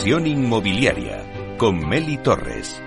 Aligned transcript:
Inversión 0.00 0.26
inmobiliaria 0.26 1.56
con 1.58 1.86
Meli 1.86 2.16
Torres. 2.16 2.80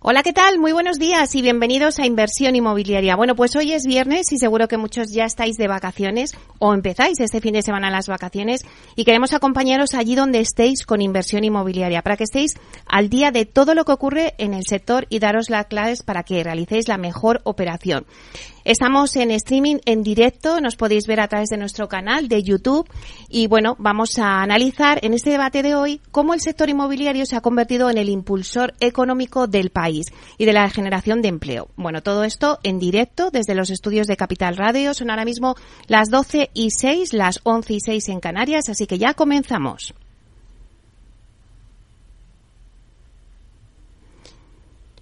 Hola, 0.00 0.22
¿qué 0.22 0.34
tal? 0.34 0.58
Muy 0.58 0.72
buenos 0.72 0.98
días 0.98 1.34
y 1.34 1.40
bienvenidos 1.40 1.98
a 1.98 2.04
Inversión 2.04 2.54
Inmobiliaria. 2.54 3.16
Bueno, 3.16 3.34
pues 3.34 3.56
hoy 3.56 3.72
es 3.72 3.86
viernes 3.86 4.30
y 4.30 4.36
seguro 4.36 4.68
que 4.68 4.76
muchos 4.76 5.10
ya 5.10 5.24
estáis 5.24 5.56
de 5.56 5.68
vacaciones 5.68 6.36
o 6.58 6.74
empezáis 6.74 7.18
este 7.18 7.40
fin 7.40 7.54
de 7.54 7.62
semana 7.62 7.90
las 7.90 8.08
vacaciones 8.08 8.60
y 8.94 9.04
queremos 9.06 9.32
acompañaros 9.32 9.94
allí 9.94 10.14
donde 10.14 10.40
estéis 10.40 10.84
con 10.84 11.00
Inversión 11.00 11.42
Inmobiliaria 11.42 12.02
para 12.02 12.18
que 12.18 12.24
estéis 12.24 12.52
al 12.86 13.08
día 13.08 13.30
de 13.30 13.46
todo 13.46 13.74
lo 13.74 13.86
que 13.86 13.92
ocurre 13.92 14.34
en 14.36 14.52
el 14.52 14.64
sector 14.68 15.06
y 15.08 15.18
daros 15.18 15.48
las 15.48 15.66
claves 15.66 16.02
para 16.02 16.24
que 16.24 16.44
realicéis 16.44 16.88
la 16.88 16.98
mejor 16.98 17.40
operación. 17.44 18.04
Estamos 18.66 19.14
en 19.14 19.30
streaming 19.30 19.76
en 19.84 20.02
directo, 20.02 20.60
nos 20.60 20.74
podéis 20.74 21.06
ver 21.06 21.20
a 21.20 21.28
través 21.28 21.50
de 21.50 21.56
nuestro 21.56 21.86
canal 21.86 22.26
de 22.26 22.42
YouTube 22.42 22.90
y 23.28 23.46
bueno, 23.46 23.76
vamos 23.78 24.18
a 24.18 24.42
analizar 24.42 24.98
en 25.04 25.14
este 25.14 25.30
debate 25.30 25.62
de 25.62 25.76
hoy 25.76 26.00
cómo 26.10 26.34
el 26.34 26.40
sector 26.40 26.68
inmobiliario 26.68 27.26
se 27.26 27.36
ha 27.36 27.40
convertido 27.40 27.88
en 27.90 27.96
el 27.96 28.08
impulsor 28.08 28.74
económico 28.80 29.46
del 29.46 29.70
país 29.70 30.06
y 30.36 30.46
de 30.46 30.52
la 30.52 30.68
generación 30.68 31.22
de 31.22 31.28
empleo. 31.28 31.68
Bueno, 31.76 32.02
todo 32.02 32.24
esto 32.24 32.58
en 32.64 32.80
directo 32.80 33.30
desde 33.30 33.54
los 33.54 33.70
estudios 33.70 34.08
de 34.08 34.16
Capital 34.16 34.56
Radio. 34.56 34.94
Son 34.94 35.10
ahora 35.10 35.24
mismo 35.24 35.54
las 35.86 36.10
12 36.10 36.50
y 36.52 36.72
6, 36.72 37.12
las 37.12 37.38
11 37.44 37.72
y 37.72 37.80
6 37.80 38.08
en 38.08 38.18
Canarias, 38.18 38.68
así 38.68 38.88
que 38.88 38.98
ya 38.98 39.14
comenzamos. 39.14 39.94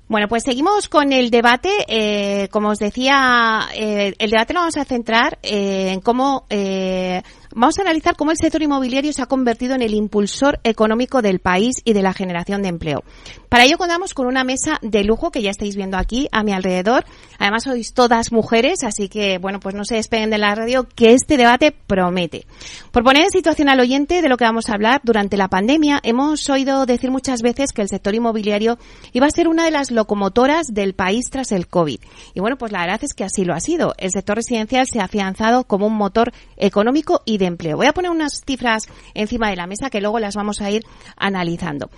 Bueno, 0.06 0.28
pues 0.28 0.42
seguimos 0.42 0.88
con 0.88 1.12
el 1.12 1.30
debate. 1.30 1.70
Eh, 1.88 2.48
como 2.50 2.69
os 2.69 2.78
decía, 2.78 3.69
eh, 3.74 4.14
el 4.19 4.30
debate 4.30 4.52
lo 4.52 4.61
vamos 4.61 4.77
a 4.77 4.84
centrar 4.84 5.38
eh, 5.42 5.92
en 5.92 6.00
cómo 6.00 6.44
eh, 6.50 7.22
vamos 7.55 7.78
a 7.78 7.83
analizar 7.83 8.16
cómo 8.16 8.33
el 8.33 8.36
sector 8.36 8.62
inmobiliario 8.62 9.12
se 9.12 9.22
ha 9.22 9.27
convertido 9.27 9.74
en 9.74 9.83
el 9.83 9.94
impulsor 9.94 10.60
económico 10.64 11.22
del 11.22 11.38
país 11.38 11.77
y 11.84 11.92
de 11.92 12.02
la 12.02 12.12
generación 12.12 12.62
de 12.62 12.69
empleo. 12.69 13.05
Para 13.48 13.64
ello 13.64 13.78
contamos 13.78 14.14
con 14.14 14.27
una 14.27 14.42
mesa 14.42 14.78
de 14.83 15.05
lujo 15.05 15.30
que 15.30 15.42
ya 15.42 15.51
estáis 15.51 15.77
viendo 15.77 15.96
aquí 15.96 16.28
a 16.33 16.42
mi 16.42 16.52
alrededor. 16.52 17.05
Además 17.39 17.64
sois 17.64 17.95
todas 17.95 18.33
mujeres, 18.33 18.83
así 18.83 19.08
que 19.08 19.39
bueno, 19.39 19.61
pues 19.61 19.74
no 19.74 19.84
se 19.84 19.95
despeguen 19.95 20.30
de 20.30 20.39
la 20.39 20.55
radio 20.55 20.89
que 20.95 21.12
este 21.12 21.36
debate 21.36 21.70
promete. 21.70 22.46
Por 22.90 23.05
poner 23.05 23.23
en 23.23 23.30
situación 23.30 23.68
al 23.68 23.80
oyente 23.80 24.23
de 24.23 24.28
lo 24.28 24.36
que 24.36 24.45
vamos 24.45 24.68
a 24.68 24.74
hablar, 24.74 25.01
durante 25.05 25.36
la 25.36 25.48
pandemia 25.48 26.01
hemos 26.02 26.51
oído 26.51 26.84
decir 26.86 27.11
muchas 27.11 27.42
veces 27.42 27.73
que 27.73 27.83
el 27.83 27.89
sector 27.89 28.14
inmobiliario 28.14 28.78
iba 29.12 29.27
a 29.27 29.30
ser 29.30 29.46
una 29.46 29.64
de 29.64 29.70
las 29.70 29.90
locomotoras 29.90 30.74
del 30.74 30.95
país 30.95 31.30
tras 31.30 31.52
el 31.52 31.68
COVID. 31.68 32.01
Y 32.34 32.40
bueno, 32.40 32.57
pues 32.58 32.73
la 32.73 32.80
verdad 32.80 33.01
es 33.02 33.14
que 33.14 33.24
así 33.24 33.45
lo 33.45 33.55
ha 33.55 33.61
sido. 33.61 33.95
El 33.98 34.11
sector 34.11 34.36
residencial 34.36 34.86
se 34.86 35.01
ha 35.01 35.05
afianzado 35.05 35.64
como 35.64 35.86
un 35.86 35.95
motor 35.95 36.33
económico 36.57 37.23
y 37.24 37.39
de 37.39 37.43
empleo. 37.44 37.77
Voy 37.77 37.86
a 37.86 37.92
poner 37.92 38.10
unas 38.10 38.42
cifras 38.46 38.88
encima 39.14 39.50
de 39.50 39.56
la 39.56 39.66
mesa 39.66 39.90
que 39.90 40.00
luego 40.00 40.18
las 40.18 40.36
vamos 40.36 40.60
a 40.60 40.70
ir 40.70 40.84
analizando. 41.16 41.90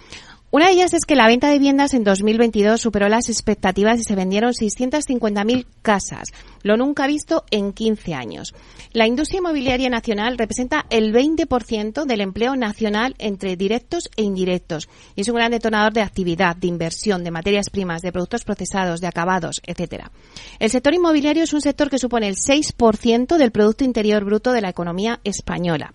Una 0.53 0.67
de 0.67 0.75
ellas 0.75 0.95
es 0.95 1.05
que 1.05 1.17
la 1.17 1.27
venta 1.27 1.49
de 1.49 1.55
viviendas 1.55 1.93
en 1.93 2.05
2022 2.05 2.81
superó 2.81 3.09
las 3.09 3.29
expectativas 3.29 3.99
y 3.99 4.05
se 4.05 4.15
vendieron 4.15 4.53
650.000 4.53 5.67
casas, 5.83 6.33
lo 6.63 6.77
nunca 6.77 7.09
visto 7.09 7.45
en 7.51 7.73
15 7.73 8.15
años. 8.15 8.55
La 8.93 9.09
industria 9.09 9.39
inmobiliaria 9.39 9.91
nacional 9.91 10.39
representa 10.39 10.87
el 10.89 11.13
20% 11.13 12.05
del 12.05 12.21
empleo 12.21 12.55
nacional 12.55 13.17
entre 13.19 13.57
directos 13.57 14.09
e 14.17 14.23
indirectos 14.23 14.89
y 15.17 15.23
es 15.23 15.29
un 15.29 15.35
gran 15.35 15.51
detonador 15.51 15.93
de 15.93 16.03
actividad, 16.03 16.55
de 16.55 16.69
inversión, 16.69 17.25
de 17.25 17.33
materias 17.33 17.69
primas, 17.69 18.01
de 18.01 18.13
productos 18.13 18.45
procesados, 18.45 19.01
de 19.01 19.09
acabados, 19.09 19.61
etcétera. 19.67 20.13
El 20.61 20.71
sector 20.71 20.95
inmobiliario 20.95 21.43
es 21.43 21.53
un 21.55 21.61
sector 21.61 21.91
que 21.91 21.99
supone 21.99 22.29
el 22.29 22.37
6% 22.37 23.37
del 23.37 23.51
Producto 23.51 23.85
Interior 23.85 24.25
Bruto 24.25 24.53
de 24.53 24.61
la 24.61 24.71
economía 24.71 25.19
española. 25.25 25.93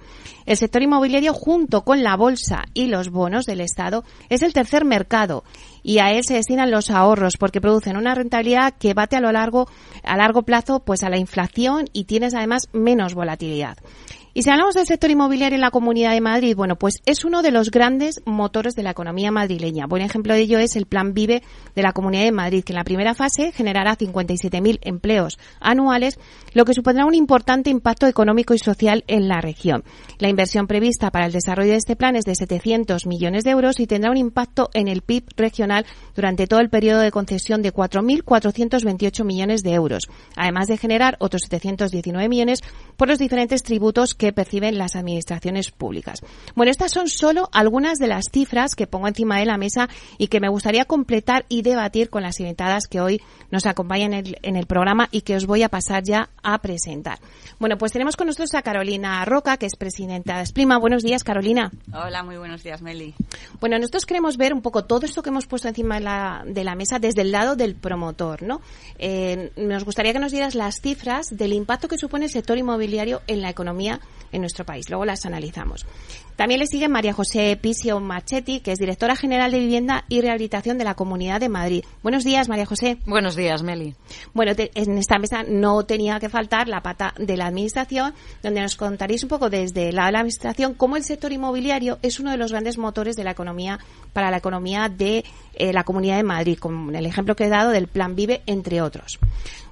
El 0.51 0.57
sector 0.57 0.83
inmobiliario, 0.83 1.33
junto 1.33 1.85
con 1.85 2.03
la 2.03 2.17
bolsa 2.17 2.65
y 2.73 2.87
los 2.87 3.09
bonos 3.09 3.45
del 3.45 3.61
Estado, 3.61 4.03
es 4.27 4.41
el 4.41 4.51
tercer 4.51 4.83
mercado 4.83 5.45
y 5.81 5.99
a 5.99 6.11
él 6.11 6.25
se 6.25 6.33
destinan 6.33 6.71
los 6.71 6.91
ahorros 6.91 7.37
porque 7.37 7.61
producen 7.61 7.95
una 7.95 8.15
rentabilidad 8.15 8.73
que 8.77 8.93
bate 8.93 9.15
a 9.15 9.21
lo 9.21 9.31
largo 9.31 9.69
a 10.03 10.17
largo 10.17 10.41
plazo 10.41 10.81
pues 10.81 11.03
a 11.03 11.09
la 11.09 11.17
inflación 11.17 11.85
y 11.93 12.03
tienes 12.03 12.33
además 12.33 12.67
menos 12.73 13.13
volatilidad. 13.13 13.77
Y 14.33 14.43
si 14.43 14.49
hablamos 14.49 14.75
del 14.75 14.85
sector 14.85 15.11
inmobiliario 15.11 15.55
en 15.55 15.61
la 15.61 15.71
Comunidad 15.71 16.13
de 16.13 16.21
Madrid, 16.21 16.55
bueno, 16.55 16.77
pues 16.77 17.01
es 17.05 17.25
uno 17.25 17.41
de 17.41 17.51
los 17.51 17.69
grandes 17.69 18.21
motores 18.25 18.75
de 18.75 18.83
la 18.83 18.91
economía 18.91 19.29
madrileña. 19.29 19.87
Buen 19.87 20.03
ejemplo 20.03 20.33
de 20.33 20.39
ello 20.39 20.57
es 20.57 20.77
el 20.77 20.85
Plan 20.85 21.13
Vive 21.13 21.43
de 21.75 21.81
la 21.81 21.91
Comunidad 21.91 22.23
de 22.23 22.31
Madrid, 22.31 22.63
que 22.63 22.71
en 22.71 22.77
la 22.77 22.85
primera 22.85 23.13
fase 23.13 23.51
generará 23.51 23.97
57.000 23.97 24.79
empleos 24.83 25.37
anuales, 25.59 26.17
lo 26.53 26.63
que 26.63 26.73
supondrá 26.73 27.05
un 27.05 27.13
importante 27.13 27.69
impacto 27.69 28.07
económico 28.07 28.53
y 28.53 28.59
social 28.59 29.03
en 29.07 29.27
la 29.27 29.41
región. 29.41 29.83
La 30.17 30.29
inversión 30.29 30.65
prevista 30.65 31.11
para 31.11 31.25
el 31.25 31.33
desarrollo 31.33 31.71
de 31.71 31.77
este 31.77 31.97
plan 31.97 32.15
es 32.15 32.23
de 32.23 32.35
700 32.35 33.07
millones 33.07 33.43
de 33.43 33.51
euros 33.51 33.81
y 33.81 33.87
tendrá 33.87 34.11
un 34.11 34.17
impacto 34.17 34.69
en 34.73 34.87
el 34.87 35.01
PIB 35.01 35.25
regional 35.35 35.85
durante 36.15 36.47
todo 36.47 36.61
el 36.61 36.69
periodo 36.69 37.01
de 37.01 37.11
concesión 37.11 37.61
de 37.61 37.73
4.428 37.73 39.25
millones 39.25 39.61
de 39.61 39.73
euros, 39.73 40.07
además 40.37 40.67
de 40.67 40.77
generar 40.77 41.17
otros 41.19 41.41
719 41.49 42.29
millones 42.29 42.61
por 42.95 43.09
los 43.09 43.19
diferentes 43.19 43.63
tributos 43.63 44.15
que 44.21 44.31
perciben 44.31 44.77
las 44.77 44.95
administraciones 44.95 45.71
públicas. 45.71 46.21
Bueno, 46.53 46.69
estas 46.69 46.91
son 46.91 47.07
solo 47.07 47.49
algunas 47.51 47.97
de 47.97 48.05
las 48.05 48.25
cifras 48.31 48.75
que 48.75 48.85
pongo 48.85 49.07
encima 49.07 49.39
de 49.39 49.47
la 49.47 49.57
mesa 49.57 49.89
y 50.19 50.27
que 50.27 50.39
me 50.39 50.47
gustaría 50.47 50.85
completar 50.85 51.47
y 51.49 51.63
debatir 51.63 52.11
con 52.11 52.21
las 52.21 52.39
invitadas 52.39 52.87
que 52.87 53.01
hoy 53.01 53.19
nos 53.49 53.65
acompañan 53.65 54.13
en 54.13 54.27
el, 54.27 54.37
en 54.43 54.57
el 54.57 54.67
programa 54.67 55.09
y 55.09 55.21
que 55.21 55.35
os 55.35 55.47
voy 55.47 55.63
a 55.63 55.69
pasar 55.69 56.03
ya 56.03 56.29
a 56.43 56.59
presentar. 56.59 57.17
Bueno, 57.57 57.79
pues 57.79 57.93
tenemos 57.93 58.15
con 58.15 58.27
nosotros 58.27 58.53
a 58.53 58.61
Carolina 58.61 59.25
Roca, 59.25 59.57
que 59.57 59.65
es 59.65 59.75
presidenta 59.75 60.37
de 60.37 60.43
Esprima. 60.43 60.77
Buenos 60.77 61.01
días, 61.01 61.23
Carolina. 61.23 61.71
Hola, 61.91 62.21
muy 62.21 62.37
buenos 62.37 62.61
días, 62.61 62.83
Meli. 62.83 63.15
Bueno, 63.59 63.79
nosotros 63.79 64.05
queremos 64.05 64.37
ver 64.37 64.53
un 64.53 64.61
poco 64.61 64.85
todo 64.85 65.07
esto 65.07 65.23
que 65.23 65.29
hemos 65.29 65.47
puesto 65.47 65.67
encima 65.67 65.95
de 65.95 66.01
la, 66.01 66.43
de 66.45 66.63
la 66.63 66.75
mesa 66.75 66.99
desde 66.99 67.21
el 67.21 67.31
lado 67.31 67.55
del 67.55 67.73
promotor, 67.73 68.43
¿no? 68.43 68.61
Eh, 68.99 69.51
nos 69.57 69.83
gustaría 69.83 70.13
que 70.13 70.19
nos 70.19 70.31
dieras 70.31 70.53
las 70.53 70.79
cifras 70.79 71.35
del 71.35 71.53
impacto 71.53 71.87
que 71.87 71.97
supone 71.97 72.25
el 72.25 72.31
sector 72.31 72.59
inmobiliario 72.59 73.23
en 73.25 73.41
la 73.41 73.49
economía 73.49 73.99
en 74.31 74.41
nuestro 74.41 74.65
país. 74.65 74.89
Luego 74.89 75.05
las 75.05 75.25
analizamos. 75.25 75.85
También 76.35 76.59
le 76.59 76.65
sigue 76.65 76.87
María 76.87 77.13
José 77.13 77.55
Pisio 77.61 77.99
Marchetti, 77.99 78.61
que 78.61 78.71
es 78.71 78.79
directora 78.79 79.15
general 79.15 79.51
de 79.51 79.59
Vivienda 79.59 80.05
y 80.09 80.21
Rehabilitación 80.21 80.77
de 80.77 80.83
la 80.83 80.95
Comunidad 80.95 81.39
de 81.39 81.49
Madrid. 81.49 81.83
Buenos 82.01 82.23
días, 82.23 82.49
María 82.49 82.65
José. 82.65 82.97
Buenos 83.05 83.35
días, 83.35 83.61
Meli. 83.61 83.95
Bueno, 84.33 84.55
te, 84.55 84.71
en 84.73 84.97
esta 84.97 85.19
mesa 85.19 85.43
no 85.47 85.83
tenía 85.83 86.19
que 86.19 86.29
faltar 86.29 86.67
la 86.67 86.81
pata 86.81 87.13
de 87.17 87.37
la 87.37 87.47
Administración, 87.47 88.13
donde 88.41 88.61
nos 88.61 88.75
contaréis 88.75 89.21
un 89.23 89.29
poco 89.29 89.49
desde 89.49 89.91
la, 89.91 90.09
la 90.11 90.19
Administración 90.19 90.73
cómo 90.73 90.97
el 90.97 91.03
sector 91.03 91.31
inmobiliario 91.31 91.99
es 92.01 92.19
uno 92.19 92.31
de 92.31 92.37
los 92.37 92.51
grandes 92.51 92.77
motores 92.77 93.15
de 93.15 93.23
la 93.23 93.31
economía 93.31 93.79
para 94.13 94.31
la 94.31 94.37
economía 94.37 94.89
de 94.89 95.23
eh, 95.53 95.73
la 95.73 95.83
Comunidad 95.83 96.17
de 96.17 96.23
Madrid, 96.23 96.57
con 96.57 96.95
el 96.95 97.05
ejemplo 97.05 97.35
que 97.35 97.45
he 97.45 97.49
dado 97.49 97.71
del 97.71 97.87
Plan 97.87 98.15
Vive, 98.15 98.41
entre 98.45 98.81
otros. 98.81 99.19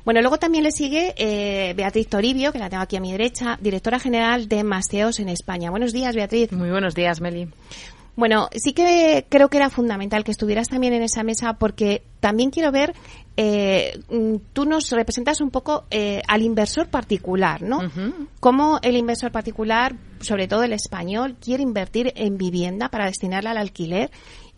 Bueno, 0.09 0.21
luego 0.21 0.39
también 0.39 0.63
le 0.63 0.71
sigue 0.71 1.13
eh, 1.17 1.75
Beatriz 1.75 2.07
Toribio, 2.07 2.51
que 2.51 2.57
la 2.57 2.67
tengo 2.67 2.81
aquí 2.81 2.95
a 2.95 2.99
mi 2.99 3.11
derecha, 3.11 3.59
directora 3.61 3.99
general 3.99 4.47
de 4.47 4.63
Masteos 4.63 5.19
en 5.19 5.29
España. 5.29 5.69
Buenos 5.69 5.93
días, 5.93 6.15
Beatriz. 6.15 6.51
Muy 6.51 6.71
buenos 6.71 6.95
días, 6.95 7.21
Meli. 7.21 7.47
Bueno, 8.15 8.49
sí 8.51 8.73
que 8.73 9.27
creo 9.29 9.49
que 9.49 9.57
era 9.57 9.69
fundamental 9.69 10.23
que 10.23 10.31
estuvieras 10.31 10.67
también 10.67 10.93
en 10.93 11.03
esa 11.03 11.21
mesa 11.21 11.53
porque 11.53 12.01
también 12.21 12.49
quiero 12.49 12.71
ver, 12.71 12.95
eh, 13.37 13.99
mm, 14.09 14.37
tú 14.51 14.65
nos 14.65 14.89
representas 14.89 15.41
un 15.41 15.51
poco 15.51 15.85
eh, 15.91 16.23
al 16.27 16.41
inversor 16.41 16.87
particular, 16.87 17.61
¿no? 17.61 17.79
Cómo 18.39 18.79
el 18.81 18.97
inversor 18.97 19.31
particular, 19.31 19.95
sobre 20.21 20.47
todo 20.47 20.63
el 20.63 20.73
español, 20.73 21.35
quiere 21.39 21.61
invertir 21.61 22.13
en 22.15 22.35
vivienda 22.39 22.89
para 22.89 23.05
destinarla 23.05 23.51
al 23.51 23.57
alquiler 23.57 24.09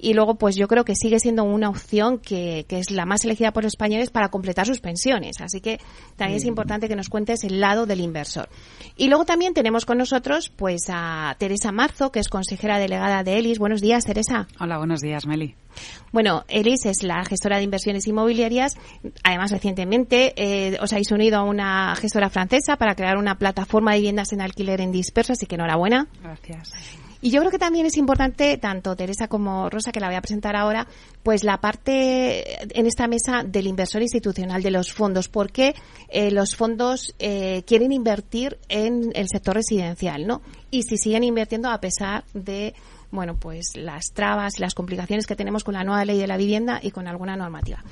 y 0.01 0.13
luego 0.13 0.35
pues 0.35 0.55
yo 0.55 0.67
creo 0.67 0.83
que 0.83 0.95
sigue 0.95 1.19
siendo 1.19 1.43
una 1.43 1.69
opción 1.69 2.17
que, 2.17 2.65
que 2.67 2.79
es 2.79 2.89
la 2.89 3.05
más 3.05 3.23
elegida 3.23 3.53
por 3.53 3.63
los 3.63 3.73
españoles 3.73 4.09
para 4.09 4.29
completar 4.29 4.65
sus 4.65 4.79
pensiones. 4.79 5.39
Así 5.41 5.61
que 5.61 5.79
también 6.15 6.37
es 6.37 6.45
importante 6.45 6.87
que 6.87 6.95
nos 6.95 7.07
cuentes 7.07 7.43
el 7.43 7.59
lado 7.59 7.85
del 7.85 8.01
inversor. 8.01 8.49
Y 8.97 9.07
luego 9.07 9.25
también 9.25 9.53
tenemos 9.53 9.85
con 9.85 9.99
nosotros 9.99 10.49
pues 10.49 10.81
a 10.89 11.35
Teresa 11.37 11.71
Marzo, 11.71 12.11
que 12.11 12.19
es 12.19 12.29
consejera 12.29 12.79
delegada 12.79 13.23
de 13.23 13.37
ELIS. 13.37 13.59
Buenos 13.59 13.81
días, 13.81 14.05
Teresa. 14.05 14.47
Hola, 14.59 14.77
buenos 14.77 15.01
días, 15.01 15.27
Meli. 15.27 15.55
Bueno, 16.11 16.43
Elis 16.47 16.85
es 16.85 17.03
la 17.03 17.23
gestora 17.23 17.57
de 17.57 17.63
inversiones 17.63 18.07
inmobiliarias. 18.07 18.75
Además, 19.23 19.51
recientemente 19.51 20.33
eh, 20.35 20.77
os 20.81 20.91
habéis 20.91 21.11
unido 21.11 21.37
a 21.37 21.43
una 21.43 21.95
gestora 21.95 22.29
francesa 22.29 22.75
para 22.75 22.95
crear 22.95 23.17
una 23.17 23.35
plataforma 23.35 23.91
de 23.91 23.99
viviendas 23.99 24.33
en 24.33 24.41
alquiler 24.41 24.81
en 24.81 24.91
disperso, 24.91 25.33
así 25.33 25.45
que 25.45 25.55
enhorabuena. 25.55 26.07
Gracias. 26.21 26.73
Y 27.21 27.29
yo 27.29 27.39
creo 27.39 27.51
que 27.51 27.59
también 27.59 27.85
es 27.85 27.97
importante, 27.97 28.57
tanto 28.57 28.95
Teresa 28.95 29.27
como 29.27 29.69
Rosa, 29.69 29.91
que 29.91 29.99
la 29.99 30.07
voy 30.07 30.15
a 30.15 30.21
presentar 30.21 30.55
ahora, 30.55 30.87
pues 31.21 31.43
la 31.43 31.61
parte 31.61 32.77
en 32.77 32.87
esta 32.87 33.07
mesa 33.07 33.43
del 33.43 33.67
inversor 33.67 34.01
institucional 34.01 34.63
de 34.63 34.71
los 34.71 34.91
fondos. 34.91 35.29
porque 35.29 35.75
eh, 36.09 36.31
los 36.31 36.55
fondos 36.55 37.13
eh, 37.19 37.63
quieren 37.67 37.91
invertir 37.91 38.57
en 38.69 39.11
el 39.13 39.27
sector 39.29 39.55
residencial, 39.55 40.25
no? 40.25 40.41
Y 40.71 40.83
si 40.83 40.97
siguen 40.97 41.23
invirtiendo 41.23 41.69
a 41.69 41.79
pesar 41.79 42.23
de 42.33 42.73
bueno, 43.11 43.35
pues 43.35 43.75
las 43.75 44.13
trabas 44.13 44.57
y 44.57 44.61
las 44.61 44.73
complicaciones 44.73 45.27
que 45.27 45.35
tenemos 45.35 45.63
con 45.63 45.73
la 45.73 45.83
nueva 45.83 46.05
ley 46.05 46.17
de 46.17 46.27
la 46.27 46.37
vivienda 46.37 46.79
y 46.81 46.91
con 46.91 47.07
alguna 47.07 47.35
normativa. 47.35 47.83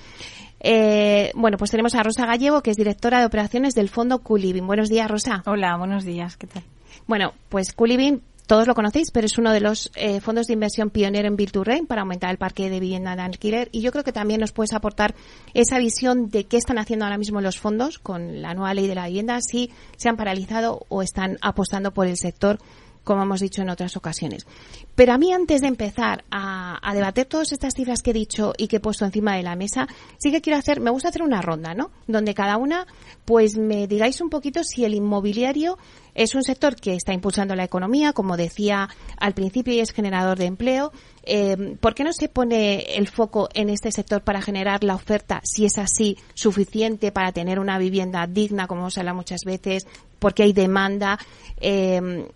Eh, 0.61 1.31
bueno, 1.35 1.57
pues 1.57 1.71
tenemos 1.71 1.93
a 1.95 2.03
Rosa 2.03 2.25
Gallego, 2.25 2.61
que 2.61 2.71
es 2.71 2.77
directora 2.77 3.19
de 3.19 3.25
operaciones 3.25 3.75
del 3.75 3.89
Fondo 3.89 4.19
Culiving. 4.19 4.65
Buenos 4.65 4.89
días, 4.89 5.09
Rosa. 5.09 5.43
Hola, 5.45 5.75
buenos 5.77 6.05
días. 6.05 6.37
¿Qué 6.37 6.47
tal? 6.47 6.63
Bueno, 7.05 7.33
pues 7.49 7.73
Culiving 7.73 8.21
todos 8.49 8.65
lo 8.65 8.73
conocéis, 8.73 9.11
pero 9.11 9.27
es 9.27 9.37
uno 9.37 9.51
de 9.53 9.59
los 9.59 9.91
eh, 9.93 10.21
fondos 10.21 10.47
de 10.47 10.53
inversión 10.53 10.89
pionero 10.89 11.27
en 11.27 11.35
Build 11.35 11.85
para 11.87 12.01
aumentar 12.01 12.31
el 12.31 12.39
parque 12.39 12.67
de 12.71 12.79
vivienda 12.79 13.15
de 13.15 13.21
alquiler 13.21 13.69
y 13.71 13.81
yo 13.81 13.91
creo 13.91 14.03
que 14.03 14.11
también 14.11 14.41
nos 14.41 14.53
puedes 14.53 14.73
aportar 14.73 15.13
esa 15.53 15.77
visión 15.77 16.31
de 16.31 16.45
qué 16.45 16.57
están 16.57 16.79
haciendo 16.79 17.05
ahora 17.05 17.19
mismo 17.19 17.41
los 17.41 17.59
fondos 17.59 17.99
con 17.99 18.41
la 18.41 18.55
nueva 18.55 18.73
ley 18.73 18.87
de 18.87 18.95
la 18.95 19.05
vivienda, 19.05 19.39
si 19.41 19.69
se 19.97 20.09
han 20.09 20.17
paralizado 20.17 20.87
o 20.89 21.03
están 21.03 21.37
apostando 21.43 21.93
por 21.93 22.07
el 22.07 22.17
sector 22.17 22.57
como 23.03 23.23
hemos 23.23 23.39
dicho 23.39 23.63
en 23.63 23.69
otras 23.69 23.97
ocasiones. 23.97 24.45
Pero 24.93 25.13
a 25.13 25.17
mí, 25.17 25.33
antes 25.33 25.61
de 25.61 25.67
empezar 25.67 26.25
a, 26.29 26.79
debater 26.93 27.25
todas 27.25 27.51
estas 27.51 27.73
cifras 27.73 28.03
que 28.03 28.11
he 28.11 28.13
dicho 28.13 28.53
y 28.55 28.67
que 28.67 28.75
he 28.75 28.79
puesto 28.79 29.05
encima 29.05 29.35
de 29.35 29.41
la 29.41 29.55
mesa, 29.55 29.87
sí 30.19 30.31
que 30.31 30.41
quiero 30.41 30.59
hacer, 30.59 30.79
me 30.79 30.91
gusta 30.91 31.09
hacer 31.09 31.23
una 31.23 31.41
ronda, 31.41 31.73
¿no? 31.73 31.89
Donde 32.07 32.35
cada 32.35 32.57
una, 32.57 32.85
pues 33.25 33.57
me 33.57 33.87
digáis 33.87 34.21
un 34.21 34.29
poquito 34.29 34.63
si 34.63 34.85
el 34.85 34.93
inmobiliario 34.93 35.79
es 36.19 36.35
un 36.35 36.43
sector 36.43 36.75
que 36.75 36.95
está 36.95 37.13
impulsando 37.13 37.55
la 37.55 37.63
economía, 37.63 38.11
como 38.11 38.35
decía 38.35 38.89
al 39.17 39.33
principio, 39.33 39.73
y 39.73 39.79
es 39.79 39.93
generador 39.93 40.37
de 40.37 40.47
empleo. 40.47 40.91
Eh, 41.23 41.77
¿Por 41.79 41.95
qué 41.95 42.03
no 42.03 42.11
se 42.11 42.27
pone 42.27 42.97
el 42.97 43.07
foco 43.07 43.47
en 43.53 43.69
este 43.69 43.89
sector 43.89 44.21
para 44.21 44.41
generar 44.41 44.83
la 44.83 44.95
oferta, 44.95 45.39
si 45.45 45.63
es 45.63 45.77
así, 45.77 46.17
suficiente 46.33 47.13
para 47.13 47.31
tener 47.31 47.57
una 47.57 47.77
vivienda 47.77 48.27
digna, 48.27 48.67
como 48.67 48.89
se 48.89 48.99
habla 48.99 49.13
muchas 49.13 49.45
veces, 49.45 49.87
porque 50.19 50.43
hay 50.43 50.51
demanda? 50.51 51.17
Eh, 51.61 52.27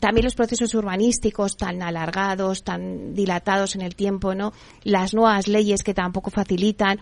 también 0.00 0.24
los 0.24 0.34
procesos 0.34 0.74
urbanísticos 0.74 1.56
tan 1.56 1.82
alargados, 1.82 2.64
tan 2.64 3.14
dilatados 3.14 3.76
en 3.76 3.82
el 3.82 3.94
tiempo, 3.94 4.34
¿no? 4.34 4.52
Las 4.82 5.14
nuevas 5.14 5.46
leyes 5.46 5.84
que 5.84 5.94
tampoco 5.94 6.32
facilitan. 6.32 6.98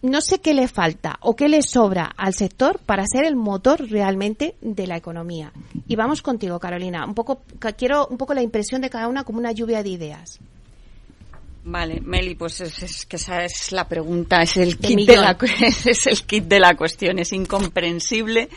No 0.00 0.20
sé 0.20 0.38
qué 0.40 0.54
le 0.54 0.68
falta 0.68 1.18
o 1.20 1.34
qué 1.34 1.48
le 1.48 1.62
sobra 1.62 2.04
al 2.16 2.32
sector 2.32 2.78
para 2.78 3.04
ser 3.06 3.24
el 3.24 3.34
motor 3.34 3.88
realmente 3.90 4.54
de 4.60 4.86
la 4.86 4.96
economía. 4.96 5.52
Y 5.88 5.96
vamos 5.96 6.22
contigo, 6.22 6.60
Carolina. 6.60 7.04
Un 7.04 7.14
poco 7.14 7.42
quiero 7.76 8.06
un 8.06 8.16
poco 8.16 8.34
la 8.34 8.42
impresión 8.42 8.80
de 8.80 8.90
cada 8.90 9.08
una 9.08 9.24
como 9.24 9.38
una 9.38 9.52
lluvia 9.52 9.82
de 9.82 9.88
ideas. 9.88 10.38
Vale, 11.64 12.00
Meli, 12.00 12.34
pues 12.34 12.60
es, 12.62 13.04
que 13.04 13.16
esa 13.16 13.44
es 13.44 13.72
la 13.72 13.86
pregunta, 13.86 14.40
es 14.40 14.56
el, 14.56 14.78
kit 14.78 15.06
de 15.06 15.16
la, 15.16 15.36
es 15.84 16.06
el 16.06 16.22
kit 16.22 16.44
de 16.44 16.60
la 16.60 16.74
cuestión. 16.74 17.18
Es 17.18 17.32
incomprensible 17.32 18.48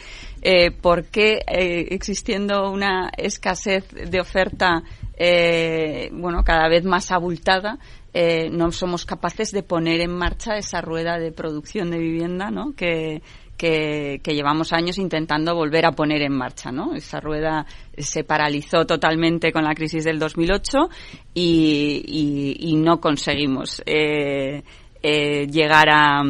eh, 0.42 0.72
por 0.72 1.06
qué 1.06 1.40
eh, 1.46 1.88
existiendo 1.90 2.72
una 2.72 3.12
escasez 3.18 3.86
de 3.90 4.22
oferta, 4.22 4.84
eh, 5.24 6.10
bueno, 6.12 6.44
cada 6.44 6.68
vez 6.68 6.84
más 6.84 7.12
abultada, 7.12 7.78
eh, 8.12 8.50
no 8.50 8.72
somos 8.72 9.06
capaces 9.06 9.52
de 9.52 9.62
poner 9.62 10.02
en 10.02 10.12
marcha 10.12 10.58
esa 10.58 10.82
rueda 10.82 11.20
de 11.20 11.32
producción 11.32 11.92
de 11.92 12.00
vivienda, 12.00 12.50
¿no? 12.50 12.74
Que, 12.76 13.22
que, 13.56 14.20
llevamos 14.34 14.74
años 14.74 14.98
intentando 14.98 15.54
volver 15.54 15.86
a 15.86 15.92
poner 15.92 16.24
en 16.24 16.34
marcha. 16.34 16.72
¿no? 16.72 16.96
Esa 16.96 17.20
rueda 17.20 17.68
se 17.96 18.24
paralizó 18.24 18.88
totalmente 18.88 19.52
con 19.52 19.64
la 19.64 19.76
crisis 19.76 20.04
del 20.04 20.18
2008 20.18 20.90
y, 21.36 22.58
y, 22.60 22.76
no 22.78 23.00
conseguimos 23.00 23.84
eh, 23.86 24.64
eh, 25.04 25.46
llegar 25.46 25.90
a, 25.92 26.24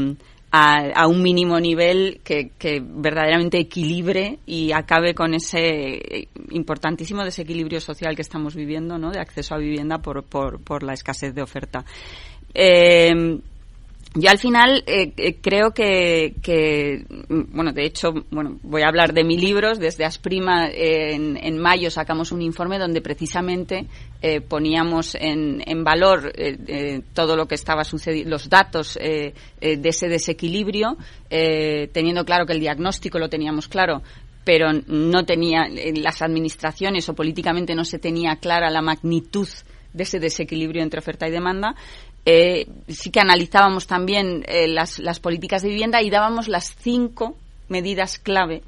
a, 0.52 1.08
un 1.08 1.22
mínimo 1.22 1.60
nivel 1.60 2.20
que, 2.24 2.52
que, 2.58 2.82
verdaderamente 2.84 3.58
equilibre 3.58 4.40
y 4.46 4.72
acabe 4.74 5.14
con 5.14 5.34
ese 5.34 6.28
importantísimo 6.52 7.24
desequilibrio 7.24 7.80
social 7.80 8.16
que 8.16 8.22
estamos 8.22 8.56
viviendo, 8.56 8.98
¿no? 8.98 9.12
De 9.12 9.20
acceso 9.20 9.56
a 9.56 9.58
vivienda 9.58 10.00
por, 10.00 10.24
por, 10.24 10.62
por 10.62 10.84
la 10.84 10.94
escasez 10.94 11.34
de 11.34 11.42
oferta. 11.42 11.86
Eh, 12.54 13.40
yo 14.14 14.30
al 14.30 14.40
final 14.40 14.84
eh, 14.88 15.14
eh, 15.16 15.38
creo 15.42 15.72
que, 15.72 16.36
que, 16.42 17.06
bueno, 17.30 17.72
de 17.72 17.86
hecho, 17.86 18.12
bueno, 18.30 18.60
voy 18.62 18.82
a 18.82 18.90
hablar 18.90 19.14
de 19.14 19.24
mis 19.24 19.42
libros. 19.42 19.80
Desde 19.80 20.04
Asprima 20.04 20.68
eh, 20.68 21.14
en, 21.14 21.38
en 21.38 21.58
mayo 21.58 21.90
sacamos 21.90 22.34
un 22.34 22.42
informe 22.42 22.78
donde 22.78 23.02
precisamente 23.02 23.88
eh, 24.22 24.42
poníamos 24.42 25.16
en, 25.16 25.64
en 25.66 25.84
valor 25.86 26.34
todo 27.14 27.38
lo 27.38 27.48
que 27.48 27.56
estaba 27.56 27.86
sucediendo, 27.86 28.32
los 28.32 28.50
datos 28.50 28.96
de 28.96 29.34
ese 29.60 30.10
desequilibrio, 30.10 30.98
teniendo 31.30 32.26
claro 32.26 32.46
que 32.46 32.54
el 32.54 32.60
diagnóstico 32.60 33.18
lo 33.18 33.30
teníamos 33.30 33.68
claro, 33.68 34.02
pero 34.44 34.72
no 34.88 35.26
tenía, 35.26 35.64
en 35.68 36.04
las 36.04 36.22
administraciones 36.22 37.08
o 37.08 37.16
políticamente 37.16 37.76
no 37.76 37.86
se 37.86 38.00
tenía 38.00 38.36
clara 38.36 38.70
la 38.70 38.82
magnitud 38.82 39.48
de 39.94 40.04
ese 40.04 40.20
desequilibrio 40.20 40.84
entre 40.84 41.00
oferta 41.00 41.28
y 41.28 41.32
demanda. 41.32 41.76
Eh, 42.26 42.68
sí 42.88 43.10
que 43.10 43.20
analizábamos 43.20 43.88
también 43.88 44.46
eh, 44.48 44.68
las, 44.68 45.00
las, 45.00 45.20
políticas 45.20 45.64
de 45.64 45.70
vivienda 45.70 46.02
y 46.04 46.12
dábamos 46.12 46.48
las 46.48 46.76
cinco 46.76 47.36
medidas 47.68 48.20
clave 48.20 48.62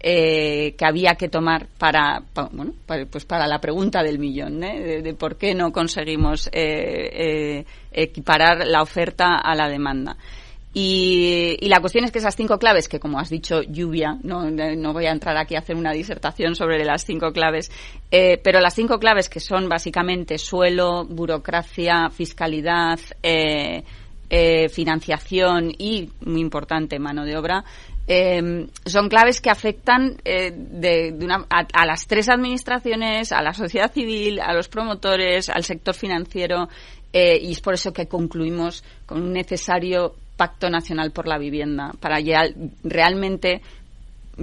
eh, 0.00 0.74
que 0.76 0.84
había 0.84 1.14
que 1.14 1.28
tomar 1.28 1.68
para, 1.78 2.22
bueno, 2.52 2.74
pues 3.10 3.24
para 3.24 3.46
la 3.46 3.60
pregunta 3.60 4.02
del 4.02 4.18
millón, 4.18 4.60
de, 4.60 5.00
de, 5.02 5.14
por 5.14 5.36
qué 5.36 5.54
no 5.54 5.72
conseguimos 5.72 6.50
equiparar 7.90 8.66
la 8.66 8.82
oferta 8.82 9.36
a 9.36 9.54
la 9.54 9.68
demanda. 9.68 10.16
Y, 10.80 11.68
la 11.68 11.80
cuestión 11.80 12.04
es 12.04 12.12
que 12.12 12.20
esas 12.20 12.36
cinco 12.36 12.56
claves, 12.56 12.88
que 12.88 13.00
como 13.00 13.18
has 13.18 13.30
dicho, 13.30 13.62
lluvia, 13.62 14.16
no, 14.22 14.92
voy 14.92 15.06
a 15.06 15.10
entrar 15.10 15.36
aquí 15.36 15.56
a 15.56 15.58
hacer 15.58 15.74
una 15.74 15.92
disertación 15.92 16.54
sobre 16.54 16.84
las 16.84 17.04
cinco 17.04 17.32
claves, 17.32 17.72
eh, 18.12 18.38
pero 18.44 18.60
las 18.60 18.74
cinco 18.74 19.00
claves 19.00 19.28
que 19.28 19.40
son 19.40 19.68
básicamente 19.68 20.38
suelo, 20.38 21.04
burocracia, 21.04 22.10
fiscalidad, 22.10 23.00
eh, 23.24 23.82
eh, 24.30 24.68
financiación 24.68 25.72
y, 25.76 26.10
muy 26.20 26.40
importante, 26.40 27.00
mano 27.00 27.24
de 27.24 27.36
obra, 27.36 27.64
son 28.86 29.08
claves 29.08 29.40
que 29.40 29.50
afectan 29.50 30.16
a, 31.50 31.86
las 31.86 32.06
tres 32.06 32.28
administraciones, 32.28 33.32
a 33.32 33.42
la 33.42 33.52
sociedad 33.52 33.92
civil, 33.92 34.40
a 34.40 34.54
los 34.54 34.68
promotores, 34.68 35.48
al 35.48 35.64
sector 35.64 35.94
financiero, 35.94 36.68
y 37.12 37.50
es 37.50 37.60
por 37.60 37.74
eso 37.74 37.92
que 37.92 38.06
concluimos 38.06 38.84
con 39.04 39.20
un 39.20 39.32
necesario 39.32 40.14
Pacto 40.38 40.70
Nacional 40.70 41.10
por 41.10 41.28
la 41.28 41.36
Vivienda, 41.36 41.92
para 42.00 42.18
realmente 42.82 43.60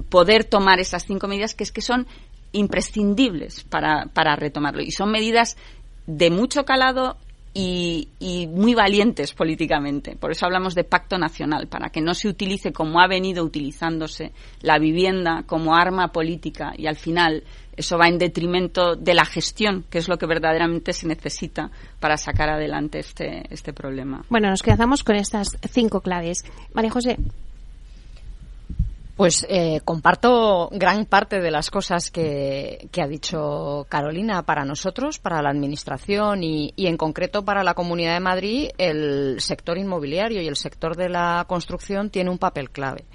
poder 0.09 0.43
tomar 0.43 0.79
esas 0.79 1.05
cinco 1.05 1.27
medidas 1.27 1.55
que 1.55 1.63
es 1.63 1.71
que 1.71 1.81
son 1.81 2.05
imprescindibles 2.51 3.63
para, 3.63 4.07
para 4.13 4.35
retomarlo. 4.35 4.81
Y 4.81 4.91
son 4.91 5.09
medidas 5.09 5.57
de 6.05 6.29
mucho 6.29 6.65
calado 6.65 7.17
y, 7.55 8.49
muy 8.51 8.75
valientes 8.75 9.33
políticamente. 9.33 10.17
Por 10.17 10.31
eso 10.31 10.45
hablamos 10.45 10.75
de 10.75 10.83
pacto 10.83 11.17
nacional, 11.17 11.67
para 11.67 11.89
que 11.89 12.01
no 12.01 12.13
se 12.13 12.27
utilice 12.27 12.73
como 12.73 12.99
ha 12.99 13.07
venido 13.07 13.43
utilizándose 13.43 14.33
la 14.61 14.77
vivienda 14.77 15.43
como 15.47 15.75
arma 15.75 16.09
política 16.09 16.73
y 16.77 16.87
al 16.87 16.97
final 16.97 17.43
eso 17.77 17.97
va 17.97 18.07
en 18.07 18.17
detrimento 18.17 18.95
de 18.95 19.13
la 19.13 19.25
gestión, 19.25 19.85
que 19.89 19.97
es 19.97 20.07
lo 20.07 20.17
que 20.17 20.25
verdaderamente 20.25 20.93
se 20.93 21.07
necesita 21.07 21.71
para 21.99 22.17
sacar 22.17 22.49
adelante 22.49 22.99
este, 22.99 23.43
este 23.49 23.73
problema. 23.73 24.23
Bueno, 24.29 24.49
nos 24.49 24.61
quedamos 24.61 25.03
con 25.03 25.15
estas 25.15 25.57
cinco 25.71 26.01
claves. 26.01 26.43
María 26.73 26.91
José, 26.91 27.17
pues 29.15 29.45
eh, 29.49 29.79
comparto 29.85 30.69
gran 30.73 31.05
parte 31.05 31.39
de 31.39 31.49
las 31.49 31.69
cosas 31.69 32.11
que, 32.11 32.89
ha 33.01 33.07
dicho 33.07 33.85
Carolina. 33.87 34.43
Para 34.43 34.65
nosotros, 34.65 35.19
para 35.19 35.41
la 35.41 35.49
Administración 35.49 36.43
y, 36.43 36.73
en 36.77 36.97
concreto 36.97 37.45
para 37.45 37.63
la 37.63 37.75
Comunidad 37.75 38.15
de 38.15 38.19
Madrid, 38.19 38.69
el 38.77 39.39
sector 39.39 39.77
inmobiliario 39.77 40.41
y 40.41 40.47
el 40.47 40.57
sector 40.57 40.97
de 40.97 41.09
la 41.09 41.45
construcción 41.47 42.09
tiene 42.09 42.29
un 42.29 42.37
papel 42.37 42.69
clave. 42.69 43.05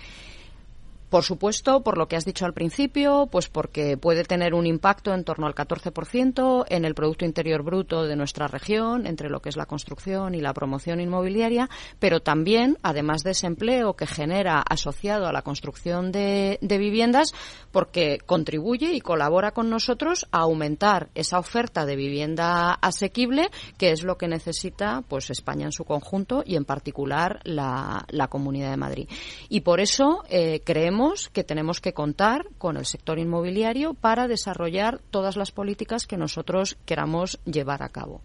Por 1.11 1.25
supuesto, 1.25 1.83
por 1.83 1.99
lo 1.99 2.07
que 2.07 2.15
has 2.15 2.25
dicho 2.25 2.47
al 2.47 2.55
principio, 2.55 3.27
pues 3.33 3.49
porque 3.49 3.97
puede 3.97 4.23
tener 4.23 4.55
un 4.55 4.65
impacto 4.65 5.13
en 5.13 5.25
torno 5.25 5.49
al 5.49 5.57
14% 5.57 6.67
en 6.69 6.85
el 6.85 6.95
Producto 6.95 7.25
Interior 7.25 7.65
Bruto 7.65 8.05
de 8.05 8.15
nuestra 8.15 8.47
región, 8.47 9.09
entre 9.09 9.29
lo 9.29 9.41
que 9.41 9.49
es 9.49 9.57
la 9.57 9.67
construcción 9.67 10.37
y 10.37 10.41
la 10.41 10.55
promoción 10.55 11.01
inmobiliaria, 11.01 11.69
pero 11.99 12.21
también, 12.21 12.79
además 12.83 13.25
de 13.25 13.33
ese 13.33 13.49
empleo 13.49 13.95
que 13.95 14.07
genera 14.07 14.61
asociado 14.61 15.27
a 15.27 15.33
la 15.33 15.43
construcción 15.43 16.13
de, 16.13 16.59
viviendas, 16.63 17.35
porque 17.73 18.19
contribuye 18.25 18.93
y 18.93 19.01
colabora 19.01 19.51
con 19.51 19.69
nosotros 19.69 20.29
a 20.31 20.43
aumentar 20.43 21.09
esa 21.17 21.41
oferta 21.41 21.87
de 21.87 21.97
vivienda 21.97 22.75
asequible, 22.75 23.51
que 23.79 23.91
es 23.91 24.05
lo 24.05 24.17
que 24.17 24.29
necesita 24.29 25.03
pues 25.09 25.29
España 25.31 25.67
en 25.67 25.73
su 25.73 25.85
conjunto 25.85 26.45
y 26.47 26.55
en 26.55 26.65
particular 26.65 27.41
la, 27.43 28.07
la 28.11 28.29
Comunidad 28.29 28.71
de 28.71 28.77
Madrid. 28.77 29.09
Y 29.49 29.63
por 29.63 29.81
eso 29.81 30.23
eh, 30.29 30.63
creemos 30.65 31.00
que 31.33 31.45
tenemos 31.45 31.81
que 31.81 31.93
contar 31.93 32.47
con 32.59 32.77
el 32.77 32.85
sector 32.85 33.19
inmobiliario 33.19 33.95
para 33.95 34.29
desarrollar 34.29 35.01
todas 35.11 35.37
las 35.37 35.51
políticas 35.51 36.07
que 36.07 36.17
nosotros 36.17 36.77
queramos 36.85 37.39
llevar 37.45 37.83
a 37.83 37.89
cabo. 37.89 38.21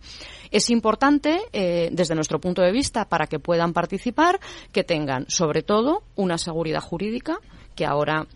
Es 0.52 0.70
importante, 0.70 1.42
eh, 1.54 1.90
desde 1.92 2.16
nuestro 2.16 2.40
punto 2.40 2.62
de 2.62 2.72
vista, 2.72 3.06
para 3.06 3.28
que 3.28 3.40
puedan 3.40 3.74
participar, 3.74 4.40
que 4.72 4.84
tengan, 4.84 5.26
sobre 5.30 5.64
todo, 5.64 6.04
una 6.16 6.38
seguridad 6.38 6.82
jurídica, 6.82 7.40
que 7.76 7.86
ahora 7.86 8.28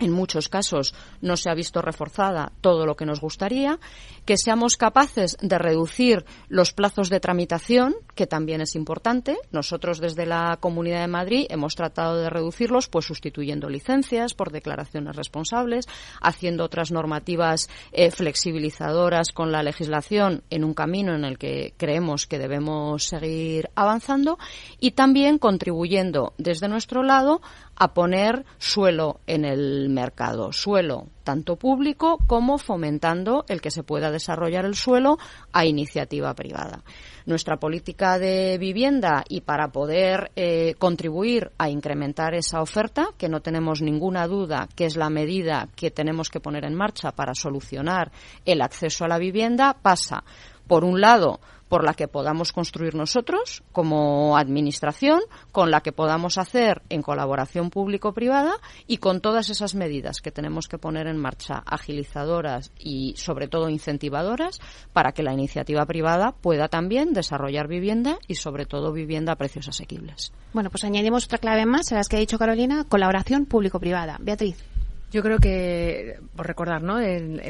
en 0.00 0.12
muchos 0.12 0.48
casos 0.48 0.94
no 1.20 1.36
se 1.36 1.50
ha 1.50 1.54
visto 1.54 1.82
reforzada 1.82 2.52
todo 2.60 2.86
lo 2.86 2.96
que 2.96 3.06
nos 3.06 3.20
gustaría, 3.20 3.78
que 4.24 4.36
seamos 4.36 4.76
capaces 4.76 5.36
de 5.40 5.58
reducir 5.58 6.24
los 6.48 6.72
plazos 6.72 7.08
de 7.08 7.20
tramitación, 7.20 7.94
que 8.14 8.26
también 8.26 8.60
es 8.60 8.74
importante. 8.74 9.36
Nosotros 9.52 10.00
desde 10.00 10.26
la 10.26 10.58
Comunidad 10.60 11.00
de 11.00 11.08
Madrid 11.08 11.46
hemos 11.48 11.74
tratado 11.74 12.18
de 12.18 12.30
reducirlos 12.30 12.88
pues 12.88 13.04
sustituyendo 13.04 13.68
licencias 13.68 14.34
por 14.34 14.52
declaraciones 14.52 15.16
responsables, 15.16 15.86
haciendo 16.20 16.64
otras 16.64 16.90
normativas 16.90 17.68
eh, 17.92 18.10
flexibilizadoras 18.10 19.32
con 19.32 19.52
la 19.52 19.62
legislación 19.62 20.42
en 20.50 20.64
un 20.64 20.74
camino 20.74 21.14
en 21.14 21.24
el 21.24 21.38
que 21.38 21.74
creemos 21.76 22.26
que 22.26 22.38
debemos 22.38 23.04
seguir 23.04 23.70
avanzando 23.74 24.38
y 24.80 24.92
también 24.92 25.38
contribuyendo 25.38 26.34
desde 26.38 26.68
nuestro 26.68 27.02
lado 27.02 27.40
a 27.76 27.92
poner 27.94 28.44
suelo 28.58 29.20
en 29.26 29.44
el 29.44 29.88
mercado, 29.88 30.52
suelo 30.52 31.08
tanto 31.24 31.56
público 31.56 32.18
como 32.26 32.56
fomentando 32.56 33.44
el 33.48 33.60
que 33.60 33.72
se 33.72 33.82
pueda 33.82 34.10
desarrollar 34.10 34.64
el 34.64 34.76
suelo 34.76 35.18
a 35.52 35.66
iniciativa 35.66 36.32
privada. 36.34 36.84
Nuestra 37.26 37.56
política 37.56 38.18
de 38.18 38.56
vivienda 38.58 39.24
y 39.28 39.40
para 39.40 39.72
poder 39.72 40.30
eh, 40.36 40.74
contribuir 40.78 41.50
a 41.58 41.68
incrementar 41.68 42.34
esa 42.34 42.62
oferta, 42.62 43.08
que 43.18 43.28
no 43.28 43.40
tenemos 43.40 43.82
ninguna 43.82 44.28
duda 44.28 44.68
que 44.76 44.84
es 44.86 44.96
la 44.96 45.10
medida 45.10 45.68
que 45.74 45.90
tenemos 45.90 46.30
que 46.30 46.40
poner 46.40 46.64
en 46.64 46.74
marcha 46.74 47.10
para 47.10 47.34
solucionar 47.34 48.12
el 48.44 48.62
acceso 48.62 49.04
a 49.04 49.08
la 49.08 49.18
vivienda, 49.18 49.76
pasa, 49.82 50.22
por 50.68 50.84
un 50.84 51.00
lado, 51.00 51.40
por 51.68 51.84
la 51.84 51.94
que 51.94 52.08
podamos 52.08 52.52
construir 52.52 52.94
nosotros 52.94 53.62
como 53.72 54.36
administración, 54.36 55.20
con 55.52 55.70
la 55.70 55.80
que 55.80 55.92
podamos 55.92 56.38
hacer 56.38 56.82
en 56.88 57.02
colaboración 57.02 57.70
público-privada 57.70 58.54
y 58.86 58.98
con 58.98 59.20
todas 59.20 59.50
esas 59.50 59.74
medidas 59.74 60.20
que 60.20 60.30
tenemos 60.30 60.68
que 60.68 60.78
poner 60.78 61.06
en 61.06 61.16
marcha, 61.16 61.62
agilizadoras 61.66 62.72
y 62.78 63.14
sobre 63.16 63.48
todo 63.48 63.68
incentivadoras, 63.68 64.60
para 64.92 65.12
que 65.12 65.22
la 65.22 65.32
iniciativa 65.32 65.84
privada 65.86 66.32
pueda 66.32 66.68
también 66.68 67.12
desarrollar 67.12 67.68
vivienda 67.68 68.18
y 68.26 68.36
sobre 68.36 68.66
todo 68.66 68.92
vivienda 68.92 69.32
a 69.32 69.36
precios 69.36 69.68
asequibles. 69.68 70.32
Bueno, 70.52 70.70
pues 70.70 70.84
añadimos 70.84 71.24
otra 71.24 71.38
clave 71.38 71.66
más 71.66 71.92
a 71.92 71.96
las 71.96 72.08
que 72.08 72.16
ha 72.16 72.20
dicho 72.20 72.38
Carolina, 72.38 72.84
colaboración 72.88 73.46
público-privada. 73.46 74.18
Beatriz. 74.20 74.75
Yo 75.16 75.22
creo 75.22 75.38
que, 75.38 76.20
por 76.36 76.46
recordar, 76.46 76.82
¿no? 76.82 76.98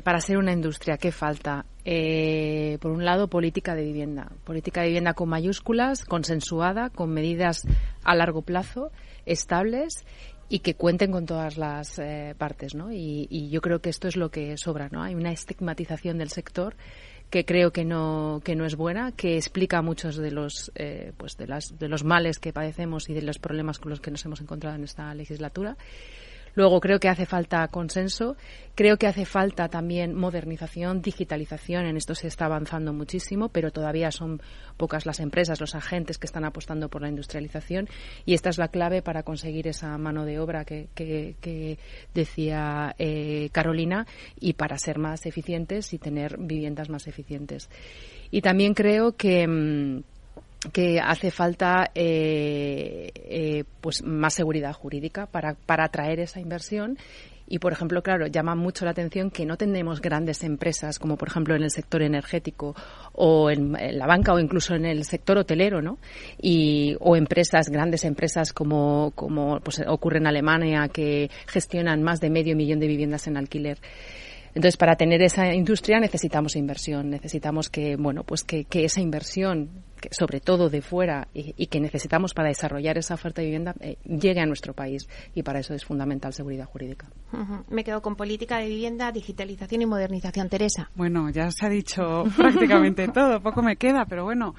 para 0.05 0.21
ser 0.21 0.39
una 0.39 0.53
industria, 0.53 0.99
¿qué 0.99 1.11
falta? 1.11 1.67
Eh, 1.85 2.79
por 2.81 2.93
un 2.93 3.05
lado, 3.05 3.27
política 3.27 3.75
de 3.75 3.83
vivienda. 3.83 4.31
Política 4.45 4.83
de 4.83 4.87
vivienda 4.87 5.15
con 5.15 5.29
mayúsculas, 5.29 6.05
consensuada, 6.05 6.91
con 6.91 7.11
medidas 7.11 7.67
a 8.05 8.15
largo 8.15 8.43
plazo, 8.43 8.93
estables 9.25 10.05
y 10.49 10.61
que 10.61 10.75
cuenten 10.75 11.11
con 11.11 11.27
todas 11.27 11.59
las 11.59 11.99
eh, 11.99 12.37
partes, 12.39 12.77
¿no? 12.77 12.93
Y, 12.93 13.49
yo 13.51 13.61
creo 13.61 13.81
que 13.81 13.91
esto 13.91 14.07
es 14.07 14.15
lo 14.15 14.31
que 14.31 14.57
sobra, 14.57 14.89
¿no? 14.93 15.03
Hay 15.03 15.17
una 15.17 15.33
estigmatización 15.33 16.19
del 16.19 16.29
sector 16.29 16.77
que 17.31 17.45
creo 17.45 17.73
que 17.73 17.85
no 17.85 18.43
que 18.45 18.55
no 18.55 18.65
es 18.65 18.77
buena, 18.77 19.11
que 19.11 19.35
explica 19.35 19.83
muchos 19.83 20.19
de 20.19 20.31
los 20.31 20.71
eh, 20.77 21.13
pues 21.17 21.37
de 21.37 21.49
las 21.49 21.77
de 21.77 21.89
los 21.89 22.05
males 22.05 22.39
que 22.39 22.53
padecemos 22.53 23.09
y 23.09 23.15
de 23.15 23.23
los 23.23 23.41
problemas 23.41 23.81
con 23.81 23.91
los 23.91 24.01
que 24.01 24.13
nos 24.13 24.25
hemos 24.25 24.41
encontrado 24.41 24.77
en 24.77 24.85
esta 24.85 25.13
legislatura 25.17 25.77
Luego 26.57 26.81
creo 26.81 26.99
que 26.99 27.09
hace 27.09 27.27
falta 27.27 27.69
consenso, 27.69 28.37
creo 28.75 28.97
que 28.97 29.07
hace 29.07 29.27
falta 29.27 29.69
también 29.69 30.15
modernización, 30.15 31.03
digitalización. 31.03 31.87
En 31.87 31.97
esto 31.97 32.15
se 32.15 32.27
está 32.27 32.47
avanzando 32.47 32.93
muchísimo, 32.95 33.51
pero 33.51 33.71
todavía 33.71 34.11
son 34.11 34.41
pocas 34.79 35.07
las 35.07 35.21
empresas, 35.21 35.61
los 35.61 35.75
agentes 35.75 36.19
que 36.19 36.27
están 36.27 36.45
apostando 36.45 36.89
por 36.89 37.03
la 37.03 37.09
industrialización 37.09 37.89
y 38.25 38.35
esta 38.35 38.49
es 38.49 38.59
la 38.59 38.69
clave 38.69 39.03
para 39.03 39.23
conseguir 39.23 39.69
esa 39.69 39.97
mano 39.99 40.25
de 40.25 40.39
obra 40.41 40.65
que, 40.65 41.79
decía 42.15 42.95
eh, 42.99 43.51
Carolina 43.53 44.07
y 44.41 44.55
para 44.55 44.79
ser 44.79 44.99
más 44.99 45.27
eficientes 45.27 45.93
y 45.93 45.99
tener 45.99 46.39
viviendas 46.39 46.89
más 46.89 47.07
eficientes. 47.07 47.69
Y 48.31 48.41
también 48.41 48.75
creo 48.75 49.13
que. 49.13 50.03
Que 50.73 51.01
hace 51.01 51.31
falta 51.31 51.91
eh, 51.95 53.11
eh, 53.15 53.65
pues 53.81 54.03
más 54.03 54.35
seguridad 54.35 54.73
jurídica 54.73 55.27
para, 55.27 55.55
para 55.55 55.85
atraer 55.85 56.21
esa 56.21 56.41
inversión 56.41 56.99
y, 57.49 57.61
por 57.61 57.73
ejemplo, 57.73 58.03
claro, 58.03 58.27
llama 58.27 58.57
mucho 58.57 58.85
la 58.85 58.91
atención 58.91 59.31
que 59.31 59.47
no 59.47 59.57
tenemos 59.57 60.01
grandes 60.01 60.43
empresas, 60.43 60.99
como 60.99 61.17
por 61.17 61.29
ejemplo 61.29 61.55
en 61.55 61.63
el 61.63 61.71
sector 61.71 62.03
energético 62.03 62.75
o 63.13 63.51
en, 63.51 63.73
la 63.73 64.07
banca 64.07 64.33
o 64.33 64.41
incluso 64.41 64.75
en 64.75 64.85
el 64.85 65.05
sector 65.05 65.39
hotelero, 65.39 65.81
¿no? 65.81 65.99
Y, 66.41 66.97
o 66.99 67.15
empresas, 67.15 67.69
grandes 67.69 68.05
empresas 68.05 68.53
como, 68.53 69.13
como 69.15 69.61
pues, 69.61 69.81
ocurre 69.87 70.19
en 70.19 70.27
Alemania, 70.27 70.89
que 70.89 71.31
gestionan 71.47 72.03
más 72.03 72.21
de 72.21 72.31
medio 72.31 72.57
millón 72.57 72.81
de 72.81 72.89
viviendas 72.89 73.29
en 73.29 73.37
alquiler. 73.37 73.79
Entonces, 74.57 74.79
para 74.79 74.97
tener 74.97 75.21
esa 75.21 75.53
industria 75.53 76.01
necesitamos 76.01 76.57
inversión, 76.57 77.11
necesitamos 77.11 77.69
que, 77.69 77.95
bueno, 77.97 78.25
pues 78.25 78.43
que, 78.43 78.65
que 78.65 78.87
esa 78.87 79.03
inversión, 79.03 79.69
sobre 80.11 80.41
todo 80.41 80.71
de 80.71 80.81
fuera, 80.81 81.29
y, 81.35 81.67
que 81.67 81.79
necesitamos 81.79 82.33
para 82.33 82.49
desarrollar 82.49 82.97
esa 82.97 83.13
oferta 83.13 83.43
de 83.43 83.49
vivienda, 83.49 83.75
eh, 83.81 83.99
llegue 84.07 84.41
a 84.41 84.47
nuestro 84.47 84.73
país. 84.73 85.11
Y 85.35 85.43
para 85.43 85.59
eso 85.59 85.75
es 85.75 85.85
fundamental 85.85 86.33
seguridad 86.33 86.65
jurídica. 86.65 87.07
Me 87.69 87.85
quedo 87.85 88.01
con 88.01 88.17
política 88.17 88.57
de 88.57 88.69
vivienda, 88.69 89.13
digitalización 89.13 89.83
y 89.83 89.87
modernización. 89.87 90.49
Teresa. 90.49 90.91
Bueno, 90.95 91.29
ya 91.29 91.51
se 91.51 91.67
ha 91.67 91.69
dicho 91.69 92.25
prácticamente 92.35 93.09
todo, 93.09 93.43
poco 93.43 93.61
me 93.61 93.77
queda, 93.77 94.07
pero 94.07 94.25
bueno. 94.25 94.55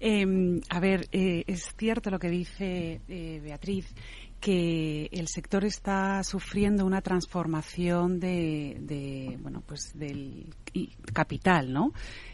Em, 0.00 0.60
a 0.68 0.78
ver, 0.78 1.08
eh, 1.10 1.42
es 1.46 1.74
cierto 1.76 2.10
lo 2.10 2.18
que 2.18 2.28
dice 2.28 3.00
eh, 3.08 3.40
Beatriz 3.42 3.92
que 4.40 5.08
el 5.12 5.26
sector 5.28 5.64
está 5.64 6.22
sufriendo 6.22 6.86
una 6.86 7.02
transformación 7.02 8.20
de, 8.20 9.36
bueno 9.40 9.62
pues 9.66 9.92
del 9.94 10.54
capital 11.12 11.72
no 11.72 11.92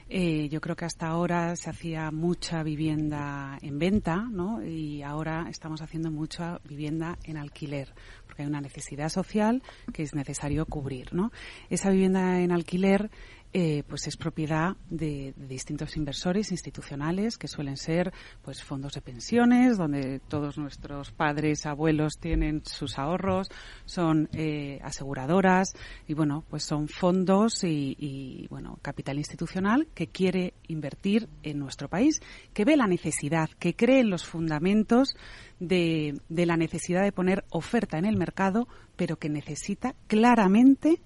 eh, 0.08 0.48
yo 0.50 0.60
creo 0.60 0.76
que 0.76 0.84
hasta 0.84 1.06
ahora 1.06 1.56
se 1.56 1.70
hacía 1.70 2.10
mucha 2.10 2.62
vivienda 2.62 3.58
en 3.62 3.78
venta 3.78 4.16
no 4.30 4.62
y 4.62 5.02
ahora 5.02 5.46
estamos 5.48 5.80
haciendo 5.80 6.10
mucha 6.10 6.60
vivienda 6.64 7.18
en 7.24 7.38
alquiler 7.38 7.94
porque 8.26 8.42
hay 8.42 8.48
una 8.48 8.60
necesidad 8.60 9.08
social 9.08 9.62
que 9.92 10.02
es 10.02 10.14
necesario 10.14 10.66
cubrir 10.66 11.14
no 11.14 11.32
esa 11.70 11.90
vivienda 11.90 12.40
en 12.40 12.52
alquiler 12.52 13.10
eh, 13.56 13.84
pues 13.86 14.08
es 14.08 14.16
propiedad 14.16 14.76
de, 14.90 15.32
distintos 15.36 15.96
inversores 15.96 16.50
institucionales 16.50 17.38
que 17.38 17.46
suelen 17.46 17.76
ser 17.76 18.12
pues 18.42 18.64
fondos 18.64 18.94
de 18.94 19.00
pensiones 19.00 19.78
donde 19.78 20.18
todos 20.18 20.58
nuestros 20.58 21.12
padres 21.12 21.64
abuelos 21.64 22.14
tienen 22.18 22.62
sus 22.64 22.98
ahorros 22.98 23.46
son 23.84 24.28
eh, 24.32 24.80
aseguradoras 24.82 25.72
y 26.08 26.14
bueno 26.14 26.44
pues 26.50 26.64
son 26.64 26.88
fondos 26.88 27.62
y, 27.62 28.48
bueno 28.50 28.80
capital 28.82 29.18
institucional 29.18 29.86
que 29.94 30.08
quiere 30.08 30.54
invertir 30.66 31.28
en 31.44 31.60
nuestro 31.60 31.88
país 31.88 32.20
que 32.54 32.64
ve 32.64 32.76
la 32.76 32.88
necesidad 32.88 33.48
que 33.60 33.76
cree 33.76 34.00
en 34.00 34.10
los 34.10 34.24
fundamentos 34.24 35.14
de, 35.60 36.20
de 36.28 36.46
la 36.46 36.56
necesidad 36.56 37.04
de 37.04 37.12
poner 37.12 37.44
oferta 37.50 37.98
en 37.98 38.04
el 38.04 38.16
mercado 38.16 38.66
pero 38.96 39.16
que 39.16 39.28
necesita 39.28 39.94
claramente 40.08 41.00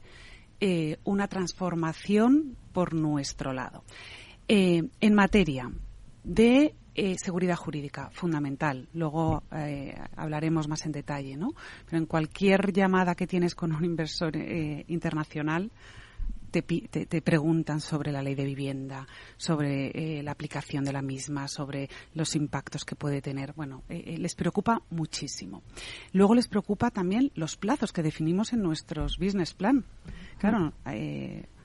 eh, 0.61 0.99
una 1.05 1.29
transformación 1.29 2.57
por 2.73 2.95
nuestro 2.95 3.53
lado. 3.53 3.85
Eh, 4.49 4.83
en 5.01 5.15
materia 5.15 5.71
de 6.25 6.75
eh, 6.95 7.17
seguridad 7.19 7.57
jurídica, 7.57 8.11
fundamental. 8.11 8.89
Luego 8.93 9.45
hablaremos 10.17 10.67
más 10.67 10.85
en 10.85 10.93
detalle, 10.93 11.37
¿no? 11.37 11.53
Pero 11.85 11.99
en 11.99 12.07
cualquier 12.07 12.73
llamada 12.73 13.15
que 13.15 13.27
tienes 13.27 13.55
con 13.55 13.73
un 13.73 13.85
inversor 13.85 14.37
internacional, 14.37 15.71
te, 16.51 16.63
te, 16.63 17.23
preguntan 17.23 17.81
sobre 17.81 18.13
la 18.13 18.23
ley 18.23 18.35
de 18.35 18.45
vivienda, 18.45 19.07
sobre 19.37 19.91
eh, 19.95 20.23
la 20.23 20.33
aplicación 20.33 20.85
de 20.85 20.93
la 20.93 21.03
misma, 21.03 21.49
sobre 21.49 21.89
los 22.15 22.35
impactos 22.37 22.85
que 22.85 22.97
puede 22.97 23.23
tener. 23.23 23.53
Bueno, 23.55 23.83
eh, 23.89 24.03
eh, 24.07 24.19
les 24.19 24.35
preocupa 24.35 24.83
muchísimo. 24.91 25.63
Luego 26.13 26.35
les 26.35 26.49
preocupa 26.49 26.91
también 26.91 27.31
los 27.35 27.57
plazos 27.57 27.93
que 27.93 28.03
definimos 28.03 28.53
en 28.53 28.63
nuestros 28.63 29.19
business 29.19 29.55
plan. 29.55 29.85
Claro, 30.39 30.73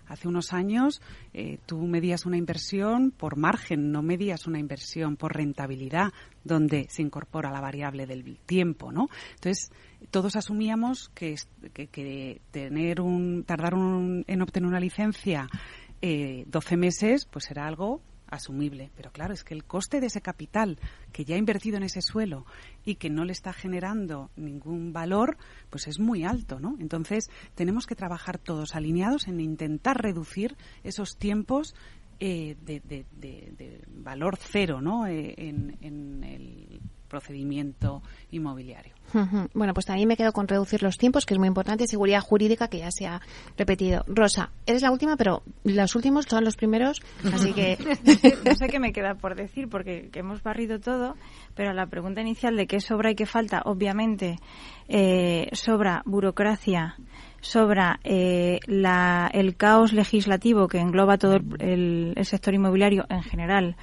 Hace 0.07 0.27
unos 0.27 0.53
años 0.53 1.01
eh, 1.33 1.59
tú 1.65 1.79
medías 1.79 2.25
una 2.25 2.37
inversión 2.37 3.11
por 3.11 3.37
margen, 3.37 3.91
no 3.91 4.01
medías 4.01 4.47
una 4.47 4.59
inversión 4.59 5.15
por 5.15 5.35
rentabilidad, 5.35 6.11
donde 6.43 6.87
se 6.89 7.01
incorpora 7.01 7.51
la 7.51 7.61
variable 7.61 8.05
del 8.05 8.37
tiempo, 8.45 8.91
¿no? 8.91 9.09
Entonces, 9.35 9.71
todos 10.11 10.35
asumíamos 10.35 11.09
que, 11.13 11.35
que, 11.73 12.41
tener 12.51 13.01
un, 13.01 13.43
tardar 13.43 13.73
en 13.73 14.41
obtener 14.41 14.67
una 14.67 14.79
licencia 14.79 15.47
eh, 16.01 16.43
12 16.47 16.77
meses, 16.77 17.25
pues 17.25 17.49
era 17.49 17.65
algo 17.65 18.01
asumible. 18.33 18.91
Pero 18.95 19.11
claro, 19.11 19.33
es 19.33 19.43
que 19.43 19.53
el 19.53 19.63
coste 19.63 19.99
de 19.99 20.07
ese 20.07 20.21
capital 20.21 20.79
que 21.11 21.25
ya 21.25 21.35
ha 21.35 21.39
invertido 21.39 21.77
en 21.77 21.83
ese 21.83 22.01
suelo 22.01 22.45
y 22.85 22.95
que 22.95 23.09
no 23.09 23.25
le 23.25 23.31
está 23.31 23.53
generando 23.53 24.31
ningún 24.35 24.93
valor, 24.93 25.37
pues 25.69 25.87
es 25.87 25.99
muy 25.99 26.23
alto, 26.23 26.59
¿no? 26.59 26.75
Entonces, 26.79 27.29
tenemos 27.55 27.85
que 27.87 27.95
trabajar 27.95 28.37
todos 28.37 28.75
alineados 28.75 29.27
en 29.27 29.39
intentar 29.39 30.01
reducir 30.01 30.57
esos 30.83 31.17
tiempos 31.17 31.75
eh, 32.19 32.55
de, 32.61 33.83
valor 33.87 34.37
cero, 34.39 34.81
¿no? 34.81 35.07
Eh, 35.07 35.33
en 35.37 36.23
el 36.23 36.81
procedimiento 37.13 38.01
inmobiliario. 38.31 38.95
Bueno, 39.53 39.75
pues 39.75 39.85
también 39.85 40.07
me 40.07 40.17
quedo 40.17 40.33
con 40.33 40.47
reducir 40.47 40.81
los 40.81 40.97
tiempos, 40.97 41.27
que 41.27 41.35
es 41.35 41.39
muy 41.39 41.47
importante, 41.47 41.85
seguridad 41.85 42.21
jurídica, 42.21 42.67
que 42.67 42.79
ya 42.79 42.89
se 42.89 43.05
ha 43.05 43.21
repetido. 43.55 44.03
Rosa, 44.07 44.49
eres 44.65 44.81
la 44.81 44.89
última, 44.89 45.15
pero 45.15 45.43
los 45.63 45.95
últimos 45.95 46.25
son 46.25 46.43
los 46.43 46.55
primeros, 46.55 47.03
así 47.31 47.53
que... 47.53 47.77
no 48.45 48.55
sé 48.55 48.67
qué 48.67 48.79
me 48.79 48.91
queda 48.91 49.13
por 49.13 49.35
decir, 49.35 49.69
porque 49.69 50.09
hemos 50.15 50.41
barrido 50.41 50.79
todo, 50.79 51.15
pero 51.53 51.73
la 51.73 51.85
pregunta 51.85 52.21
inicial 52.21 52.55
de 52.57 52.65
qué 52.65 52.79
sobra 52.79 53.11
y 53.11 53.15
qué 53.15 53.27
falta, 53.27 53.61
obviamente, 53.65 54.39
eh, 54.87 55.49
sobra 55.51 56.01
burocracia, 56.05 56.95
sobra 57.41 57.99
eh, 58.03 58.59
el 58.65 59.55
caos 59.57 59.93
legislativo 59.93 60.67
que 60.67 60.79
engloba 60.79 61.19
todo 61.19 61.37
el 61.59 62.15
sector 62.23 62.55
inmobiliario 62.55 63.05
en 63.09 63.21
general, 63.21 63.75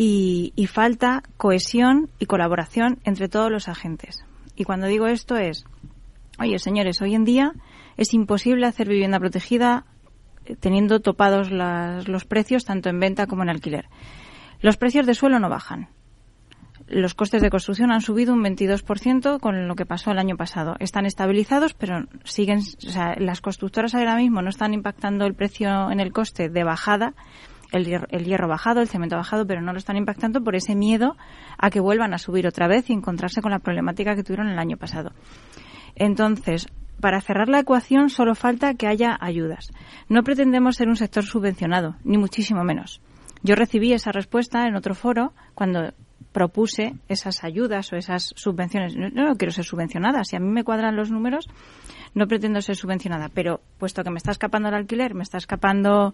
y, 0.00 0.66
falta 0.68 1.24
cohesión 1.36 2.08
y 2.20 2.26
colaboración 2.26 3.00
entre 3.02 3.28
todos 3.28 3.50
los 3.50 3.66
agentes. 3.66 4.24
Y 4.54 4.62
cuando 4.62 4.86
digo 4.86 5.08
esto 5.08 5.36
es, 5.36 5.64
oye, 6.38 6.60
señores, 6.60 7.02
hoy 7.02 7.16
en 7.16 7.24
día 7.24 7.52
es 7.96 8.14
imposible 8.14 8.66
hacer 8.66 8.88
vivienda 8.88 9.18
protegida 9.18 9.86
eh, 10.44 10.54
teniendo 10.54 11.00
topados 11.00 11.50
los 11.50 12.24
precios 12.26 12.64
tanto 12.64 12.88
en 12.88 13.00
venta 13.00 13.26
como 13.26 13.42
en 13.42 13.48
alquiler. 13.48 13.88
Los 14.60 14.76
precios 14.76 15.04
de 15.04 15.14
suelo 15.14 15.40
no 15.40 15.48
bajan. 15.48 15.88
Los 16.86 17.14
costes 17.14 17.42
de 17.42 17.50
construcción 17.50 17.90
han 17.90 18.00
subido 18.00 18.32
un 18.32 18.44
22% 18.44 19.40
con 19.40 19.66
lo 19.66 19.74
que 19.74 19.84
pasó 19.84 20.12
el 20.12 20.18
año 20.20 20.36
pasado. 20.36 20.76
Están 20.78 21.06
estabilizados, 21.06 21.74
pero 21.74 22.06
siguen, 22.22 22.60
o 22.60 22.90
sea, 22.90 23.16
las 23.18 23.40
constructoras 23.40 23.96
ahora 23.96 24.14
mismo 24.14 24.42
no 24.42 24.48
están 24.48 24.74
impactando 24.74 25.26
el 25.26 25.34
precio 25.34 25.90
en 25.90 25.98
el 25.98 26.12
coste 26.12 26.48
de 26.48 26.62
bajada 26.62 27.14
el 27.72 28.24
hierro, 28.24 28.48
bajado, 28.48 28.80
el 28.80 28.88
cemento 28.88 29.16
bajado, 29.16 29.46
pero 29.46 29.60
no 29.60 29.72
lo 29.72 29.78
están 29.78 29.96
impactando 29.96 30.42
por 30.42 30.56
ese 30.56 30.74
miedo 30.74 31.16
a 31.58 31.70
que 31.70 31.80
vuelvan 31.80 32.14
a 32.14 32.18
subir 32.18 32.46
otra 32.46 32.68
vez 32.68 32.88
y 32.90 32.92
encontrarse 32.92 33.42
con 33.42 33.50
la 33.50 33.58
problemática 33.58 34.14
que 34.14 34.22
tuvieron 34.22 34.48
el 34.48 34.58
año 34.58 34.76
pasado. 34.76 35.12
Entonces, 35.94 36.68
para 37.00 37.20
cerrar 37.20 37.48
la 37.48 37.60
ecuación 37.60 38.10
solo 38.10 38.34
falta 38.34 38.74
que 38.74 38.86
haya 38.86 39.16
ayudas. 39.20 39.70
No 40.08 40.22
pretendemos 40.22 40.76
ser 40.76 40.88
un 40.88 40.96
sector 40.96 41.24
subvencionado, 41.24 41.96
ni 42.04 42.18
muchísimo 42.18 42.64
menos. 42.64 43.00
Yo 43.42 43.54
recibí 43.54 43.92
esa 43.92 44.12
respuesta 44.12 44.66
en 44.66 44.74
otro 44.74 44.94
foro 44.94 45.32
cuando 45.54 45.92
propuse 46.32 46.94
esas 47.08 47.44
ayudas 47.44 47.92
o 47.92 47.96
esas 47.96 48.32
subvenciones. 48.36 48.96
No, 48.96 49.08
no 49.08 49.36
quiero 49.36 49.52
ser 49.52 49.64
subvencionada. 49.64 50.24
Si 50.24 50.36
a 50.36 50.40
mí 50.40 50.48
me 50.48 50.64
cuadran 50.64 50.96
los 50.96 51.10
números, 51.10 51.46
no 52.18 52.26
pretendo 52.28 52.60
ser 52.60 52.76
subvencionada, 52.76 53.30
pero 53.32 53.60
puesto 53.78 54.02
que 54.02 54.10
me 54.10 54.18
está 54.18 54.32
escapando 54.32 54.68
el 54.68 54.74
alquiler, 54.74 55.14
me 55.14 55.22
está 55.22 55.38
escapando 55.38 56.12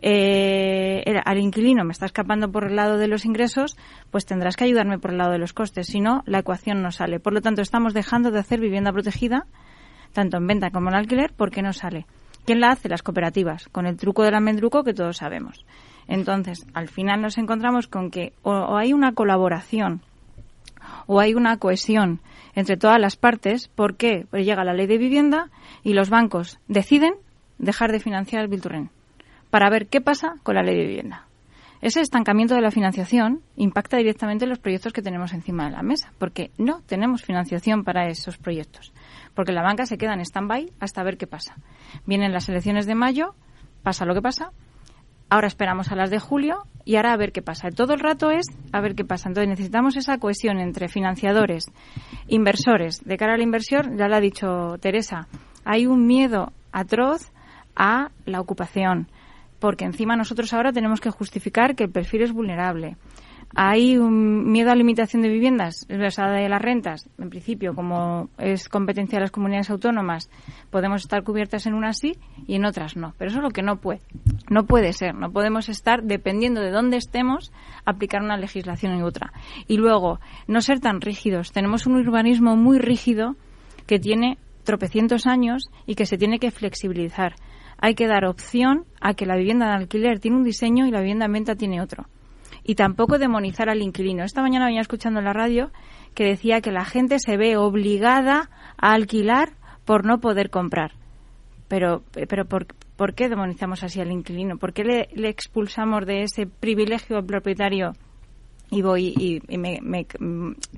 eh, 0.00 1.02
al 1.24 1.38
inquilino, 1.38 1.84
me 1.84 1.92
está 1.92 2.06
escapando 2.06 2.52
por 2.52 2.66
el 2.66 2.76
lado 2.76 2.98
de 2.98 3.08
los 3.08 3.24
ingresos, 3.24 3.76
pues 4.10 4.26
tendrás 4.26 4.56
que 4.56 4.64
ayudarme 4.64 4.98
por 4.98 5.10
el 5.10 5.18
lado 5.18 5.32
de 5.32 5.38
los 5.38 5.52
costes, 5.52 5.88
si 5.88 6.00
no, 6.00 6.22
la 6.26 6.40
ecuación 6.40 6.82
no 6.82 6.92
sale. 6.92 7.18
Por 7.18 7.32
lo 7.32 7.40
tanto, 7.40 7.62
estamos 7.62 7.94
dejando 7.94 8.30
de 8.30 8.38
hacer 8.38 8.60
vivienda 8.60 8.92
protegida, 8.92 9.46
tanto 10.12 10.36
en 10.36 10.46
venta 10.46 10.70
como 10.70 10.90
en 10.90 10.96
alquiler, 10.96 11.32
porque 11.36 11.62
no 11.62 11.72
sale. 11.72 12.06
¿Quién 12.44 12.60
la 12.60 12.70
hace? 12.70 12.88
Las 12.88 13.02
cooperativas, 13.02 13.68
con 13.70 13.86
el 13.86 13.96
truco 13.96 14.22
del 14.22 14.34
almendruco 14.34 14.84
que 14.84 14.94
todos 14.94 15.16
sabemos. 15.16 15.66
Entonces, 16.06 16.64
al 16.74 16.88
final 16.88 17.20
nos 17.20 17.38
encontramos 17.38 17.88
con 17.88 18.10
que 18.10 18.32
o 18.42 18.76
hay 18.76 18.92
una 18.92 19.12
colaboración 19.12 20.02
o 21.06 21.20
hay 21.20 21.34
una 21.34 21.58
cohesión 21.58 22.20
entre 22.54 22.76
todas 22.76 23.00
las 23.00 23.16
partes. 23.16 23.68
¿Por 23.68 23.96
qué? 23.96 24.26
Pues 24.30 24.44
llega 24.44 24.64
la 24.64 24.74
ley 24.74 24.86
de 24.86 24.98
vivienda 24.98 25.50
y 25.82 25.92
los 25.92 26.10
bancos 26.10 26.58
deciden 26.68 27.14
dejar 27.58 27.92
de 27.92 28.00
financiar 28.00 28.42
el 28.42 28.48
Bilturren 28.48 28.90
para 29.50 29.70
ver 29.70 29.86
qué 29.86 30.00
pasa 30.00 30.34
con 30.42 30.56
la 30.56 30.62
ley 30.62 30.76
de 30.76 30.86
vivienda. 30.86 31.26
Ese 31.82 32.00
estancamiento 32.00 32.54
de 32.54 32.62
la 32.62 32.70
financiación 32.70 33.42
impacta 33.54 33.98
directamente 33.98 34.44
en 34.44 34.50
los 34.50 34.58
proyectos 34.58 34.92
que 34.92 35.02
tenemos 35.02 35.32
encima 35.32 35.66
de 35.66 35.72
la 35.72 35.82
mesa, 35.82 36.12
porque 36.18 36.50
no 36.56 36.80
tenemos 36.86 37.22
financiación 37.22 37.84
para 37.84 38.08
esos 38.08 38.38
proyectos, 38.38 38.92
porque 39.34 39.52
la 39.52 39.62
banca 39.62 39.84
se 39.84 39.98
queda 39.98 40.14
en 40.14 40.20
stand-by 40.20 40.72
hasta 40.80 41.02
ver 41.02 41.18
qué 41.18 41.26
pasa. 41.26 41.56
Vienen 42.06 42.32
las 42.32 42.48
elecciones 42.48 42.86
de 42.86 42.94
mayo, 42.94 43.34
pasa 43.82 44.06
lo 44.06 44.14
que 44.14 44.22
pasa, 44.22 44.52
Ahora 45.28 45.48
esperamos 45.48 45.90
a 45.90 45.96
las 45.96 46.10
de 46.10 46.20
julio 46.20 46.66
y 46.84 46.96
ahora 46.96 47.12
a 47.12 47.16
ver 47.16 47.32
qué 47.32 47.42
pasa. 47.42 47.70
Todo 47.70 47.94
el 47.94 48.00
rato 48.00 48.30
es 48.30 48.46
a 48.72 48.80
ver 48.80 48.94
qué 48.94 49.04
pasa. 49.04 49.28
Entonces 49.28 49.48
necesitamos 49.48 49.96
esa 49.96 50.18
cohesión 50.18 50.60
entre 50.60 50.88
financiadores, 50.88 51.66
inversores. 52.28 53.02
De 53.04 53.16
cara 53.16 53.34
a 53.34 53.36
la 53.36 53.42
inversión, 53.42 53.96
ya 53.98 54.06
lo 54.06 54.16
ha 54.16 54.20
dicho 54.20 54.76
Teresa, 54.80 55.26
hay 55.64 55.86
un 55.86 56.06
miedo 56.06 56.52
atroz 56.70 57.32
a 57.74 58.10
la 58.24 58.40
ocupación, 58.40 59.08
porque 59.58 59.84
encima 59.84 60.16
nosotros 60.16 60.52
ahora 60.52 60.72
tenemos 60.72 61.00
que 61.00 61.10
justificar 61.10 61.74
que 61.74 61.84
el 61.84 61.90
perfil 61.90 62.22
es 62.22 62.32
vulnerable. 62.32 62.96
Hay 63.58 63.96
un 63.96 64.52
miedo 64.52 64.70
a 64.70 64.74
limitación 64.74 65.22
de 65.22 65.30
viviendas, 65.30 65.86
o 65.88 66.10
sea, 66.10 66.30
de 66.30 66.46
las 66.46 66.60
rentas. 66.60 67.08
En 67.16 67.30
principio, 67.30 67.74
como 67.74 68.28
es 68.36 68.68
competencia 68.68 69.16
de 69.16 69.22
las 69.22 69.30
comunidades 69.30 69.70
autónomas, 69.70 70.28
podemos 70.68 71.00
estar 71.00 71.24
cubiertas 71.24 71.64
en 71.64 71.72
unas 71.72 71.96
sí 71.98 72.18
y 72.46 72.56
en 72.56 72.66
otras 72.66 72.98
no. 72.98 73.14
Pero 73.16 73.30
eso 73.30 73.38
es 73.38 73.42
lo 73.42 73.48
que 73.48 73.62
no 73.62 73.80
puede. 73.80 74.02
No 74.50 74.66
puede 74.66 74.92
ser. 74.92 75.14
No 75.14 75.32
podemos 75.32 75.70
estar, 75.70 76.02
dependiendo 76.02 76.60
de 76.60 76.70
dónde 76.70 76.98
estemos, 76.98 77.50
aplicar 77.86 78.22
una 78.22 78.36
legislación 78.36 78.98
y 78.98 79.02
otra. 79.02 79.32
Y 79.66 79.78
luego, 79.78 80.20
no 80.46 80.60
ser 80.60 80.80
tan 80.80 81.00
rígidos. 81.00 81.52
Tenemos 81.52 81.86
un 81.86 81.96
urbanismo 81.96 82.56
muy 82.56 82.78
rígido 82.78 83.36
que 83.86 83.98
tiene 83.98 84.36
tropecientos 84.64 85.26
años 85.26 85.70
y 85.86 85.94
que 85.94 86.04
se 86.04 86.18
tiene 86.18 86.38
que 86.38 86.50
flexibilizar. 86.50 87.36
Hay 87.78 87.94
que 87.94 88.06
dar 88.06 88.26
opción 88.26 88.84
a 89.00 89.14
que 89.14 89.24
la 89.24 89.36
vivienda 89.36 89.68
de 89.68 89.76
alquiler 89.76 90.20
tiene 90.20 90.36
un 90.36 90.44
diseño 90.44 90.86
y 90.86 90.90
la 90.90 91.00
vivienda 91.00 91.24
en 91.24 91.32
venta 91.32 91.54
tiene 91.54 91.80
otro 91.80 92.06
y 92.68 92.74
tampoco 92.74 93.18
demonizar 93.18 93.68
al 93.68 93.80
inquilino. 93.80 94.24
Esta 94.24 94.42
mañana 94.42 94.66
venía 94.66 94.80
escuchando 94.80 95.20
en 95.20 95.26
la 95.26 95.32
radio 95.32 95.70
que 96.14 96.24
decía 96.24 96.60
que 96.60 96.72
la 96.72 96.84
gente 96.84 97.18
se 97.20 97.36
ve 97.36 97.56
obligada 97.56 98.50
a 98.76 98.92
alquilar 98.92 99.52
por 99.84 100.04
no 100.04 100.18
poder 100.18 100.50
comprar. 100.50 100.90
Pero, 101.68 102.02
pero 102.28 102.44
¿por, 102.44 102.66
¿por 102.96 103.14
qué 103.14 103.28
demonizamos 103.28 103.84
así 103.84 104.00
al 104.00 104.10
inquilino? 104.10 104.56
¿Por 104.56 104.72
qué 104.72 104.82
le, 104.82 105.28
expulsamos 105.28 106.06
de 106.06 106.22
ese 106.22 106.46
privilegio 106.46 107.18
al 107.18 107.24
propietario 107.24 107.92
y 108.68 108.82
voy 108.82 109.14
y, 109.16 109.56
me, 109.56 109.78
me, 109.80 110.06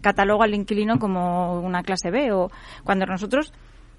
catalogo 0.03 0.42
al 0.42 0.55
inquilino 0.55 0.98
como 0.98 1.59
una 1.61 1.83
clase 1.83 2.11
B? 2.11 2.33
O 2.33 2.51
cuando 2.85 3.07
nosotros 3.07 3.55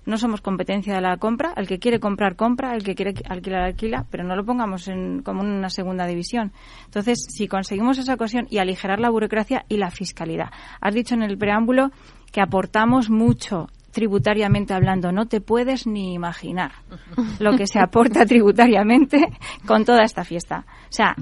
no 0.09 0.17
somos 0.17 0.41
competencia 0.41 0.95
de 0.95 1.01
la 1.01 1.17
compra. 1.17 1.53
El 1.55 1.67
que 1.67 1.77
quiere 1.77 1.99
comprar, 1.99 2.35
compra. 2.35 2.73
El 2.73 2.83
que 2.83 2.95
quiere 2.95 3.13
alquilar, 3.29 3.61
alquila. 3.61 4.05
Pero 4.09 4.23
no 4.23 4.35
lo 4.35 4.43
pongamos 4.43 4.87
en, 4.87 5.21
como 5.21 5.41
una 5.41 5.69
segunda 5.69 6.07
división. 6.07 6.51
Entonces, 6.85 7.27
si 7.29 7.47
conseguimos 7.47 7.99
esa 7.99 8.15
ocasión 8.15 8.47
y 8.49 8.57
aligerar 8.57 8.99
la 8.99 9.11
burocracia 9.11 9.65
y 9.69 9.77
la 9.77 9.91
fiscalidad. 9.91 10.49
Has 10.81 10.95
dicho 10.95 11.13
en 11.13 11.21
el 11.21 11.37
preámbulo 11.37 11.91
que 12.31 12.41
aportamos 12.41 13.09
mucho 13.09 13.67
tributariamente 13.91 14.73
hablando. 14.73 15.11
No 15.11 15.27
te 15.27 15.41
puedes 15.41 15.85
ni 15.85 16.13
imaginar 16.13 16.71
lo 17.39 17.55
que 17.55 17.67
se 17.67 17.79
aporta 17.79 18.25
tributariamente 18.25 19.27
con 19.67 19.85
toda 19.85 20.03
esta 20.03 20.23
fiesta. 20.23 20.65
O 20.89 20.91
sea, 20.91 21.15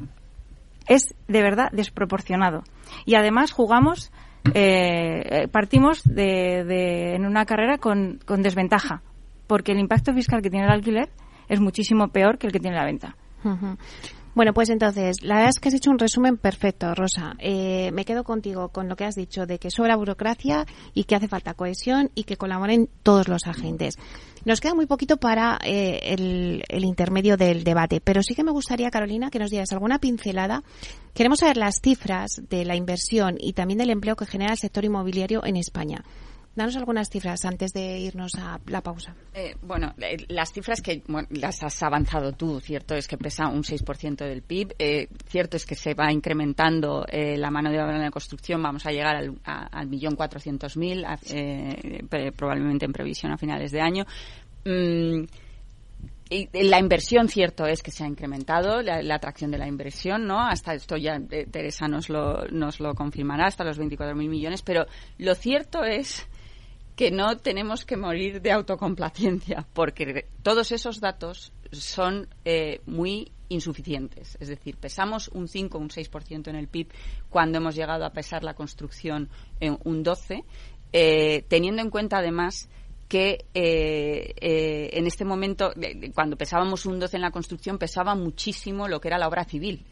es 0.87 1.13
de 1.27 1.41
verdad 1.41 1.69
desproporcionado. 1.73 2.63
Y 3.05 3.15
además 3.15 3.51
jugamos 3.51 4.11
eh, 4.53 5.47
partimos 5.51 6.03
de, 6.03 7.15
en 7.15 7.25
una 7.25 7.45
carrera 7.45 7.77
con, 7.77 8.19
desventaja, 8.27 9.01
porque 9.47 9.71
el 9.71 9.79
impacto 9.79 10.13
fiscal 10.13 10.41
que 10.41 10.49
tiene 10.49 10.65
el 10.65 10.71
alquiler 10.71 11.09
es 11.47 11.59
muchísimo 11.59 12.09
peor 12.09 12.37
que 12.37 12.47
el 12.47 12.53
que 12.53 12.59
tiene 12.59 12.77
la 12.77 12.85
venta. 12.85 13.15
Bueno, 14.37 14.53
pues 14.53 14.69
entonces, 14.69 15.23
la 15.23 15.37
verdad 15.37 15.49
es 15.49 15.59
que 15.59 15.69
has 15.69 15.73
hecho 15.73 15.89
un 15.89 15.97
resumen 15.97 16.37
perfecto, 16.37 16.93
Rosa. 16.93 17.33
Eh, 17.39 17.89
me 17.91 18.05
quedo 18.05 18.23
contigo 18.23 18.69
con 18.69 18.87
lo 18.87 18.95
que 18.95 19.03
has 19.03 19.15
dicho 19.15 19.47
de 19.47 19.57
que 19.57 19.71
sobra 19.71 19.95
burocracia 19.95 20.67
y 20.93 21.05
que 21.05 21.15
hace 21.15 21.27
falta 21.27 21.55
cohesión 21.55 22.11
y 22.13 22.23
que 22.25 22.37
colaboren 22.37 22.87
todos 23.01 23.29
los 23.29 23.47
agentes. 23.47 23.95
Nos 24.45 24.61
queda 24.61 24.75
muy 24.75 24.85
poquito 24.85 25.17
para 25.17 25.57
eh, 25.65 26.01
el, 26.03 26.63
el, 26.69 26.85
intermedio 26.85 27.35
del 27.35 27.63
debate, 27.63 27.99
pero 27.99 28.21
sí 28.21 28.35
que 28.35 28.43
me 28.43 28.51
gustaría, 28.51 28.91
Carolina, 28.91 29.31
que 29.31 29.39
nos 29.39 29.49
dieras 29.49 29.71
alguna 29.71 29.97
pincelada. 29.97 30.61
Queremos 31.15 31.39
saber 31.39 31.57
las 31.57 31.81
cifras 31.81 32.29
de 32.47 32.63
la 32.63 32.75
inversión 32.75 33.37
y 33.39 33.53
también 33.53 33.79
del 33.79 33.89
empleo 33.89 34.15
que 34.15 34.27
genera 34.27 34.51
el 34.51 34.59
sector 34.59 34.85
inmobiliario 34.85 35.43
en 35.45 35.57
España. 35.57 36.03
Danos 36.57 36.75
algunas 36.75 37.07
cifras 37.11 37.45
antes 37.45 37.71
de 37.71 37.99
irnos 37.99 38.33
a 38.33 38.59
la 38.65 38.81
pausa. 38.81 39.13
Eh, 39.35 39.55
bueno, 39.61 39.93
eh, 40.01 40.25
las 40.29 40.51
cifras 40.51 40.81
que 40.81 41.03
las 41.29 41.61
has 41.61 41.83
avanzado 41.83 42.31
tú, 42.31 42.59
cierto 42.59 42.95
es 42.95 43.07
que 43.07 43.15
pesa 43.15 43.47
un 43.47 43.61
6% 43.61 44.25
del 44.25 44.41
PIB, 44.41 44.73
eh, 44.79 45.07
cierto 45.27 45.55
es 45.57 45.67
que 45.67 45.75
se 45.75 45.93
va 45.93 46.11
incrementando 46.11 47.05
la 47.11 47.51
mano 47.51 47.69
de 47.69 47.79
obra 47.79 47.97
en 47.97 48.01
la 48.01 48.09
construcción, 48.09 48.63
vamos 48.63 48.87
a 48.87 48.91
llegar 48.91 49.17
al, 49.17 49.87
millón 49.87 50.15
cuatrocientos 50.15 50.77
mil, 50.77 51.05
probablemente 52.35 52.85
en 52.85 52.91
previsión 52.91 53.31
a 53.31 53.37
finales 53.37 53.71
de 53.71 53.79
año. 53.81 54.05
Mm, 54.65 55.25
la 56.53 56.79
inversión, 56.79 57.29
cierto 57.29 57.67
es 57.67 57.83
que 57.83 57.91
se 57.91 58.03
ha 58.03 58.07
incrementado, 58.07 58.81
la, 58.81 59.13
atracción 59.13 59.51
de 59.51 59.59
la 59.59 59.67
inversión, 59.67 60.25
¿no? 60.25 60.39
Hasta 60.39 60.73
esto 60.73 60.97
ya 60.97 61.19
Teresa 61.19 61.87
nos 61.87 62.09
lo, 62.09 62.47
nos 62.47 62.79
lo 62.79 62.95
confirmará, 62.95 63.45
hasta 63.45 63.63
los 63.63 63.79
24.000 63.79 64.15
millones, 64.15 64.63
pero 64.63 64.87
lo 65.19 65.35
cierto 65.35 65.83
es 65.83 66.27
que 66.97 67.11
no 67.11 67.37
tenemos 67.37 67.85
que 67.85 67.95
morir 67.95 68.41
de 68.41 68.51
autocomplacencia, 68.51 69.67
porque 69.73 70.25
todos 70.41 70.71
esos 70.71 70.99
datos 70.99 71.53
son 71.71 72.27
eh, 72.43 72.81
muy 72.87 73.31
insuficientes. 73.49 74.35
Es 74.39 74.47
decir, 74.47 74.77
pesamos 74.77 75.27
un 75.27 75.47
5 75.47 75.77
o 75.77 75.81
un 75.81 75.89
6% 75.89 76.47
en 76.47 76.55
el 76.55 76.67
PIB 76.67 76.87
cuando 77.29 77.59
hemos 77.59 77.75
llegado 77.75 78.03
a 78.03 78.09
pesar 78.09 78.43
la 78.43 78.55
construcción 78.55 79.29
en 79.59 79.77
un 79.83 80.01
12, 80.01 80.43
eh, 80.91 81.45
teniendo 81.47 81.83
en 81.83 81.91
cuenta 81.91 82.17
además 82.17 82.67
que 83.07 83.45
eh, 83.53 84.89
en 84.91 85.05
este 85.05 85.23
momento, 85.23 85.73
cuando 86.15 86.35
pesábamos 86.35 86.87
un 86.87 86.99
12 86.99 87.15
en 87.15 87.21
la 87.21 87.31
construcción, 87.31 87.77
pesaba 87.77 88.15
muchísimo 88.15 88.87
lo 88.87 88.99
que 88.99 89.09
era 89.09 89.19
la 89.19 89.27
obra 89.27 89.45
civil. 89.45 89.85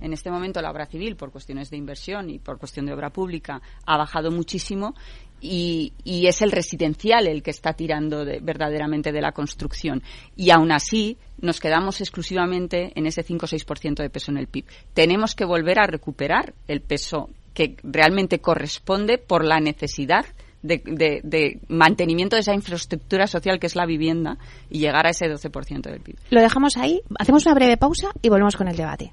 En 0.00 0.12
este 0.12 0.30
momento 0.30 0.62
la 0.62 0.70
obra 0.70 0.86
civil, 0.86 1.16
por 1.16 1.30
cuestiones 1.30 1.70
de 1.70 1.76
inversión 1.76 2.30
y 2.30 2.38
por 2.38 2.58
cuestión 2.58 2.86
de 2.86 2.92
obra 2.92 3.10
pública, 3.10 3.60
ha 3.84 3.96
bajado 3.96 4.30
muchísimo 4.30 4.94
y, 5.42 5.92
es 6.26 6.40
el 6.40 6.52
residencial 6.52 7.26
el 7.26 7.42
que 7.42 7.50
está 7.50 7.72
tirando 7.72 8.24
de, 8.24 8.38
verdaderamente 8.40 9.12
de 9.12 9.20
la 9.20 9.32
construcción. 9.32 10.02
Y 10.36 10.50
aún 10.50 10.70
así 10.70 11.18
nos 11.40 11.58
quedamos 11.58 12.00
exclusivamente 12.00 12.92
en 12.94 13.06
ese 13.06 13.22
5 13.22 13.44
o 13.44 13.48
6% 13.48 13.96
de 13.96 14.10
peso 14.10 14.30
en 14.30 14.38
el 14.38 14.46
PIB. 14.46 14.64
Tenemos 14.94 15.34
que 15.34 15.44
volver 15.44 15.80
a 15.80 15.86
recuperar 15.86 16.54
el 16.68 16.80
peso 16.80 17.28
que 17.54 17.76
realmente 17.82 18.38
corresponde 18.38 19.18
por 19.18 19.44
la 19.44 19.60
necesidad 19.60 20.24
de, 20.62 20.80
de, 20.84 21.20
de, 21.24 21.60
mantenimiento 21.68 22.36
de 22.36 22.40
esa 22.40 22.54
infraestructura 22.54 23.26
social 23.26 23.58
que 23.58 23.66
es 23.66 23.74
la 23.74 23.84
vivienda 23.84 24.38
y 24.70 24.78
llegar 24.78 25.06
a 25.06 25.10
ese 25.10 25.26
12% 25.26 25.82
del 25.82 26.00
PIB. 26.00 26.16
Lo 26.30 26.40
dejamos 26.40 26.76
ahí, 26.76 27.02
hacemos 27.18 27.44
una 27.46 27.54
breve 27.56 27.76
pausa 27.76 28.12
y 28.22 28.28
volvemos 28.28 28.56
con 28.56 28.68
el 28.68 28.76
debate. 28.76 29.12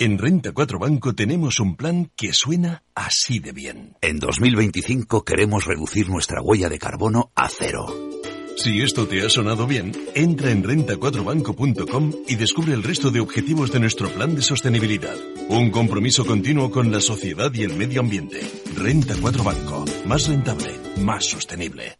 En 0.00 0.16
Renta 0.16 0.52
4 0.52 0.78
Banco 0.78 1.14
tenemos 1.14 1.60
un 1.60 1.76
plan 1.76 2.10
que 2.16 2.32
suena 2.32 2.82
así 2.94 3.38
de 3.38 3.52
bien. 3.52 3.98
En 4.00 4.18
2025 4.18 5.26
queremos 5.26 5.66
reducir 5.66 6.08
nuestra 6.08 6.40
huella 6.40 6.70
de 6.70 6.78
carbono 6.78 7.32
a 7.34 7.50
cero. 7.50 7.94
Si 8.56 8.80
esto 8.80 9.06
te 9.06 9.20
ha 9.20 9.28
sonado 9.28 9.66
bien, 9.66 9.92
entra 10.14 10.52
en 10.52 10.64
renta4banco.com 10.64 12.12
y 12.26 12.36
descubre 12.36 12.72
el 12.72 12.82
resto 12.82 13.10
de 13.10 13.20
objetivos 13.20 13.72
de 13.72 13.80
nuestro 13.80 14.08
plan 14.08 14.34
de 14.34 14.40
sostenibilidad. 14.40 15.16
Un 15.50 15.70
compromiso 15.70 16.24
continuo 16.24 16.70
con 16.70 16.90
la 16.90 17.02
sociedad 17.02 17.52
y 17.52 17.64
el 17.64 17.76
medio 17.76 18.00
ambiente. 18.00 18.40
Renta 18.78 19.16
4 19.20 19.44
Banco. 19.44 19.84
Más 20.06 20.26
rentable, 20.28 20.80
más 21.04 21.26
sostenible. 21.26 21.99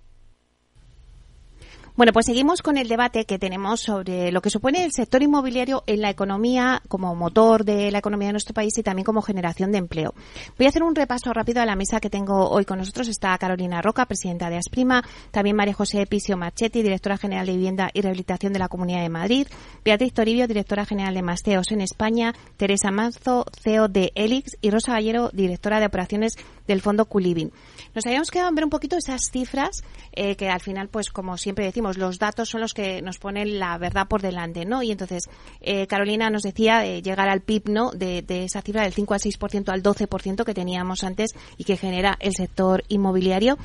Bueno, 1.97 2.13
pues 2.13 2.25
seguimos 2.25 2.61
con 2.61 2.77
el 2.77 2.87
debate 2.87 3.25
que 3.25 3.37
tenemos 3.37 3.81
sobre 3.81 4.31
lo 4.31 4.41
que 4.41 4.49
supone 4.49 4.85
el 4.85 4.93
sector 4.93 5.21
inmobiliario 5.21 5.83
en 5.87 5.99
la 5.99 6.09
economía 6.09 6.81
como 6.87 7.13
motor 7.15 7.65
de 7.65 7.91
la 7.91 7.97
economía 7.99 8.29
de 8.29 8.33
nuestro 8.33 8.53
país 8.53 8.77
y 8.77 8.81
también 8.81 9.03
como 9.03 9.21
generación 9.21 9.73
de 9.73 9.79
empleo. 9.79 10.13
Voy 10.57 10.67
a 10.67 10.69
hacer 10.69 10.83
un 10.83 10.95
repaso 10.95 11.33
rápido 11.33 11.61
a 11.61 11.65
la 11.65 11.75
mesa 11.75 11.99
que 11.99 12.09
tengo 12.09 12.49
hoy 12.49 12.63
con 12.63 12.77
nosotros. 12.77 13.09
Está 13.09 13.37
Carolina 13.37 13.81
Roca, 13.81 14.05
presidenta 14.05 14.49
de 14.49 14.55
Asprima, 14.55 15.03
también 15.31 15.57
María 15.57 15.73
José 15.73 16.01
Epicio 16.01 16.37
Marchetti, 16.37 16.81
directora 16.81 17.17
general 17.17 17.45
de 17.45 17.57
Vivienda 17.57 17.89
y 17.93 17.99
Rehabilitación 17.99 18.53
de 18.53 18.59
la 18.59 18.69
Comunidad 18.69 19.01
de 19.01 19.09
Madrid, 19.09 19.47
Beatriz 19.83 20.13
Toribio, 20.13 20.47
directora 20.47 20.85
general 20.85 21.13
de 21.13 21.23
Masteos 21.23 21.73
en 21.73 21.81
España, 21.81 22.33
Teresa 22.55 22.91
Manzo, 22.91 23.45
CEO 23.61 23.89
de 23.89 24.13
Elix 24.15 24.55
y 24.61 24.69
Rosa 24.69 24.93
Gallero, 24.93 25.29
directora 25.33 25.81
de 25.81 25.87
operaciones 25.87 26.37
del 26.67 26.79
Fondo 26.79 27.03
Culibin. 27.03 27.51
Nos 27.93 28.05
habíamos 28.05 28.31
quedado 28.31 28.47
en 28.47 28.55
ver 28.55 28.63
un 28.63 28.69
poquito 28.69 28.95
esas 28.95 29.29
cifras 29.29 29.83
eh, 30.13 30.37
que 30.37 30.49
al 30.49 30.61
final, 30.61 30.87
pues 30.87 31.09
como 31.09 31.35
siempre 31.37 31.65
decimos, 31.65 31.80
los 31.81 32.19
datos 32.19 32.49
son 32.49 32.61
los 32.61 32.73
que 32.73 33.01
nos 33.01 33.17
ponen 33.17 33.59
la 33.59 33.77
verdad 33.77 34.07
por 34.07 34.21
delante, 34.21 34.65
¿no? 34.65 34.83
Y 34.83 34.91
entonces, 34.91 35.23
eh, 35.61 35.87
Carolina 35.87 36.29
nos 36.29 36.43
decía 36.43 36.85
llegar 36.85 37.29
al 37.29 37.41
PIB, 37.41 37.69
¿no? 37.69 37.91
De, 37.91 38.23
esa 38.27 38.61
cifra 38.61 38.83
del 38.83 38.93
5 38.93 39.13
al 39.13 39.19
6% 39.19 39.69
al 39.69 39.83
12% 39.83 40.43
que 40.45 40.53
teníamos 40.53 41.03
antes 41.03 41.31
y 41.57 41.63
que 41.63 41.77
genera 41.77 42.17
el 42.19 42.33
sector 42.33 42.83
inmobiliario. 42.87 43.57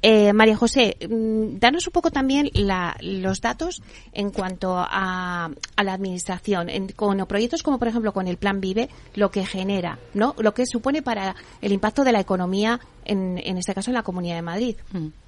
Eh, 0.00 0.32
María 0.32 0.56
José, 0.56 0.96
mm, 1.08 1.58
danos 1.58 1.86
un 1.86 1.92
poco 1.92 2.10
también 2.10 2.50
los 3.00 3.40
datos 3.40 3.82
en 4.12 4.30
cuanto 4.30 4.76
a, 4.76 5.50
la 5.82 5.92
administración, 5.92 6.68
con 6.94 7.18
proyectos 7.26 7.62
como 7.62 7.78
por 7.78 7.88
ejemplo 7.88 8.12
con 8.12 8.28
el 8.28 8.36
Plan 8.36 8.60
Vive, 8.60 8.88
lo 9.14 9.30
que 9.30 9.44
genera, 9.44 9.98
¿no? 10.14 10.34
Lo 10.38 10.54
que 10.54 10.66
supone 10.66 11.02
para 11.02 11.34
el 11.60 11.72
impacto 11.72 12.04
de 12.04 12.12
la 12.12 12.20
economía 12.20 12.80
en, 13.04 13.38
en 13.38 13.58
este 13.58 13.74
caso 13.74 13.90
en 13.90 13.94
la 13.94 14.02
Comunidad 14.02 14.36
de 14.36 14.42
Madrid. 14.42 14.76
Mm. 14.92 15.21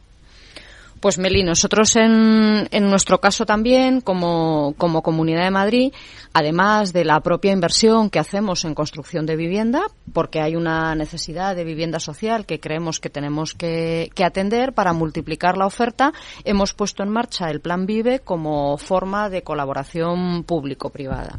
Pues 1.04 1.18
Meli, 1.18 1.42
nosotros 1.42 1.96
en, 1.96 2.66
en 2.70 2.88
nuestro 2.88 3.20
caso 3.20 3.44
también, 3.44 4.00
como, 4.00 4.74
Comunidad 4.74 5.44
de 5.44 5.50
Madrid, 5.50 5.92
además 6.32 6.94
de 6.94 7.04
la 7.04 7.20
propia 7.20 7.52
inversión 7.52 8.08
que 8.08 8.18
hacemos 8.18 8.64
en 8.64 8.74
construcción 8.74 9.26
de 9.26 9.36
vivienda, 9.36 9.82
porque 10.14 10.40
hay 10.40 10.56
una 10.56 10.94
necesidad 10.94 11.56
de 11.56 11.64
vivienda 11.64 12.00
social 12.00 12.46
que 12.46 12.58
creemos 12.58 13.00
que 13.00 13.10
tenemos 13.10 13.52
que, 13.52 14.10
que 14.14 14.24
atender 14.24 14.72
para 14.72 14.94
multiplicar 14.94 15.58
la 15.58 15.66
oferta, 15.66 16.14
hemos 16.42 16.72
puesto 16.72 17.02
en 17.02 17.10
marcha 17.10 17.50
el 17.50 17.60
Plan 17.60 17.84
Vive 17.84 18.20
como 18.20 18.78
forma 18.78 19.28
de 19.28 19.42
colaboración 19.42 20.44
público-privada. 20.44 21.38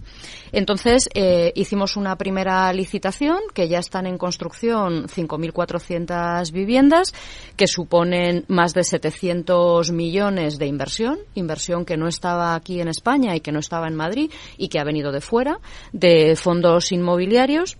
Entonces, 0.52 1.10
eh, 1.16 1.52
hicimos 1.56 1.98
una 1.98 2.18
primera 2.18 2.72
licitación, 2.72 3.40
que 3.56 3.68
ya 3.68 3.80
están 3.80 4.06
en 4.06 4.20
construcción 4.20 5.08
5.400 5.08 6.52
viviendas, 6.52 7.16
que 7.56 7.66
suponen 7.66 8.46
más 8.48 8.76
de 8.76 8.84
700 8.84 9.55
millones 9.92 10.58
de 10.58 10.68
inversión, 10.68 11.20
inversión 11.34 11.86
que 11.86 11.98
no 11.98 12.08
estaba 12.08 12.56
aquí 12.56 12.82
en 12.82 12.88
España 12.88 13.36
y 13.36 13.42
que 13.42 13.52
no 13.52 13.60
estaba 13.60 13.88
en 13.88 13.96
Madrid 13.96 14.32
y 14.58 14.70
que 14.70 14.80
ha 14.80 14.84
venido 14.84 15.12
de 15.12 15.22
fuera, 15.22 15.60
de 15.92 16.36
fondos 16.36 16.92
inmobiliarios 16.92 17.78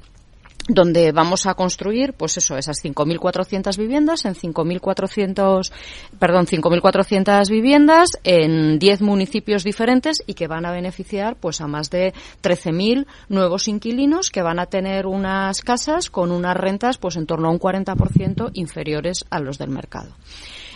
donde 0.68 1.12
vamos 1.12 1.46
a 1.46 1.54
construir, 1.54 2.14
pues 2.14 2.38
eso, 2.38 2.58
esas 2.58 2.84
5.400 2.84 3.78
viviendas 3.78 4.26
en 4.26 4.34
5.400, 4.34 5.72
perdón, 6.18 6.48
5.400 6.48 7.50
viviendas 7.50 8.10
en 8.24 8.80
10 8.80 9.02
municipios 9.02 9.64
diferentes 9.64 10.24
y 10.26 10.34
que 10.34 10.48
van 10.48 10.66
a 10.66 10.72
beneficiar, 10.72 11.36
pues, 11.36 11.62
a 11.62 11.68
más 11.68 11.90
de 11.90 12.14
13.000 12.42 13.06
nuevos 13.30 13.68
inquilinos 13.68 14.32
que 14.32 14.42
van 14.42 14.60
a 14.60 14.66
tener 14.66 15.06
unas 15.06 15.62
casas 15.62 16.10
con 16.10 16.32
unas 16.32 16.58
rentas, 16.58 16.98
pues, 16.98 17.16
en 17.16 17.28
torno 17.28 17.48
a 17.48 17.52
un 17.52 17.60
40% 17.60 18.50
inferiores 18.54 19.26
a 19.30 19.40
los 19.40 19.58
del 19.60 19.70
mercado. 19.70 20.16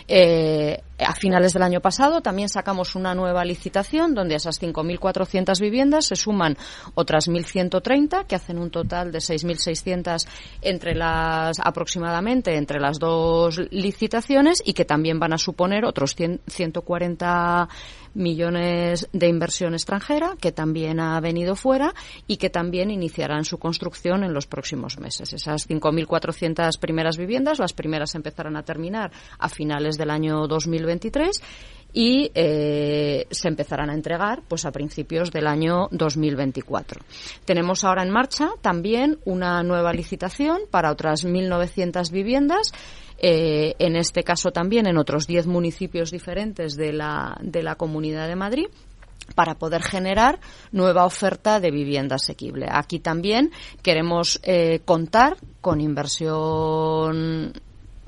Eh, 0.08 0.82
a 0.98 1.14
finales 1.14 1.52
del 1.52 1.62
año 1.62 1.80
pasado 1.80 2.20
también 2.20 2.48
sacamos 2.48 2.94
una 2.94 3.14
nueva 3.14 3.44
licitación 3.44 4.14
donde 4.14 4.34
a 4.34 4.36
esas 4.36 4.60
5.400 4.60 5.58
viviendas 5.60 6.06
se 6.06 6.16
suman 6.16 6.56
otras 6.94 7.28
1.130 7.28 8.26
que 8.26 8.36
hacen 8.36 8.58
un 8.58 8.70
total 8.70 9.12
de 9.12 9.18
6.600 9.18 10.26
entre 10.60 10.94
las 10.94 11.58
aproximadamente 11.60 12.56
entre 12.56 12.80
las 12.80 12.98
dos 12.98 13.58
licitaciones 13.70 14.62
y 14.64 14.74
que 14.74 14.84
también 14.84 15.18
van 15.18 15.32
a 15.32 15.38
suponer 15.38 15.84
otros 15.84 16.14
140 16.14 17.68
millones 18.14 19.08
de 19.12 19.28
inversión 19.28 19.74
extranjera 19.74 20.36
que 20.40 20.52
también 20.52 21.00
ha 21.00 21.20
venido 21.20 21.56
fuera 21.56 21.94
y 22.26 22.36
que 22.36 22.50
también 22.50 22.90
iniciarán 22.90 23.44
su 23.44 23.58
construcción 23.58 24.24
en 24.24 24.32
los 24.32 24.46
próximos 24.46 24.98
meses. 24.98 25.32
Esas 25.32 25.68
5.400 25.68 26.78
primeras 26.78 27.16
viviendas, 27.16 27.58
las 27.58 27.72
primeras 27.72 28.14
empezarán 28.14 28.56
a 28.56 28.62
terminar 28.62 29.12
a 29.38 29.48
finales 29.48 29.96
del 29.96 30.10
año 30.10 30.46
2023 30.46 31.42
y 31.92 32.30
eh, 32.34 33.26
se 33.30 33.48
empezarán 33.48 33.90
a 33.90 33.94
entregar 33.94 34.42
pues 34.46 34.64
a 34.64 34.72
principios 34.72 35.30
del 35.32 35.46
año 35.46 35.88
2024. 35.90 37.00
Tenemos 37.44 37.84
ahora 37.84 38.02
en 38.02 38.10
marcha 38.10 38.50
también 38.60 39.18
una 39.24 39.62
nueva 39.62 39.92
licitación 39.92 40.60
para 40.70 40.90
otras 40.90 41.24
1.900 41.24 42.10
viviendas 42.10 42.72
eh, 43.20 43.74
en 43.78 43.96
este 43.96 44.22
caso 44.22 44.50
también 44.50 44.86
en 44.86 44.96
otros 44.96 45.26
10 45.26 45.46
municipios 45.46 46.10
diferentes 46.10 46.76
de 46.76 46.92
la, 46.92 47.36
de 47.42 47.62
la 47.62 47.74
Comunidad 47.74 48.28
de 48.28 48.36
Madrid 48.36 48.66
para 49.34 49.54
poder 49.54 49.82
generar 49.82 50.40
nueva 50.72 51.04
oferta 51.04 51.60
de 51.60 51.70
vivienda 51.70 52.16
asequible. 52.16 52.66
Aquí 52.70 52.98
también 52.98 53.50
queremos 53.82 54.40
eh, 54.42 54.80
contar 54.84 55.36
con 55.60 55.80
inversión 55.80 57.52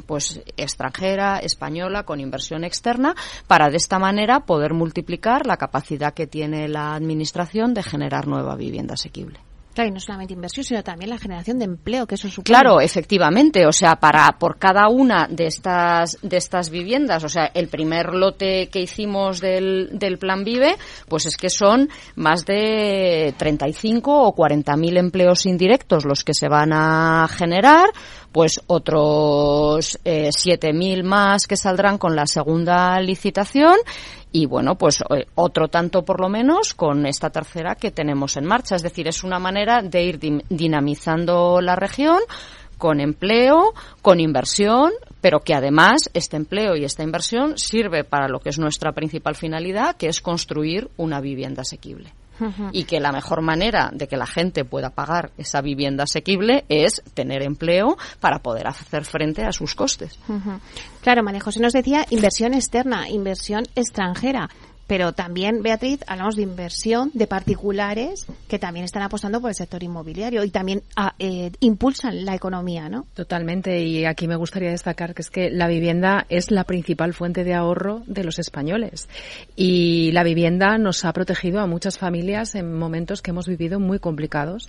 pues 0.07 0.43
extranjera, 0.57 1.39
española, 1.39 2.03
con 2.03 2.21
inversión 2.21 2.65
externa, 2.65 3.15
para 3.47 3.71
de 3.71 3.77
esta 3.77 3.99
manera 3.99 4.41
poder 4.41 4.75
multiplicar 4.75 5.47
la 5.47 5.57
capacidad 5.57 6.13
que 6.13 6.27
tiene 6.27 6.69
la 6.69 6.95
administración 6.95 7.73
de 7.73 7.83
generar 7.83 8.27
nueva 8.27 8.57
vivienda 8.57 8.95
asequible. 8.95 9.39
Claro, 9.75 9.89
y 9.89 9.93
no 9.93 10.01
solamente 10.01 10.35
inversión, 10.35 10.65
sino 10.65 10.83
también 10.83 11.11
la 11.11 11.19
generación 11.19 11.59
de 11.59 11.65
empleo 11.65 12.07
que 12.07 12.17
eso 12.17 12.29
supone. 12.29 12.45
Claro, 12.45 12.81
efectivamente, 12.81 13.67
o 13.67 13.73
sea, 13.73 13.97
para 13.97 14.31
por 14.39 14.59
cada 14.59 14.89
una 14.89 15.27
de 15.29 15.47
estas 15.47 16.19
de 16.23 16.37
estas 16.37 16.71
viviendas, 16.71 17.25
o 17.25 17.29
sea, 17.29 17.47
el 17.55 17.69
primer 17.69 18.15
lote 18.15 18.69
que 18.69 18.81
hicimos 18.81 19.41
del, 19.41 19.91
del 19.93 20.19
Plan 20.19 20.45
Vive, 20.45 20.77
pues 21.09 21.27
es 21.27 21.37
que 21.37 21.49
son 21.49 21.89
más 22.17 22.45
de 22.45 23.35
35 23.39 24.27
o 24.27 24.33
40 24.33 24.77
mil 24.77 24.97
empleos 24.97 25.47
indirectos 25.47 26.05
los 26.05 26.23
que 26.25 26.35
se 26.35 26.49
van 26.49 26.73
a 26.73 27.27
generar, 27.29 27.87
pues 28.31 28.61
otros 28.67 29.99
eh, 30.05 30.31
7.000 30.31 31.03
más 31.05 31.47
que 31.47 31.57
saldrán 31.57 31.99
con 31.99 32.17
la 32.17 32.27
segunda 32.27 33.01
licitación 33.01 33.77
y 34.33 34.47
bueno, 34.47 34.77
pues 34.77 35.03
eh, 35.03 35.27
otro 35.35 35.69
tanto 35.69 36.05
por 36.05 36.21
lo 36.21 36.29
menos 36.29 36.75
con 36.75 37.07
esta 37.07 37.31
tercera 37.31 37.75
que 37.75 37.91
tenemos 37.91 38.37
en 38.37 38.47
marcha. 38.47 38.77
Es 38.77 38.83
decir, 38.83 39.07
es 39.07 39.23
una 39.23 39.39
manera 39.39 39.83
de 39.83 40.03
ir 40.03 40.19
dinamizando 40.49 41.61
la 41.61 41.77
región 41.77 42.19
con 42.79 42.99
empleo, 42.99 43.75
con 44.01 44.19
inversión, 44.19 44.91
pero 45.21 45.41
que 45.41 45.55
además 45.55 46.11
este 46.15 46.37
empleo 46.37 46.75
y 46.75 46.85
esta 46.85 47.05
inversión 47.05 47.57
sirve 47.57 48.03
para 48.03 48.29
lo 48.29 48.41
que 48.41 48.49
es 48.49 48.59
nuestra 48.59 48.93
principal 48.93 49.37
finalidad, 49.37 49.97
que 49.97 50.09
es 50.09 50.21
construir 50.21 50.91
una 50.97 51.21
vivienda 51.21 51.63
asequible 51.63 52.13
y 52.73 52.85
que 52.85 53.01
la 53.01 53.13
mejor 53.13 53.43
manera 53.43 53.91
de 53.93 54.09
que 54.09 54.17
la 54.17 54.27
gente 54.27 54.65
pueda 54.65 54.91
pagar 54.91 55.31
esa 55.39 55.61
vivienda 55.61 56.05
asequible 56.05 56.65
es 56.69 57.03
tener 57.15 57.43
empleo 57.43 57.97
para 58.21 58.41
poder 58.41 58.67
hacer 58.67 59.05
frente 59.05 59.45
a 59.45 59.53
sus 59.53 59.75
costes. 59.75 60.19
Claro, 61.03 61.23
María 61.23 61.41
José 61.41 61.61
nos 61.61 61.73
decía 61.73 62.07
inversión 62.11 62.55
externa, 62.55 63.09
inversión 63.09 63.65
extranjera 63.75 64.49
pero 64.93 65.15
también, 65.15 65.63
Beatriz, 65.63 66.01
hablamos 66.07 66.37
de 66.37 66.43
inversión 66.43 67.11
de 67.15 67.27
particulares 67.27 68.27
que 68.47 68.59
también 68.59 68.85
están 68.85 69.03
apostando 69.03 69.41
por 69.41 69.49
el 69.49 69.55
sector 69.55 69.83
inmobiliario 69.83 70.45
y 70.45 70.51
también 70.51 70.83
ah, 70.97 71.15
eh, 71.19 71.51
impulsan 71.61 72.27
la 72.27 72.35
economía, 72.35 72.91
¿no? 72.91 73.07
Totalmente, 73.15 73.83
y 73.83 74.05
aquí 74.05 74.29
me 74.29 74.37
gustaría 74.37 74.71
destacar 74.71 75.15
que 75.15 75.23
es 75.23 75.31
que 75.31 75.51
la 75.51 75.67
vivienda 75.67 76.27
es 76.29 76.51
la 76.51 76.65
principal 76.65 77.15
fuente 77.15 77.43
de 77.43 77.55
ahorro 77.55 78.03
de 78.07 78.23
los 78.23 78.39
españoles 78.39 79.09
y 79.57 80.13
la 80.13 80.25
vivienda 80.25 80.77
nos 80.77 81.07
ha 81.07 81.15
protegido 81.15 81.61
a 81.61 81.67
muchas 81.67 81.97
familias 81.97 82.55
en 82.55 82.79
momentos 82.79 83.23
que 83.23 83.31
hemos 83.31 83.49
vivido 83.49 83.81
muy 83.81 83.99
complicados 83.99 84.69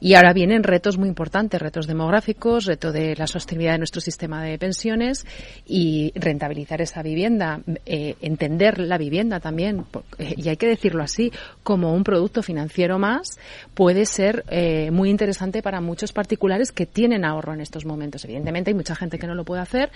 y 0.00 0.14
ahora 0.14 0.32
vienen 0.32 0.62
retos 0.64 0.96
muy 0.98 1.08
importantes, 1.08 1.60
retos 1.60 1.86
demográficos, 1.86 2.64
reto 2.64 2.90
de 2.90 3.14
la 3.14 3.26
sostenibilidad 3.26 3.74
de 3.74 3.78
nuestro 3.78 4.00
sistema 4.00 4.42
de 4.42 4.58
pensiones 4.58 5.26
y 5.66 6.10
rentabilizar 6.16 6.80
esa 6.80 7.02
vivienda, 7.02 7.60
eh, 7.84 8.16
entender 8.22 8.78
la 8.78 8.96
vivienda 8.96 9.38
también, 9.38 9.59
eh, 9.68 10.34
y 10.36 10.48
hay 10.48 10.56
que 10.56 10.66
decirlo 10.66 11.02
así, 11.02 11.32
como 11.62 11.92
un 11.92 12.04
producto 12.04 12.42
financiero 12.42 12.98
más, 12.98 13.38
puede 13.74 14.06
ser 14.06 14.44
eh, 14.48 14.90
muy 14.90 15.10
interesante 15.10 15.62
para 15.62 15.80
muchos 15.80 16.12
particulares 16.12 16.72
que 16.72 16.86
tienen 16.86 17.24
ahorro 17.24 17.54
en 17.54 17.60
estos 17.60 17.84
momentos. 17.84 18.24
Evidentemente 18.24 18.70
hay 18.70 18.74
mucha 18.74 18.94
gente 18.94 19.18
que 19.18 19.26
no 19.26 19.34
lo 19.34 19.44
puede 19.44 19.62
hacer, 19.62 19.90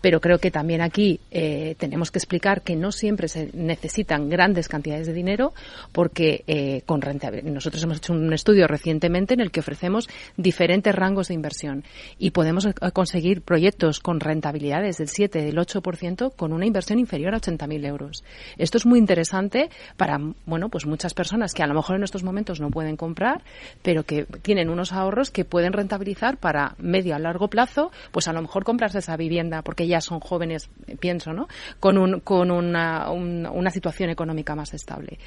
pero 0.00 0.20
creo 0.20 0.38
que 0.38 0.50
también 0.50 0.80
aquí 0.80 1.20
tenemos 1.30 2.10
que 2.10 2.18
explicar 2.18 2.62
que 2.62 2.76
no 2.76 2.92
siempre 2.92 3.28
se 3.28 3.50
necesitan 3.54 4.28
grandes 4.28 4.68
cantidades 4.68 5.06
de 5.06 5.12
dinero, 5.12 5.52
porque 5.92 6.82
con 6.86 7.00
rentabilidad. 7.00 7.50
Nosotros 7.50 7.82
hemos 7.82 7.98
hecho 7.98 8.12
un 8.12 8.32
estudio 8.32 8.66
recientemente 8.66 9.34
en 9.34 9.40
el 9.40 9.50
que 9.50 9.60
ofrecemos 9.60 10.08
diferentes 10.36 10.94
rangos 10.94 11.28
de 11.28 11.34
inversión 11.34 11.84
y 12.18 12.30
podemos 12.30 12.66
eh, 12.66 12.72
conseguir 12.92 13.42
proyectos 13.42 14.00
con 14.00 14.20
rentabilidades 14.20 14.98
del 14.98 15.08
7, 15.08 15.42
del 15.42 15.56
8% 15.56 16.34
con 16.36 16.52
una 16.52 16.66
inversión 16.66 16.98
inferior 16.98 17.34
a 17.34 17.40
80.000 17.40 17.86
euros. 17.86 18.24
Esto 18.58 18.78
es 18.78 18.86
muy 18.86 18.98
interesante 18.98 19.09
para, 19.96 20.18
bueno, 20.46 20.68
pues 20.68 20.86
muchas 20.86 21.14
personas 21.14 21.54
que 21.54 21.62
a 21.62 21.66
lo 21.66 21.74
mejor 21.74 21.96
en 21.96 22.04
estos 22.04 22.22
momentos 22.22 22.60
no 22.60 22.70
pueden 22.70 22.96
comprar, 22.96 23.42
pero 23.82 24.04
que 24.04 24.24
tienen 24.42 24.68
unos 24.68 24.92
ahorros 24.92 25.30
que 25.30 25.44
pueden 25.44 25.72
rentabilizar 25.72 26.36
para 26.36 26.74
medio 26.78 27.14
a 27.14 27.18
largo 27.18 27.48
plazo, 27.48 27.90
pues 28.12 28.28
a 28.28 28.32
lo 28.32 28.42
mejor 28.42 28.64
comprarse 28.64 28.98
esa 28.98 29.16
vivienda 29.16 29.62
porque 29.62 29.86
ya 29.86 30.00
son 30.00 30.20
jóvenes, 30.20 30.70
pienso, 31.00 31.32
¿no? 31.32 31.48
Con, 31.78 31.98
un, 31.98 32.20
con 32.20 32.50
una, 32.50 33.10
una 33.10 33.70
situación 33.70 34.10
económica 34.10 34.54
más 34.54 34.74
estable. 34.74 35.18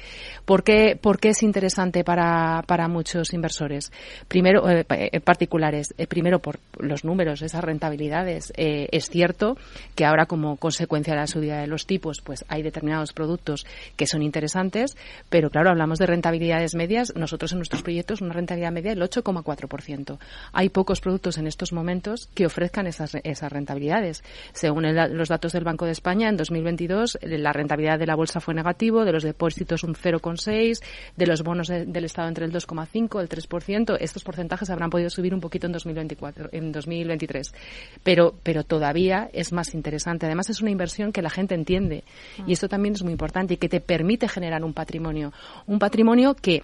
¿Por 0.44 0.62
qué, 0.62 0.98
por 1.00 1.18
qué 1.18 1.30
es 1.30 1.42
interesante 1.42 2.04
para, 2.04 2.62
para 2.66 2.88
muchos 2.88 3.32
inversores? 3.32 3.92
Primero, 4.28 4.68
eh, 4.68 4.84
eh, 4.88 5.20
particulares, 5.20 5.94
eh, 5.98 6.06
primero 6.06 6.38
por 6.38 6.58
los 6.78 7.04
números, 7.04 7.42
esas 7.42 7.64
rentabilidades. 7.64 8.52
es 8.56 9.08
cierto 9.08 9.56
que 9.94 10.04
ahora 10.04 10.26
como 10.26 10.56
consecuencia 10.56 11.14
de 11.14 11.20
la 11.20 11.26
subida 11.26 11.60
de 11.60 11.66
los 11.66 11.86
tipos, 11.86 12.20
pues 12.20 12.44
hay 12.48 12.62
determinados 12.62 13.12
productos 13.12 13.63
que 13.96 14.06
son 14.06 14.22
interesantes, 14.22 14.96
pero 15.28 15.50
claro, 15.50 15.70
hablamos 15.70 15.98
de 15.98 16.06
rentabilidades 16.06 16.74
medias. 16.74 17.12
Nosotros 17.16 17.52
en 17.52 17.58
nuestros 17.58 17.82
proyectos 17.82 18.20
una 18.20 18.32
rentabilidad 18.32 18.72
media 18.72 18.94
del 18.94 19.02
8,4%. 19.02 20.18
Hay 20.52 20.68
pocos 20.68 21.00
productos 21.00 21.38
en 21.38 21.46
estos 21.46 21.72
momentos 21.72 22.28
que 22.34 22.46
ofrezcan 22.46 22.86
esas, 22.86 23.16
esas 23.22 23.52
rentabilidades. 23.52 24.22
Según 24.52 24.84
los 24.94 25.28
datos 25.28 25.52
del 25.52 25.64
Banco 25.64 25.86
de 25.86 25.92
España, 25.92 26.28
en 26.28 26.36
2022 26.36 27.18
la 27.22 27.52
rentabilidad 27.52 27.98
de 27.98 28.06
la 28.06 28.14
bolsa 28.14 28.40
fue 28.40 28.54
negativo, 28.54 29.04
de 29.04 29.12
los 29.12 29.22
depósitos 29.22 29.84
un 29.84 29.94
0,6, 29.94 30.82
de 31.16 31.26
los 31.26 31.42
bonos 31.42 31.68
del 31.68 32.04
Estado 32.04 32.28
entre 32.28 32.44
el 32.44 32.52
2,5, 32.52 33.20
el 33.20 33.28
3% 33.28 33.96
estos 34.00 34.24
porcentajes 34.24 34.70
habrán 34.70 34.90
podido 34.90 35.10
subir 35.10 35.34
un 35.34 35.40
poquito 35.40 35.66
en 35.66 35.72
2024, 35.72 36.50
en 36.52 36.72
2023. 36.72 37.54
Pero, 38.02 38.34
pero 38.42 38.64
todavía 38.64 39.28
es 39.32 39.52
más 39.52 39.74
interesante. 39.74 40.26
Además, 40.26 40.50
es 40.50 40.60
una 40.60 40.70
inversión 40.70 41.12
que 41.12 41.22
la 41.22 41.30
gente 41.30 41.54
entiende. 41.54 42.04
Y 42.46 42.52
esto 42.52 42.68
también 42.68 42.94
es 42.94 43.02
muy 43.02 43.12
importante 43.12 43.53
que 43.56 43.68
te 43.68 43.80
permite 43.80 44.28
generar 44.28 44.64
un 44.64 44.72
patrimonio. 44.72 45.32
Un 45.66 45.78
patrimonio 45.78 46.34
que 46.34 46.62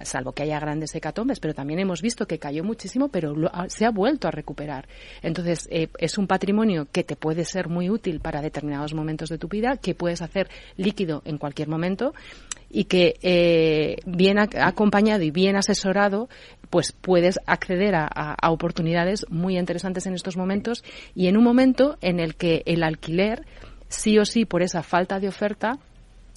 salvo 0.00 0.32
que 0.32 0.44
haya 0.44 0.60
grandes 0.60 0.94
hecatombes, 0.94 1.40
pero 1.40 1.54
también 1.54 1.80
hemos 1.80 2.02
visto 2.02 2.26
que 2.26 2.38
cayó 2.38 2.64
muchísimo, 2.64 3.08
pero 3.08 3.34
se 3.68 3.84
ha 3.84 3.90
vuelto 3.90 4.28
a 4.28 4.30
recuperar. 4.30 4.88
Entonces, 5.22 5.68
eh, 5.70 5.88
es 5.98 6.18
un 6.18 6.26
patrimonio 6.26 6.86
que 6.90 7.04
te 7.04 7.16
puede 7.16 7.44
ser 7.44 7.68
muy 7.68 7.90
útil 7.90 8.20
para 8.20 8.40
determinados 8.40 8.94
momentos 8.94 9.28
de 9.28 9.38
tu 9.38 9.48
vida, 9.48 9.76
que 9.76 9.94
puedes 9.94 10.22
hacer 10.22 10.48
líquido 10.76 11.22
en 11.24 11.38
cualquier 11.38 11.68
momento 11.68 12.14
y 12.70 12.84
que 12.84 13.14
eh, 13.22 13.96
bien 14.06 14.38
acompañado 14.38 15.22
y 15.22 15.30
bien 15.30 15.56
asesorado 15.56 16.28
pues 16.68 16.92
puedes 16.92 17.40
acceder 17.46 17.94
a, 17.94 18.36
oportunidades 18.50 19.24
muy 19.30 19.58
interesantes 19.58 20.04
en 20.06 20.14
estos 20.14 20.36
momentos 20.36 20.84
y 21.14 21.28
en 21.28 21.38
un 21.38 21.44
momento 21.44 21.96
en 22.02 22.20
el 22.20 22.34
que 22.34 22.62
el 22.66 22.82
alquiler 22.82 23.46
sí 23.88 24.18
o 24.18 24.26
sí 24.26 24.44
por 24.44 24.60
esa 24.60 24.82
falta 24.82 25.18
de 25.18 25.28
oferta 25.28 25.78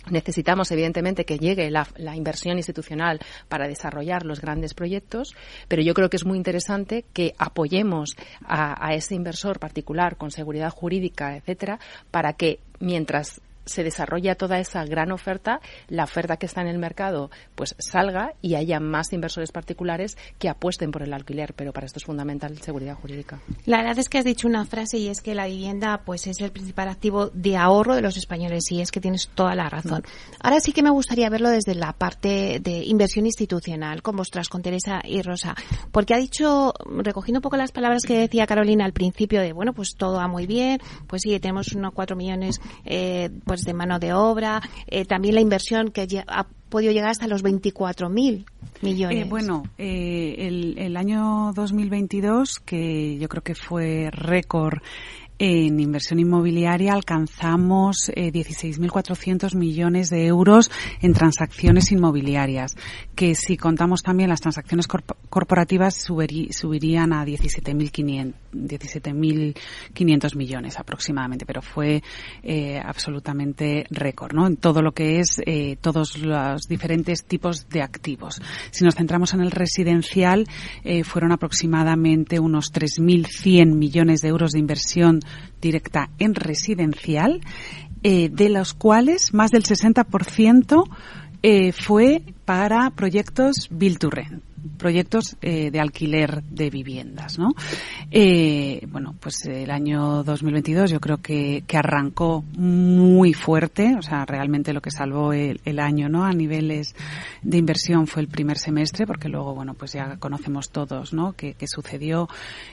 Necesitamos, 0.09 0.71
evidentemente, 0.71 1.25
que 1.25 1.37
llegue 1.37 1.69
la, 1.69 1.87
inversión 2.15 2.57
institucional 2.57 3.19
para 3.47 3.67
desarrollar 3.67 4.25
los 4.25 4.41
grandes 4.41 4.73
proyectos, 4.73 5.35
pero 5.67 5.81
yo 5.81 5.93
creo 5.93 6.09
que 6.09 6.17
es 6.17 6.25
muy 6.25 6.37
interesante 6.37 7.05
que 7.13 7.33
apoyemos 7.37 8.15
a, 8.43 8.85
a 8.85 8.93
ese 8.93 9.15
inversor 9.15 9.59
particular 9.59 10.17
con 10.17 10.31
seguridad 10.31 10.71
jurídica, 10.71 11.35
etcétera, 11.35 11.79
para 12.09 12.33
que 12.33 12.59
mientras 12.79 13.41
se 13.65 13.83
desarrolla 13.83 14.35
toda 14.35 14.59
esa 14.59 14.83
gran 14.85 15.11
oferta, 15.11 15.61
la 15.87 16.03
oferta 16.03 16.37
que 16.37 16.45
está 16.45 16.61
en 16.61 16.67
el 16.67 16.77
mercado 16.77 17.29
pues 17.55 17.75
salga 17.79 18.33
y 18.41 18.55
haya 18.55 18.79
más 18.79 19.13
inversores 19.13 19.51
particulares 19.51 20.17
que 20.39 20.49
apuesten 20.49 20.91
por 20.91 21.03
el 21.03 21.13
alquiler, 21.13 21.53
pero 21.53 21.73
para 21.73 21.85
esto 21.85 21.99
es 21.99 22.05
fundamental 22.05 22.57
seguridad 22.61 22.95
jurídica. 22.95 23.39
La 23.65 23.77
verdad 23.77 23.99
es 23.99 24.09
que 24.09 24.17
has 24.17 24.25
dicho 24.25 24.47
una 24.47 24.65
frase 24.65 24.97
y 24.97 25.07
es 25.07 25.21
que 25.21 25.35
la 25.35 25.47
vivienda 25.47 26.01
pues 26.05 26.27
es 26.27 26.39
el 26.41 26.51
principal 26.51 26.89
activo 26.89 27.29
de 27.33 27.57
ahorro 27.57 27.95
de 27.95 28.01
los 28.01 28.17
españoles 28.17 28.71
y 28.71 28.81
es 28.81 28.91
que 28.91 29.01
tienes 29.01 29.29
toda 29.33 29.55
la 29.55 29.69
razón. 29.69 30.03
Ahora 30.41 30.59
sí 30.59 30.71
que 30.71 30.83
me 30.83 30.89
gustaría 30.89 31.29
verlo 31.29 31.49
desde 31.49 31.75
la 31.75 31.93
parte 31.93 32.59
de 32.61 32.83
inversión 32.83 33.25
institucional 33.25 34.01
con 34.01 34.15
vosotras, 34.15 34.49
con 34.49 34.61
Teresa 34.61 35.01
y 35.03 35.21
Rosa, 35.21 35.55
porque 35.91 36.13
ha 36.13 36.17
dicho, 36.17 36.73
recogiendo 36.85 37.39
un 37.39 37.43
poco 37.43 37.57
las 37.57 37.71
palabras 37.71 38.03
que 38.03 38.17
decía 38.17 38.47
Carolina 38.47 38.85
al 38.85 38.93
principio 38.93 39.41
de, 39.41 39.53
bueno, 39.53 39.73
pues 39.73 39.95
todo 39.95 40.17
va 40.17 40.27
muy 40.27 40.47
bien, 40.47 40.79
pues 41.07 41.23
sí, 41.23 41.39
tenemos 41.39 41.73
unos 41.73 41.93
cuatro 41.93 42.15
millones 42.15 42.59
eh, 42.85 43.29
pues 43.51 43.65
de 43.65 43.73
mano 43.73 43.99
de 43.99 44.13
obra, 44.13 44.61
eh, 44.87 45.03
también 45.03 45.35
la 45.35 45.41
inversión 45.41 45.91
que 45.91 46.07
ha 46.25 46.47
podido 46.69 46.93
llegar 46.93 47.09
hasta 47.09 47.27
los 47.27 47.43
24.000 47.43 48.45
millones. 48.81 49.25
Eh, 49.25 49.27
bueno, 49.29 49.63
eh, 49.77 50.35
el, 50.37 50.77
el 50.77 50.95
año 50.95 51.51
2022, 51.53 52.59
que 52.59 53.17
yo 53.17 53.27
creo 53.27 53.43
que 53.43 53.53
fue 53.53 54.09
récord 54.13 54.79
en 55.43 55.79
inversión 55.79 56.19
inmobiliaria 56.19 56.93
alcanzamos 56.93 58.11
16.400 58.15 59.55
millones 59.55 60.11
de 60.11 60.27
euros 60.27 60.69
en 61.01 61.13
transacciones 61.13 61.91
inmobiliarias, 61.91 62.75
que 63.15 63.33
si 63.33 63.57
contamos 63.57 64.03
también 64.03 64.29
las 64.29 64.41
transacciones 64.41 64.85
corporativas 64.87 65.95
subirían 65.95 67.11
a 67.11 67.25
17.500 67.25 68.33
17.500 68.53 70.35
millones 70.35 70.79
aproximadamente, 70.79 71.45
pero 71.45 71.61
fue 71.61 72.03
eh, 72.43 72.79
absolutamente 72.83 73.85
récord, 73.89 74.33
¿no? 74.33 74.47
En 74.47 74.57
todo 74.57 74.81
lo 74.81 74.91
que 74.91 75.19
es 75.19 75.41
eh, 75.45 75.77
todos 75.79 76.17
los 76.17 76.67
diferentes 76.67 77.23
tipos 77.25 77.69
de 77.69 77.81
activos. 77.81 78.41
Si 78.71 78.83
nos 78.83 78.95
centramos 78.95 79.33
en 79.33 79.41
el 79.41 79.51
residencial, 79.51 80.47
eh, 80.83 81.03
fueron 81.03 81.31
aproximadamente 81.31 82.39
unos 82.39 82.73
3.100 82.73 83.73
millones 83.73 84.21
de 84.21 84.29
euros 84.29 84.51
de 84.51 84.59
inversión 84.59 85.21
directa 85.61 86.09
en 86.19 86.35
residencial, 86.35 87.41
de 88.01 88.49
los 88.49 88.73
cuales 88.73 89.31
más 89.31 89.51
del 89.51 89.63
60% 89.63 90.89
fue 91.73 92.23
para 92.45 92.89
proyectos 92.89 93.67
Build 93.69 93.99
to 93.99 94.09
Rent 94.09 94.50
proyectos 94.77 95.37
de 95.41 95.79
alquiler 95.79 96.43
de 96.43 96.69
viviendas, 96.69 97.37
¿no? 97.37 97.53
bueno, 98.91 99.15
pues 99.19 99.45
el 99.45 99.71
año 99.71 100.23
2022 100.23 100.91
yo 100.91 100.99
creo 100.99 101.17
que, 101.17 101.63
que 101.65 101.77
arrancó 101.77 102.43
muy 102.55 103.33
fuerte, 103.33 103.95
o 103.97 104.01
sea, 104.01 104.25
realmente 104.25 104.73
lo 104.73 104.81
que 104.81 104.91
salvó 104.91 105.33
el, 105.33 105.61
el 105.65 105.79
año, 105.79 106.09
¿no? 106.09 106.25
A 106.25 106.31
niveles 106.31 106.95
de 107.41 107.57
inversión 107.57 108.07
fue 108.07 108.21
el 108.21 108.27
primer 108.27 108.57
semestre, 108.57 109.05
porque 109.05 109.29
luego, 109.29 109.53
bueno, 109.53 109.73
pues 109.73 109.93
ya 109.93 110.17
conocemos 110.17 110.69
todos, 110.69 111.13
¿no? 111.13 111.33
Que, 111.33 111.53
que 111.53 111.67
sucedió 111.67 112.27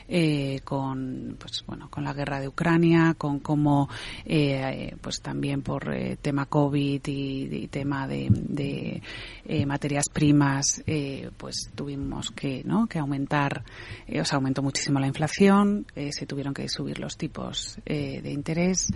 eh, 0.08 0.60
con, 0.64 1.36
pues 1.38 1.64
bueno, 1.66 1.88
con 1.90 2.04
la 2.04 2.12
guerra 2.12 2.40
de 2.40 2.48
Ucrania, 2.48 3.14
con 3.16 3.40
cómo, 3.40 3.88
eh, 4.24 4.94
pues 5.00 5.20
también 5.20 5.62
por 5.62 5.94
eh, 5.94 6.16
tema 6.20 6.46
COVID 6.46 7.00
y, 7.06 7.68
tema 7.68 8.06
de, 8.06 8.28
de 8.30 9.02
eh, 9.44 9.66
materias 9.66 10.08
primas, 10.08 10.82
eh, 10.86 11.30
pues 11.36 11.70
tuvimos 11.78 12.32
que, 12.32 12.62
¿no? 12.64 12.86
Que 12.88 12.98
aumentar, 12.98 13.64
o 14.08 14.24
sea, 14.24 14.36
aumentó 14.36 14.62
muchísimo 14.62 14.98
la 14.98 15.06
inflación, 15.06 15.86
se 15.94 16.26
tuvieron 16.26 16.52
que 16.52 16.68
subir 16.68 16.98
los 16.98 17.16
tipos 17.16 17.78
de 17.86 18.30
interés. 18.30 18.90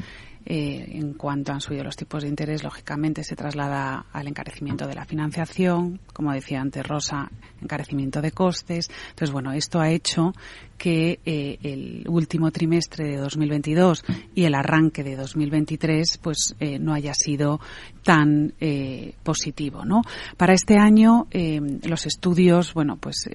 Eh, 0.45 0.99
en 0.99 1.15
cuanto 1.15 1.53
han 1.53 1.61
subido 1.61 1.85
los 1.85 1.97
tipos 1.97 2.23
de 2.23 2.29
interés, 2.29 2.63
lógicamente 2.65 3.23
se 3.25 3.37
traslada 3.37 4.07
al 4.13 4.27
encarecimiento 4.27 4.87
de 4.87 4.95
la 4.95 5.05
financiación, 5.05 6.01
como 6.13 6.33
decía 6.33 6.61
antes 6.61 6.87
Rosa, 6.87 7.31
encarecimiento 7.61 8.21
de 8.21 8.33
costes. 8.33 8.91
Entonces, 9.11 9.33
bueno, 9.33 9.53
esto 9.53 9.81
ha 9.81 9.91
hecho 9.91 10.33
que 10.77 11.21
eh, 11.25 11.59
el 11.63 12.05
último 12.09 12.51
trimestre 12.51 13.07
de 13.07 13.17
2022 13.19 14.05
y 14.35 14.45
el 14.45 14.55
arranque 14.55 15.05
de 15.05 15.15
2023 15.17 16.19
pues 16.21 16.55
eh, 16.59 16.79
no 16.79 16.93
haya 16.93 17.15
sido 17.15 17.61
tan 18.03 18.53
positivo, 19.23 19.85
¿no? 19.85 20.03
Para 20.37 20.55
este 20.55 20.77
año 20.77 21.29
los 21.85 22.07
estudios, 22.07 22.75
bueno, 22.75 22.97
pues 22.97 23.29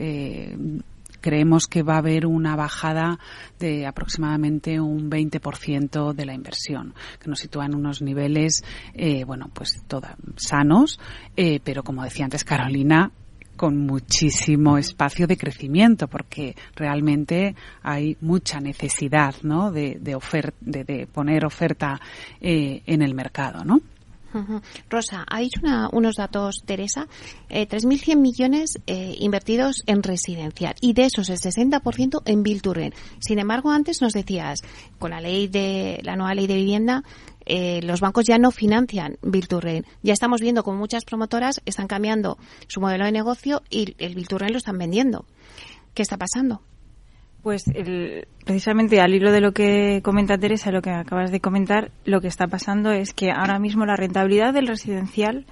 creemos 1.27 1.67
que 1.67 1.83
va 1.83 1.95
a 1.95 1.97
haber 1.97 2.25
una 2.25 2.55
bajada 2.55 3.19
de 3.59 3.85
aproximadamente 3.85 4.79
un 4.79 5.11
20% 5.11 6.13
de 6.13 6.25
la 6.25 6.33
inversión, 6.33 6.93
que 7.21 7.29
nos 7.29 7.39
sitúa 7.39 7.65
en 7.65 7.75
unos 7.75 8.01
niveles, 8.01 8.63
eh, 8.93 9.25
bueno, 9.25 9.49
pues 9.53 9.83
toda, 9.89 10.15
sanos, 10.37 11.01
eh, 11.35 11.59
pero 11.61 11.83
como 11.83 12.01
decía 12.05 12.23
antes 12.23 12.45
Carolina, 12.45 13.11
con 13.57 13.75
muchísimo 13.75 14.77
espacio 14.77 15.27
de 15.27 15.35
crecimiento 15.35 16.07
porque 16.07 16.55
realmente 16.77 17.55
hay 17.83 18.15
mucha 18.21 18.61
necesidad 18.61 19.35
¿no? 19.41 19.69
de, 19.73 19.99
poner 21.11 21.45
oferta 21.45 21.99
eh, 22.39 22.83
en 22.85 23.01
el 23.01 23.15
mercado 23.15 23.65
¿no? 23.65 23.81
Rosa, 24.89 25.25
ha 25.27 25.39
dicho 25.39 25.61
unos 25.91 26.15
datos, 26.15 26.63
Teresa, 26.65 27.07
eh, 27.49 27.67
3.100 27.67 28.17
millones 28.17 28.79
eh, 28.87 29.15
invertidos 29.19 29.83
en 29.85 30.03
residencial 30.03 30.75
y 30.81 30.93
de 30.93 31.05
esos 31.05 31.29
el 31.29 31.37
60% 31.37 32.21
en 32.25 32.43
Bill 32.43 32.61
Sin 33.19 33.39
embargo, 33.39 33.71
antes 33.71 34.01
nos 34.01 34.13
decías, 34.13 34.61
con 34.99 35.11
la 35.11 35.21
ley 35.21 35.47
de 35.47 35.99
la 36.03 36.15
nueva 36.15 36.35
ley 36.35 36.47
de 36.47 36.55
vivienda, 36.55 37.03
eh, 37.45 37.81
los 37.83 38.01
bancos 38.01 38.25
ya 38.25 38.37
no 38.37 38.51
financian 38.51 39.17
Bill 39.21 39.47
Ya 40.03 40.13
estamos 40.13 40.41
viendo 40.41 40.63
como 40.63 40.77
muchas 40.77 41.05
promotoras 41.05 41.61
están 41.65 41.87
cambiando 41.87 42.37
su 42.67 42.81
modelo 42.81 43.05
de 43.05 43.11
negocio 43.11 43.63
y 43.69 43.95
el 43.99 44.15
Bill 44.15 44.27
lo 44.29 44.57
están 44.57 44.77
vendiendo. 44.77 45.25
¿Qué 45.93 46.01
está 46.01 46.17
pasando? 46.17 46.61
Pues 47.47 47.63
precisamente 48.43 48.99
al 48.99 49.13
hilo 49.13 49.31
de 49.31 49.39
lo 49.39 49.53
que 49.53 50.01
comenta 50.03 50.37
Teresa, 50.37 50.69
lo 50.69 50.81
que 50.81 50.89
acabas 50.89 51.31
de 51.31 51.39
comentar, 51.39 51.91
lo 52.03 52.19
que 52.19 52.27
está 52.27 52.47
pasando 52.47 52.91
es 52.91 53.13
que 53.13 53.31
ahora 53.31 53.57
mismo 53.57 53.85
la 53.85 53.95
rentabilidad 53.95 54.53
del 54.53 54.67
residencial, 54.67 55.45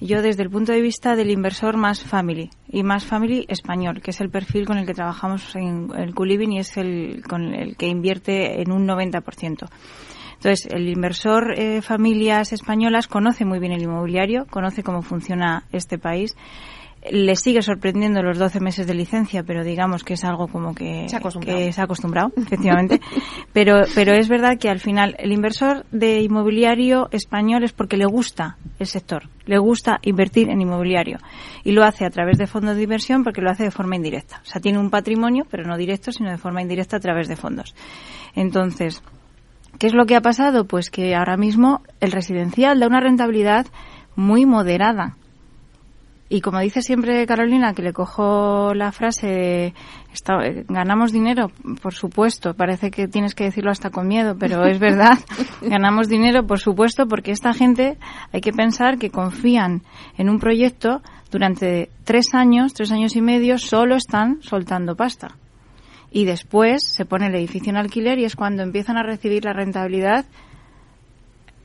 yo 0.00 0.22
desde 0.22 0.42
el 0.42 0.48
punto 0.48 0.72
de 0.72 0.80
vista 0.80 1.16
del 1.16 1.30
inversor 1.30 1.76
más 1.76 2.02
family 2.02 2.48
y 2.66 2.82
más 2.82 3.04
family 3.04 3.44
español, 3.50 4.00
que 4.00 4.12
es 4.12 4.22
el 4.22 4.30
perfil 4.30 4.64
con 4.64 4.78
el 4.78 4.86
que 4.86 4.94
trabajamos 4.94 5.54
en 5.54 5.90
el 5.94 6.14
Culiving 6.14 6.52
y 6.52 6.60
es 6.60 6.78
el 6.78 7.22
con 7.28 7.52
el 7.52 7.76
que 7.76 7.88
invierte 7.88 8.62
en 8.62 8.72
un 8.72 8.88
90%. 8.88 9.68
Entonces, 10.36 10.66
el 10.72 10.88
inversor 10.88 11.58
eh, 11.58 11.82
familias 11.82 12.54
españolas 12.54 13.06
conoce 13.06 13.44
muy 13.44 13.58
bien 13.58 13.72
el 13.72 13.82
inmobiliario, 13.82 14.46
conoce 14.46 14.82
cómo 14.82 15.02
funciona 15.02 15.64
este 15.72 15.98
país 15.98 16.36
le 17.10 17.36
sigue 17.36 17.60
sorprendiendo 17.60 18.22
los 18.22 18.38
12 18.38 18.60
meses 18.60 18.86
de 18.86 18.94
licencia, 18.94 19.42
pero 19.42 19.62
digamos 19.62 20.04
que 20.04 20.14
es 20.14 20.24
algo 20.24 20.48
como 20.48 20.74
que 20.74 21.06
se 21.08 21.16
ha 21.16 21.18
acostumbrado, 21.18 21.72
se 21.72 21.80
ha 21.80 21.84
acostumbrado 21.84 22.32
efectivamente. 22.36 23.00
pero, 23.52 23.82
pero 23.94 24.12
es 24.12 24.28
verdad 24.28 24.58
que 24.58 24.70
al 24.70 24.80
final 24.80 25.14
el 25.18 25.32
inversor 25.32 25.84
de 25.90 26.22
inmobiliario 26.22 27.08
español 27.10 27.64
es 27.64 27.72
porque 27.72 27.96
le 27.96 28.06
gusta 28.06 28.56
el 28.78 28.86
sector, 28.86 29.28
le 29.44 29.58
gusta 29.58 29.98
invertir 30.02 30.48
en 30.48 30.60
inmobiliario 30.60 31.18
y 31.62 31.72
lo 31.72 31.84
hace 31.84 32.06
a 32.06 32.10
través 32.10 32.38
de 32.38 32.46
fondos 32.46 32.76
de 32.76 32.82
inversión 32.82 33.22
porque 33.22 33.42
lo 33.42 33.50
hace 33.50 33.64
de 33.64 33.70
forma 33.70 33.96
indirecta. 33.96 34.40
O 34.42 34.46
sea, 34.46 34.60
tiene 34.60 34.78
un 34.78 34.90
patrimonio, 34.90 35.46
pero 35.50 35.64
no 35.64 35.76
directo, 35.76 36.10
sino 36.10 36.30
de 36.30 36.38
forma 36.38 36.62
indirecta 36.62 36.96
a 36.96 37.00
través 37.00 37.28
de 37.28 37.36
fondos. 37.36 37.74
Entonces, 38.34 39.02
¿qué 39.78 39.86
es 39.86 39.94
lo 39.94 40.06
que 40.06 40.16
ha 40.16 40.22
pasado? 40.22 40.66
Pues 40.66 40.90
que 40.90 41.14
ahora 41.14 41.36
mismo 41.36 41.82
el 42.00 42.12
residencial 42.12 42.80
da 42.80 42.86
una 42.86 43.00
rentabilidad 43.00 43.66
muy 44.16 44.46
moderada 44.46 45.16
y 46.28 46.40
como 46.40 46.60
dice 46.60 46.80
siempre 46.80 47.26
Carolina, 47.26 47.74
que 47.74 47.82
le 47.82 47.92
cojo 47.92 48.72
la 48.74 48.92
frase 48.92 49.26
de 49.26 49.74
ganamos 50.68 51.12
dinero, 51.12 51.50
por 51.82 51.92
supuesto, 51.92 52.54
parece 52.54 52.90
que 52.90 53.08
tienes 53.08 53.34
que 53.34 53.44
decirlo 53.44 53.70
hasta 53.70 53.90
con 53.90 54.08
miedo, 54.08 54.36
pero 54.38 54.64
es 54.64 54.78
verdad, 54.80 55.18
ganamos 55.60 56.08
dinero, 56.08 56.46
por 56.46 56.60
supuesto, 56.60 57.06
porque 57.06 57.32
esta 57.32 57.52
gente 57.52 57.98
hay 58.32 58.40
que 58.40 58.52
pensar 58.52 58.98
que 58.98 59.10
confían 59.10 59.82
en 60.16 60.30
un 60.30 60.38
proyecto 60.38 61.02
durante 61.30 61.90
tres 62.04 62.32
años, 62.32 62.72
tres 62.74 62.92
años 62.92 63.16
y 63.16 63.20
medio, 63.20 63.58
solo 63.58 63.96
están 63.96 64.40
soltando 64.40 64.94
pasta. 64.96 65.36
Y 66.10 66.26
después 66.26 66.82
se 66.86 67.04
pone 67.04 67.26
el 67.26 67.34
edificio 67.34 67.70
en 67.70 67.76
alquiler 67.76 68.20
y 68.20 68.24
es 68.24 68.36
cuando 68.36 68.62
empiezan 68.62 68.96
a 68.96 69.02
recibir 69.02 69.44
la 69.44 69.52
rentabilidad 69.52 70.26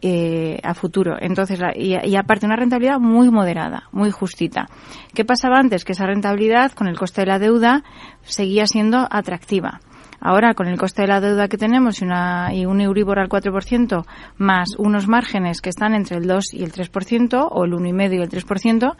eh, 0.01 0.59
a 0.63 0.73
futuro. 0.73 1.17
Entonces, 1.19 1.59
y, 1.75 2.15
aparte 2.15 2.45
una 2.45 2.55
rentabilidad 2.55 2.99
muy 2.99 3.29
moderada, 3.29 3.89
muy 3.91 4.11
justita. 4.11 4.69
¿Qué 5.13 5.25
pasaba 5.25 5.59
antes? 5.59 5.83
Que 5.83 5.91
esa 5.91 6.05
rentabilidad 6.05 6.71
con 6.71 6.87
el 6.87 6.97
coste 6.97 7.21
de 7.21 7.27
la 7.27 7.37
deuda 7.37 7.83
seguía 8.21 8.65
siendo 8.65 9.07
atractiva. 9.11 9.81
Ahora, 10.21 10.53
con 10.53 10.67
el 10.67 10.77
coste 10.77 11.01
de 11.01 11.09
la 11.09 11.19
deuda 11.19 11.49
que 11.49 11.57
tenemos 11.57 12.01
y, 12.01 12.05
una, 12.05 12.53
y 12.53 12.65
un 12.65 12.79
Euribor 12.79 13.19
al 13.19 13.27
4%, 13.27 14.05
más 14.37 14.69
unos 14.77 15.07
márgenes 15.07 15.59
que 15.59 15.69
están 15.69 15.93
entre 15.93 16.15
el 16.17 16.27
2 16.27 16.53
y 16.53 16.63
el 16.63 16.71
3%, 16.71 17.47
o 17.51 17.65
el 17.65 17.71
1,5 17.73 18.13
y 18.13 18.21
el 18.21 18.29
3%, 18.29 18.95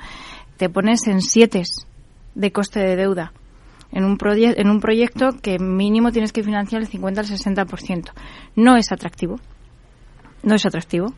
te 0.57 0.69
pones 0.69 1.07
en 1.07 1.21
7 1.21 1.63
de 2.35 2.51
coste 2.51 2.79
de 2.81 2.97
deuda. 2.97 3.31
En 3.91 4.03
un, 4.03 4.17
en 4.21 4.69
un 4.69 4.79
proyecto 4.81 5.29
que 5.41 5.59
mínimo 5.59 6.11
tienes 6.11 6.33
que 6.33 6.43
financiar 6.43 6.81
el 6.81 6.87
50 6.87 7.21
al 7.21 7.27
60%. 7.27 8.11
No 8.55 8.75
es 8.75 8.91
atractivo 8.91 9.39
no 10.43 10.55
es 10.55 10.65
atractivo. 10.65 11.13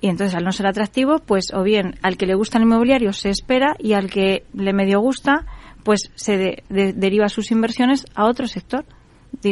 Y 0.00 0.08
entonces, 0.08 0.36
al 0.36 0.44
no 0.44 0.52
ser 0.52 0.66
atractivo, 0.66 1.18
pues 1.18 1.46
o 1.52 1.62
bien 1.62 1.96
al 2.02 2.16
que 2.16 2.26
le 2.26 2.34
gusta 2.34 2.58
el 2.58 2.64
inmobiliario 2.64 3.12
se 3.12 3.30
espera 3.30 3.74
y 3.78 3.94
al 3.94 4.10
que 4.10 4.44
le 4.52 4.72
medio 4.72 5.00
gusta, 5.00 5.44
pues 5.82 6.12
se 6.14 6.62
deriva 6.68 7.28
sus 7.28 7.50
inversiones 7.50 8.04
a 8.14 8.26
otro 8.26 8.46
sector 8.46 8.84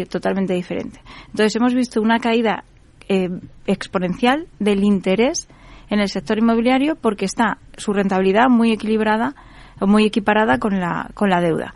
totalmente 0.09 0.55
diferente. 0.55 1.01
Entonces, 1.27 1.57
hemos 1.57 1.75
visto 1.75 2.01
una 2.01 2.19
caída 2.19 2.65
eh, 3.09 3.29
exponencial 3.67 4.47
del 4.59 4.85
interés 4.85 5.49
en 5.91 6.01
el 6.01 6.09
sector 6.09 6.39
inmobiliario 6.39 6.97
porque 6.97 7.25
está 7.25 7.59
su 7.77 7.93
rentabilidad 7.93 8.49
muy 8.49 8.73
equilibrada 8.73 9.35
o 9.81 9.87
muy 9.87 10.05
equiparada 10.05 10.59
con 10.59 10.81
la, 10.81 11.11
con 11.15 11.31
la 11.31 11.41
deuda. 11.41 11.75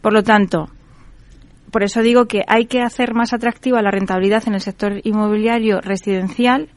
Por 0.00 0.12
lo 0.12 0.22
tanto, 0.22 0.68
por 1.70 1.82
eso 1.82 2.02
digo 2.02 2.26
que 2.26 2.42
hay 2.46 2.66
que 2.66 2.82
hacer 2.82 3.14
más 3.14 3.32
atractiva 3.32 3.82
la 3.82 3.90
rentabilidad 3.90 4.44
en 4.46 4.54
el 4.54 4.60
sector 4.60 5.00
inmobiliario 5.04 5.80
residencial, 5.80 6.68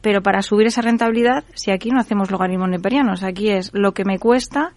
pero 0.00 0.22
para 0.22 0.42
subir 0.42 0.66
esa 0.66 0.82
rentabilidad, 0.82 1.44
si 1.54 1.70
aquí 1.70 1.90
no 1.90 2.00
hacemos 2.00 2.30
logaritmos 2.30 2.68
neperianos, 2.68 3.22
aquí 3.22 3.50
es 3.50 3.72
lo 3.74 3.92
que 3.92 4.04
me 4.04 4.18
cuesta 4.18 4.72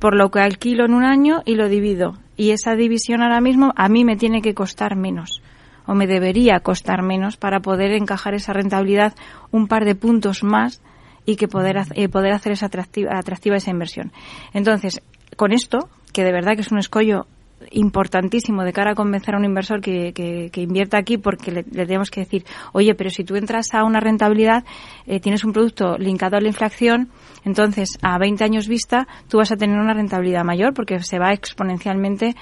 por 0.00 0.16
lo 0.16 0.30
que 0.30 0.40
alquilo 0.40 0.84
en 0.84 0.94
un 0.94 1.04
año 1.04 1.42
y 1.44 1.54
lo 1.54 1.68
divido. 1.68 2.18
Y 2.36 2.50
esa 2.50 2.74
división 2.74 3.22
ahora 3.22 3.40
mismo 3.40 3.72
a 3.76 3.88
mí 3.88 4.04
me 4.04 4.16
tiene 4.16 4.42
que 4.42 4.54
costar 4.54 4.96
menos 4.96 5.42
o 5.86 5.94
me 5.94 6.06
debería 6.06 6.60
costar 6.60 7.02
menos 7.02 7.36
para 7.36 7.60
poder 7.60 7.92
encajar 7.92 8.34
esa 8.34 8.52
rentabilidad 8.52 9.14
un 9.50 9.68
par 9.68 9.86
de 9.86 9.94
puntos 9.94 10.44
más 10.44 10.82
y 11.24 11.36
que 11.36 11.48
poder, 11.48 11.78
eh, 11.94 12.08
poder 12.08 12.32
hacer 12.32 12.52
esa 12.52 12.66
atractiva, 12.66 13.18
atractiva 13.18 13.56
esa 13.56 13.70
inversión. 13.70 14.12
Entonces, 14.52 15.00
con 15.36 15.52
esto, 15.52 15.88
que 16.12 16.24
de 16.24 16.32
verdad 16.32 16.54
que 16.54 16.60
es 16.60 16.72
un 16.72 16.78
escollo 16.78 17.26
importantísimo 17.70 18.62
de 18.62 18.72
cara 18.72 18.92
a 18.92 18.94
convencer 18.94 19.34
a 19.34 19.38
un 19.38 19.44
inversor 19.44 19.80
que, 19.80 20.12
que, 20.12 20.60
invierta 20.60 20.98
aquí 20.98 21.18
porque 21.18 21.50
le, 21.50 21.62
tenemos 21.62 22.10
que 22.10 22.20
decir, 22.20 22.44
oye, 22.72 22.94
pero 22.94 23.10
si 23.10 23.24
tú 23.24 23.36
entras 23.36 23.74
a 23.74 23.84
una 23.84 24.00
rentabilidad, 24.00 24.64
eh, 25.06 25.20
tienes 25.20 25.44
un 25.44 25.52
producto 25.52 25.96
linkado 25.98 26.36
a 26.36 26.40
la 26.40 26.48
inflación, 26.48 27.08
entonces 27.44 27.98
a 28.02 28.18
20 28.18 28.44
años 28.44 28.68
vista 28.68 29.06
tú 29.28 29.38
vas 29.38 29.52
a 29.52 29.56
tener 29.56 29.78
una 29.78 29.94
rentabilidad 29.94 30.44
mayor 30.44 30.74
porque 30.74 30.98
se 31.00 31.18
va 31.18 31.32
exponencialmente 31.32 32.34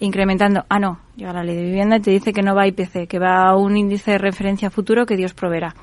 incrementando. 0.00 0.64
Ah, 0.68 0.78
no, 0.78 1.00
llega 1.16 1.32
la 1.32 1.44
ley 1.44 1.56
de 1.56 1.64
vivienda 1.64 1.96
y 1.96 2.00
te 2.00 2.10
dice 2.10 2.32
que 2.32 2.42
no 2.42 2.54
va 2.54 2.62
a 2.62 2.66
IPC, 2.68 3.06
que 3.08 3.18
va 3.18 3.48
a 3.48 3.56
un 3.56 3.76
índice 3.76 4.12
de 4.12 4.18
referencia 4.18 4.70
futuro 4.70 5.06
que 5.06 5.16
Dios 5.16 5.34
proveerá. 5.34 5.74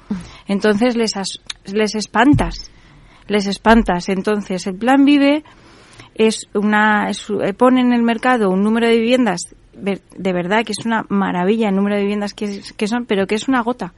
Entonces 0.47 0.95
les, 0.95 1.13
les 1.65 1.95
espantas, 1.95 2.71
les 3.27 3.47
espantas. 3.47 4.09
Entonces 4.09 4.67
el 4.67 4.75
plan 4.75 5.05
vive 5.05 5.43
es 6.15 6.47
una 6.53 7.09
eh, 7.09 7.53
pone 7.53 7.81
en 7.81 7.93
el 7.93 8.03
mercado 8.03 8.49
un 8.49 8.63
número 8.63 8.87
de 8.87 8.97
viviendas 8.97 9.55
de 9.81 10.33
verdad 10.33 10.65
que 10.65 10.73
es 10.77 10.85
una 10.85 11.05
maravilla 11.09 11.69
el 11.69 11.75
número 11.75 11.95
de 11.95 12.01
viviendas 12.01 12.33
que, 12.33 12.61
que 12.75 12.87
son, 12.87 13.05
pero 13.05 13.27
que 13.27 13.35
es 13.35 13.47
una 13.47 13.61
gota 13.61 13.93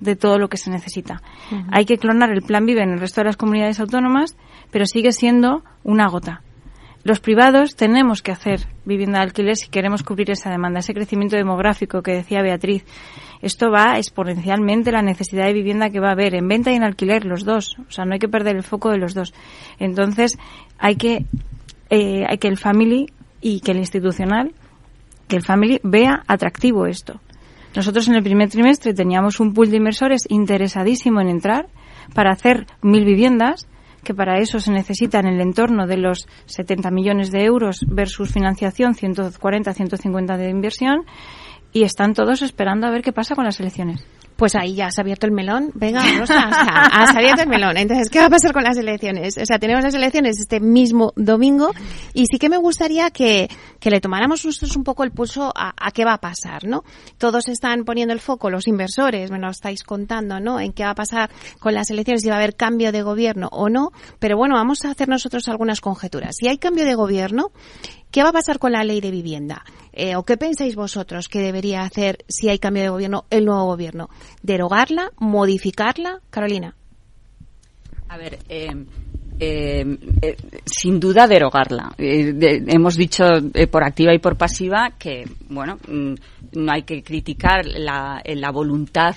de 0.00 0.16
todo 0.16 0.38
lo 0.38 0.48
que 0.48 0.56
se 0.56 0.70
necesita. 0.70 1.22
Hay 1.70 1.84
que 1.84 1.98
clonar 1.98 2.30
el 2.30 2.42
plan 2.42 2.66
Vive 2.66 2.82
en 2.82 2.90
el 2.90 3.00
resto 3.00 3.20
de 3.20 3.26
las 3.26 3.36
comunidades 3.36 3.80
autónomas, 3.80 4.36
pero 4.70 4.86
sigue 4.86 5.12
siendo 5.12 5.64
una 5.82 6.08
gota. 6.08 6.42
Los 7.04 7.20
privados 7.20 7.76
tenemos 7.76 8.22
que 8.22 8.32
hacer 8.32 8.66
vivienda 8.84 9.18
de 9.18 9.24
alquiler 9.24 9.56
si 9.56 9.68
queremos 9.68 10.02
cubrir 10.02 10.30
esa 10.30 10.50
demanda, 10.50 10.80
ese 10.80 10.94
crecimiento 10.94 11.36
demográfico 11.36 12.02
que 12.02 12.12
decía 12.12 12.42
Beatriz. 12.42 12.84
Esto 13.40 13.70
va 13.70 13.98
exponencialmente 13.98 14.90
la 14.90 15.02
necesidad 15.02 15.46
de 15.46 15.52
vivienda 15.52 15.90
que 15.90 16.00
va 16.00 16.08
a 16.08 16.12
haber 16.12 16.34
en 16.34 16.48
venta 16.48 16.72
y 16.72 16.74
en 16.74 16.82
alquiler, 16.82 17.24
los 17.24 17.44
dos. 17.44 17.76
O 17.88 17.90
sea, 17.90 18.04
no 18.04 18.14
hay 18.14 18.18
que 18.18 18.28
perder 18.28 18.56
el 18.56 18.64
foco 18.64 18.90
de 18.90 18.98
los 18.98 19.14
dos. 19.14 19.32
Entonces, 19.78 20.36
hay 20.78 20.96
que, 20.96 21.24
eh, 21.90 22.24
hay 22.28 22.38
que 22.38 22.48
el 22.48 22.58
family 22.58 23.06
y 23.40 23.60
que 23.60 23.70
el 23.70 23.78
institucional, 23.78 24.52
que 25.28 25.36
el 25.36 25.42
family 25.42 25.80
vea 25.84 26.24
atractivo 26.26 26.86
esto. 26.86 27.20
Nosotros 27.76 28.08
en 28.08 28.16
el 28.16 28.24
primer 28.24 28.48
trimestre 28.48 28.92
teníamos 28.92 29.38
un 29.38 29.54
pool 29.54 29.70
de 29.70 29.76
inversores 29.76 30.22
interesadísimo 30.28 31.20
en 31.20 31.28
entrar 31.28 31.68
para 32.12 32.32
hacer 32.32 32.66
mil 32.82 33.04
viviendas 33.04 33.68
que 34.02 34.14
para 34.14 34.38
eso 34.38 34.60
se 34.60 34.72
necesita 34.72 35.20
en 35.20 35.26
el 35.26 35.40
entorno 35.40 35.86
de 35.86 35.96
los 35.96 36.26
70 36.46 36.90
millones 36.90 37.30
de 37.30 37.44
euros 37.44 37.84
versus 37.86 38.32
financiación 38.32 38.94
140, 38.94 39.72
150 39.72 40.36
de 40.36 40.50
inversión 40.50 41.04
y 41.72 41.82
están 41.82 42.14
todos 42.14 42.42
esperando 42.42 42.86
a 42.86 42.90
ver 42.90 43.02
qué 43.02 43.12
pasa 43.12 43.34
con 43.34 43.44
las 43.44 43.60
elecciones. 43.60 44.04
Pues 44.38 44.54
ahí 44.54 44.76
ya 44.76 44.88
se 44.92 45.00
ha 45.00 45.02
abierto 45.02 45.26
el 45.26 45.32
melón. 45.32 45.72
Venga, 45.74 46.00
Rosa, 46.16 46.48
ha 46.48 47.10
abierto 47.10 47.42
el 47.42 47.48
melón. 47.48 47.76
Entonces, 47.76 48.08
¿qué 48.08 48.20
va 48.20 48.26
a 48.26 48.30
pasar 48.30 48.52
con 48.52 48.62
las 48.62 48.76
elecciones? 48.76 49.36
O 49.36 49.44
sea, 49.44 49.58
tenemos 49.58 49.82
las 49.82 49.94
elecciones 49.94 50.38
este 50.38 50.60
mismo 50.60 51.12
domingo 51.16 51.72
y 52.14 52.26
sí 52.26 52.38
que 52.38 52.48
me 52.48 52.56
gustaría 52.56 53.10
que, 53.10 53.48
que 53.80 53.90
le 53.90 54.00
tomáramos 54.00 54.44
nosotros 54.44 54.76
un 54.76 54.84
poco 54.84 55.02
el 55.02 55.10
pulso 55.10 55.52
a, 55.56 55.74
a, 55.76 55.90
qué 55.90 56.04
va 56.04 56.12
a 56.12 56.18
pasar, 56.18 56.68
¿no? 56.68 56.84
Todos 57.18 57.48
están 57.48 57.84
poniendo 57.84 58.14
el 58.14 58.20
foco, 58.20 58.48
los 58.48 58.68
inversores, 58.68 59.32
me 59.32 59.40
lo 59.40 59.50
estáis 59.50 59.82
contando, 59.82 60.38
¿no? 60.38 60.60
En 60.60 60.72
qué 60.72 60.84
va 60.84 60.90
a 60.90 60.94
pasar 60.94 61.30
con 61.58 61.74
las 61.74 61.90
elecciones, 61.90 62.22
si 62.22 62.28
va 62.28 62.36
a 62.36 62.38
haber 62.38 62.54
cambio 62.54 62.92
de 62.92 63.02
gobierno 63.02 63.48
o 63.50 63.68
no. 63.68 63.90
Pero 64.20 64.36
bueno, 64.36 64.54
vamos 64.54 64.84
a 64.84 64.92
hacer 64.92 65.08
nosotros 65.08 65.48
algunas 65.48 65.80
conjeturas. 65.80 66.36
Si 66.38 66.46
hay 66.46 66.58
cambio 66.58 66.84
de 66.84 66.94
gobierno, 66.94 67.50
¿Qué 68.10 68.22
va 68.22 68.30
a 68.30 68.32
pasar 68.32 68.58
con 68.58 68.72
la 68.72 68.84
ley 68.84 69.00
de 69.00 69.10
vivienda? 69.10 69.64
Eh, 69.92 70.16
¿O 70.16 70.22
qué 70.22 70.36
pensáis 70.36 70.76
vosotros 70.76 71.28
que 71.28 71.40
debería 71.40 71.82
hacer 71.82 72.24
si 72.28 72.48
hay 72.48 72.58
cambio 72.58 72.84
de 72.84 72.88
gobierno 72.88 73.24
el 73.30 73.44
nuevo 73.44 73.66
gobierno? 73.66 74.08
¿Derogarla? 74.42 75.10
¿Modificarla? 75.18 76.20
Carolina. 76.30 76.74
A 78.08 78.16
ver, 78.16 78.38
eh, 78.48 78.86
eh, 79.40 80.36
sin 80.64 80.98
duda 80.98 81.26
derogarla. 81.26 81.92
hemos 81.98 82.96
dicho 82.96 83.24
por 83.70 83.84
activa 83.84 84.14
y 84.14 84.18
por 84.18 84.38
pasiva 84.38 84.92
que, 84.98 85.24
bueno, 85.50 85.78
mm, 85.86 86.14
no 86.52 86.72
hay 86.72 86.84
que 86.84 87.02
criticar 87.02 87.66
la, 87.66 88.22
la 88.24 88.50
voluntad 88.50 89.14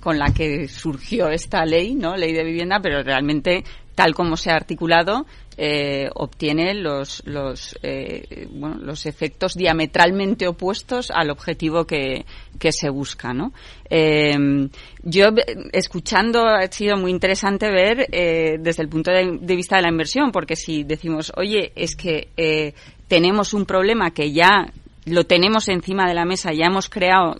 con 0.00 0.18
la 0.18 0.32
que 0.32 0.68
surgió 0.68 1.28
esta 1.28 1.66
ley, 1.66 1.94
¿no? 1.94 2.16
Ley 2.16 2.32
de 2.32 2.44
vivienda, 2.44 2.80
pero 2.82 3.02
realmente 3.02 3.62
tal 3.94 4.14
como 4.14 4.36
se 4.36 4.50
ha 4.50 4.54
articulado, 4.54 5.26
eh, 5.56 6.08
obtiene 6.14 6.74
los, 6.74 7.22
los, 7.26 7.78
eh, 7.82 8.48
bueno, 8.50 8.76
los 8.76 9.04
efectos 9.04 9.54
diametralmente 9.54 10.48
opuestos 10.48 11.10
al 11.10 11.30
objetivo 11.30 11.86
que, 11.86 12.24
que 12.58 12.72
se 12.72 12.88
busca. 12.88 13.34
¿no? 13.34 13.52
Eh, 13.90 14.36
yo, 15.02 15.26
escuchando, 15.72 16.46
ha 16.46 16.66
sido 16.70 16.96
muy 16.96 17.10
interesante 17.10 17.70
ver 17.70 18.06
eh, 18.12 18.56
desde 18.58 18.82
el 18.82 18.88
punto 18.88 19.10
de, 19.10 19.38
de, 19.40 19.56
vista 19.56 19.76
de 19.76 19.82
la 19.82 19.90
inversión, 19.90 20.32
porque 20.32 20.56
si 20.56 20.84
decimos, 20.84 21.32
oye, 21.36 21.72
es 21.74 21.94
que 21.94 22.28
eh, 22.36 22.72
tenemos 23.08 23.52
un 23.52 23.66
problema 23.66 24.12
que 24.12 24.32
ya 24.32 24.72
lo 25.06 25.24
tenemos 25.24 25.68
encima 25.68 26.06
de 26.06 26.14
la 26.14 26.24
mesa, 26.24 26.52
ya 26.52 26.66
hemos 26.66 26.88
creado 26.88 27.36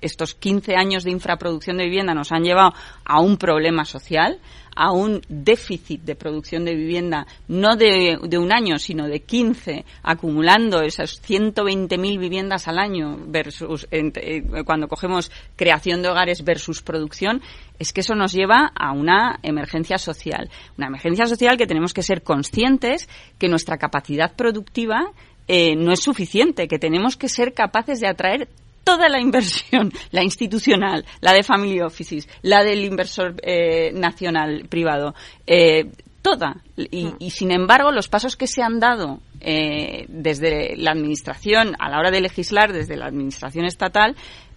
estos 0.00 0.34
15 0.34 0.74
años 0.74 1.04
de 1.04 1.12
infraproducción 1.12 1.76
de 1.76 1.84
vivienda, 1.84 2.14
nos 2.14 2.32
han 2.32 2.42
llevado 2.42 2.74
a 3.04 3.20
un 3.20 3.36
problema 3.36 3.84
social, 3.84 4.40
a 4.74 4.92
un 4.92 5.22
déficit 5.28 6.02
de 6.02 6.14
producción 6.16 6.64
de 6.64 6.74
vivienda, 6.74 7.26
no 7.48 7.76
de, 7.76 8.18
un 8.38 8.52
año, 8.52 8.78
sino 8.78 9.08
de 9.08 9.20
15, 9.20 9.84
acumulando 10.02 10.82
esas 10.82 11.22
120.000 11.22 12.18
viviendas 12.18 12.68
al 12.68 12.78
año 12.78 13.16
versus 13.26 13.88
eh, 13.90 14.42
cuando 14.64 14.86
cogemos 14.86 15.32
creación 15.56 16.02
de 16.02 16.10
hogares 16.10 16.44
versus 16.44 16.82
producción, 16.82 17.40
es 17.78 17.92
que 17.92 18.02
eso 18.02 18.14
nos 18.14 18.32
lleva 18.32 18.70
a 18.74 18.92
una 18.92 19.38
emergencia 19.42 19.96
social. 19.96 20.50
Una 20.76 20.88
emergencia 20.88 21.26
social 21.26 21.56
que 21.56 21.66
tenemos 21.66 21.94
que 21.94 22.02
ser 22.02 22.22
conscientes 22.22 23.08
que 23.38 23.48
nuestra 23.48 23.78
capacidad 23.78 24.36
productiva 24.36 25.12
eh, 25.48 25.76
no 25.76 25.92
es 25.92 26.00
suficiente, 26.00 26.68
que 26.68 26.78
tenemos 26.78 27.16
que 27.16 27.28
ser 27.28 27.54
capaces 27.54 28.00
de 28.00 28.08
atraer 28.08 28.48
toda 28.84 29.08
la 29.08 29.20
inversión, 29.20 29.92
la 30.12 30.22
institucional, 30.22 31.04
la 31.20 31.32
de 31.32 31.42
family 31.42 31.80
offices, 31.80 32.28
la 32.42 32.62
del 32.62 32.84
inversor 32.84 33.34
eh, 33.42 33.90
nacional 33.92 34.66
privado, 34.68 35.14
eh, 35.46 35.90
toda. 36.22 36.56
Y, 36.76 37.06
mm. 37.06 37.16
y, 37.20 37.30
sin 37.30 37.50
embargo, 37.52 37.92
los 37.92 38.08
pasos 38.08 38.36
que 38.36 38.46
se 38.46 38.62
han 38.62 38.80
dado 38.80 39.20
eh, 39.40 40.06
desde 40.08 40.76
la 40.76 40.90
administración 40.90 41.76
a 41.78 41.88
la 41.88 41.98
hora 41.98 42.10
de 42.10 42.20
legislar, 42.20 42.72
desde 42.72 42.96
la 42.96 43.06
administración 43.06 43.64
estatal, 43.64 44.16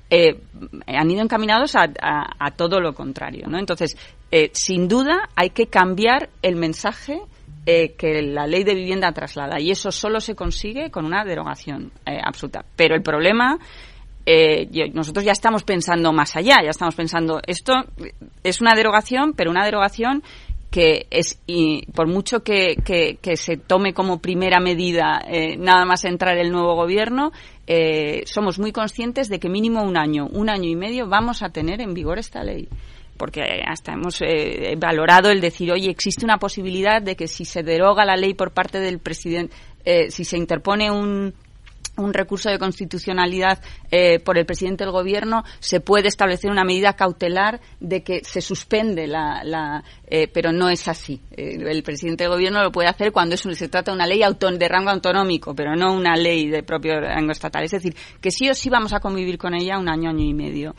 eh, 0.09 0.41
han 0.87 1.11
ido 1.11 1.21
encaminados 1.21 1.75
a, 1.75 1.83
a, 2.01 2.25
a, 2.39 2.51
todo 2.51 2.79
lo 2.79 2.93
contrario. 2.93 3.47
¿no? 3.47 3.59
Entonces, 3.59 3.97
eh, 4.31 4.49
sin 4.53 4.87
duda, 4.87 5.29
hay 5.35 5.51
que 5.51 5.67
cambiar 5.67 6.29
el 6.41 6.55
mensaje 6.55 7.21
eh, 7.65 7.93
que 7.93 8.21
la 8.21 8.47
ley 8.47 8.63
de 8.63 8.75
vivienda 8.75 9.11
traslada 9.11 9.59
y 9.59 9.71
eso 9.71 9.91
solo 9.91 10.19
se 10.19 10.35
consigue 10.35 10.91
con 10.91 11.05
una 11.05 11.23
derogación 11.23 11.91
eh, 12.05 12.19
absoluta. 12.23 12.65
Pero 12.75 12.95
el 12.95 13.01
problema 13.01 13.59
eh, 14.25 14.91
nosotros 14.93 15.25
ya 15.25 15.31
estamos 15.31 15.63
pensando 15.63 16.13
más 16.13 16.35
allá, 16.35 16.57
ya 16.63 16.69
estamos 16.69 16.93
pensando, 16.93 17.41
esto 17.47 17.73
es 18.43 18.61
una 18.61 18.75
derogación, 18.75 19.33
pero 19.33 19.49
una 19.49 19.65
derogación 19.65 20.23
que 20.69 21.07
es, 21.09 21.41
y 21.47 21.85
por 21.93 22.07
mucho 22.07 22.43
que, 22.43 22.75
que, 22.85 23.17
que, 23.19 23.37
se 23.37 23.57
tome 23.57 23.93
como 23.93 24.19
primera 24.19 24.59
medida 24.59 25.19
eh, 25.27 25.57
nada 25.57 25.83
más 25.85 26.05
entrar 26.05 26.37
el 26.37 26.51
nuevo 26.51 26.75
gobierno, 26.75 27.31
eh, 27.65 28.21
somos 28.25 28.59
muy 28.59 28.71
conscientes 28.71 29.29
de 29.29 29.39
que 29.39 29.49
mínimo 29.49 29.81
un 29.81 29.97
año, 29.97 30.27
un 30.27 30.49
año 30.49 30.69
y 30.69 30.75
medio 30.75 31.07
vamos 31.07 31.41
a 31.41 31.49
tener 31.49 31.81
en 31.81 31.95
vigor 31.95 32.19
esta 32.19 32.43
ley 32.43 32.67
porque 33.19 33.43
hasta 33.67 33.91
hemos 33.91 34.21
eh, 34.21 34.75
valorado 34.77 35.29
el 35.29 35.41
decir, 35.41 35.71
oye, 35.71 35.91
existe 35.91 36.23
una 36.23 36.37
posibilidad 36.37 37.01
de 37.01 37.17
que 37.17 37.27
si 37.27 37.43
se 37.43 37.61
deroga 37.61 38.05
la 38.05 38.15
ley 38.15 38.33
por 38.33 38.51
parte 38.51 38.79
del 38.79 38.99
presidente, 38.99 39.53
eh, 39.83 40.09
si 40.09 40.23
se 40.23 40.37
interpone 40.37 40.89
un, 40.89 41.33
un 41.99 42.13
recurso 42.13 42.49
de 42.49 42.57
constitucionalidad 42.57 43.59
eh, 43.91 44.19
por 44.19 44.37
el 44.37 44.45
presidente 44.45 44.83
del 44.83 44.91
gobierno 44.91 45.43
se 45.59 45.79
puede 45.79 46.07
establecer 46.07 46.49
una 46.49 46.63
medida 46.63 46.93
cautelar 46.93 47.59
de 47.79 48.03
que 48.03 48.23
se 48.23 48.41
suspende 48.41 49.07
la, 49.07 49.83
eh, 50.07 50.27
pero 50.27 50.51
no 50.51 50.69
es 50.69 50.87
así. 50.87 51.21
Eh, 51.31 51.57
el 51.67 51.83
presidente 51.83 52.23
del 52.23 52.31
gobierno 52.31 52.63
lo 52.63 52.71
puede 52.71 52.89
hacer 52.89 53.11
cuando 53.11 53.35
es, 53.35 53.41
se 53.41 53.67
trata 53.67 53.91
de 53.91 53.95
una 53.95 54.07
ley 54.07 54.19
de 54.19 54.67
rango 54.67 54.89
autonómico 54.89 55.53
pero 55.53 55.75
no 55.75 55.93
una 55.93 56.15
ley 56.15 56.47
de 56.47 56.63
propio 56.63 56.99
rango 56.99 57.31
estatal. 57.31 57.63
Es 57.63 57.71
decir 57.71 57.95
que 58.21 58.31
sí 58.31 58.49
o 58.49 58.53
sí 58.53 58.69
vamos 58.69 58.93
a 58.93 58.99
convivir 58.99 59.37
con 59.37 59.53
ella 59.53 59.77
un 59.77 59.89
año 59.89 60.09
año 60.09 60.23
y 60.23 60.33
medio. 60.33 60.75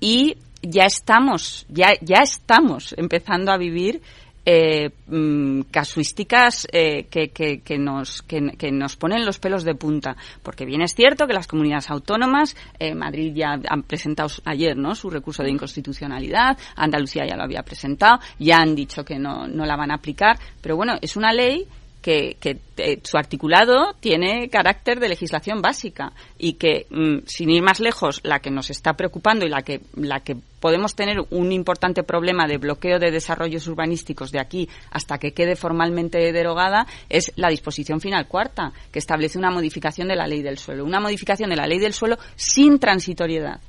Y 0.00 0.36
ya 0.62 0.84
estamos 0.84 1.66
ya 1.68 1.92
ya 2.00 2.18
estamos 2.22 2.94
empezando 2.96 3.52
a 3.52 3.56
vivir 3.56 4.02
eh, 4.48 4.90
mm, 5.08 5.62
casuísticas 5.72 6.68
eh, 6.72 7.06
que, 7.10 7.30
que, 7.30 7.62
que, 7.62 7.78
nos, 7.78 8.22
que, 8.22 8.52
que, 8.56 8.70
nos 8.70 8.96
ponen 8.96 9.26
los 9.26 9.40
pelos 9.40 9.64
de 9.64 9.74
punta. 9.74 10.16
Porque 10.44 10.64
bien 10.64 10.82
es 10.82 10.94
cierto 10.94 11.26
que 11.26 11.32
las 11.32 11.48
comunidades 11.48 11.90
autónomas, 11.90 12.56
eh, 12.78 12.94
Madrid 12.94 13.32
ya 13.34 13.58
han 13.68 13.82
presentado 13.82 14.28
ayer 14.44 14.76
¿no? 14.76 14.94
su 14.94 15.10
recurso 15.10 15.42
de 15.42 15.50
inconstitucionalidad, 15.50 16.56
Andalucía 16.76 17.26
ya 17.26 17.36
lo 17.36 17.42
había 17.42 17.64
presentado, 17.64 18.20
ya 18.38 18.58
han 18.58 18.76
dicho 18.76 19.04
que 19.04 19.18
no, 19.18 19.48
no 19.48 19.66
la 19.66 19.74
van 19.74 19.90
a 19.90 19.96
aplicar, 19.96 20.38
pero 20.62 20.76
bueno, 20.76 20.94
es 21.02 21.16
una 21.16 21.32
ley 21.32 21.66
que, 22.06 22.60
eh, 22.76 23.00
su 23.02 23.16
articulado 23.16 23.96
tiene 23.98 24.48
carácter 24.48 25.00
de 25.00 25.08
legislación 25.08 25.60
básica 25.60 26.12
y 26.38 26.52
que, 26.52 26.86
mm, 26.88 27.26
sin 27.26 27.50
ir 27.50 27.64
más 27.64 27.80
lejos, 27.80 28.20
la 28.22 28.38
que 28.38 28.52
nos 28.52 28.70
está 28.70 28.92
preocupando 28.92 29.44
y 29.44 29.48
la 29.48 29.62
que, 29.62 29.80
la 29.96 30.20
que 30.20 30.36
podemos 30.60 30.94
tener 30.94 31.16
un 31.30 31.50
importante 31.50 32.04
problema 32.04 32.46
de 32.46 32.58
bloqueo 32.58 33.00
de 33.00 33.10
desarrollos 33.10 33.66
urbanísticos 33.66 34.30
de 34.30 34.38
aquí 34.38 34.68
hasta 34.92 35.18
que 35.18 35.32
quede 35.32 35.56
formalmente 35.56 36.32
derogada 36.32 36.86
es 37.08 37.32
la 37.34 37.48
disposición 37.48 38.00
final 38.00 38.28
cuarta, 38.28 38.72
que 38.92 39.00
establece 39.00 39.36
una 39.36 39.50
modificación 39.50 40.06
de 40.06 40.14
la 40.14 40.28
ley 40.28 40.42
del 40.42 40.58
suelo. 40.58 40.84
Una 40.84 41.00
modificación 41.00 41.50
de 41.50 41.56
la 41.56 41.66
ley 41.66 41.80
del 41.80 41.92
suelo 41.92 42.18
sin 42.36 42.78
transitoriedad. 42.78 43.60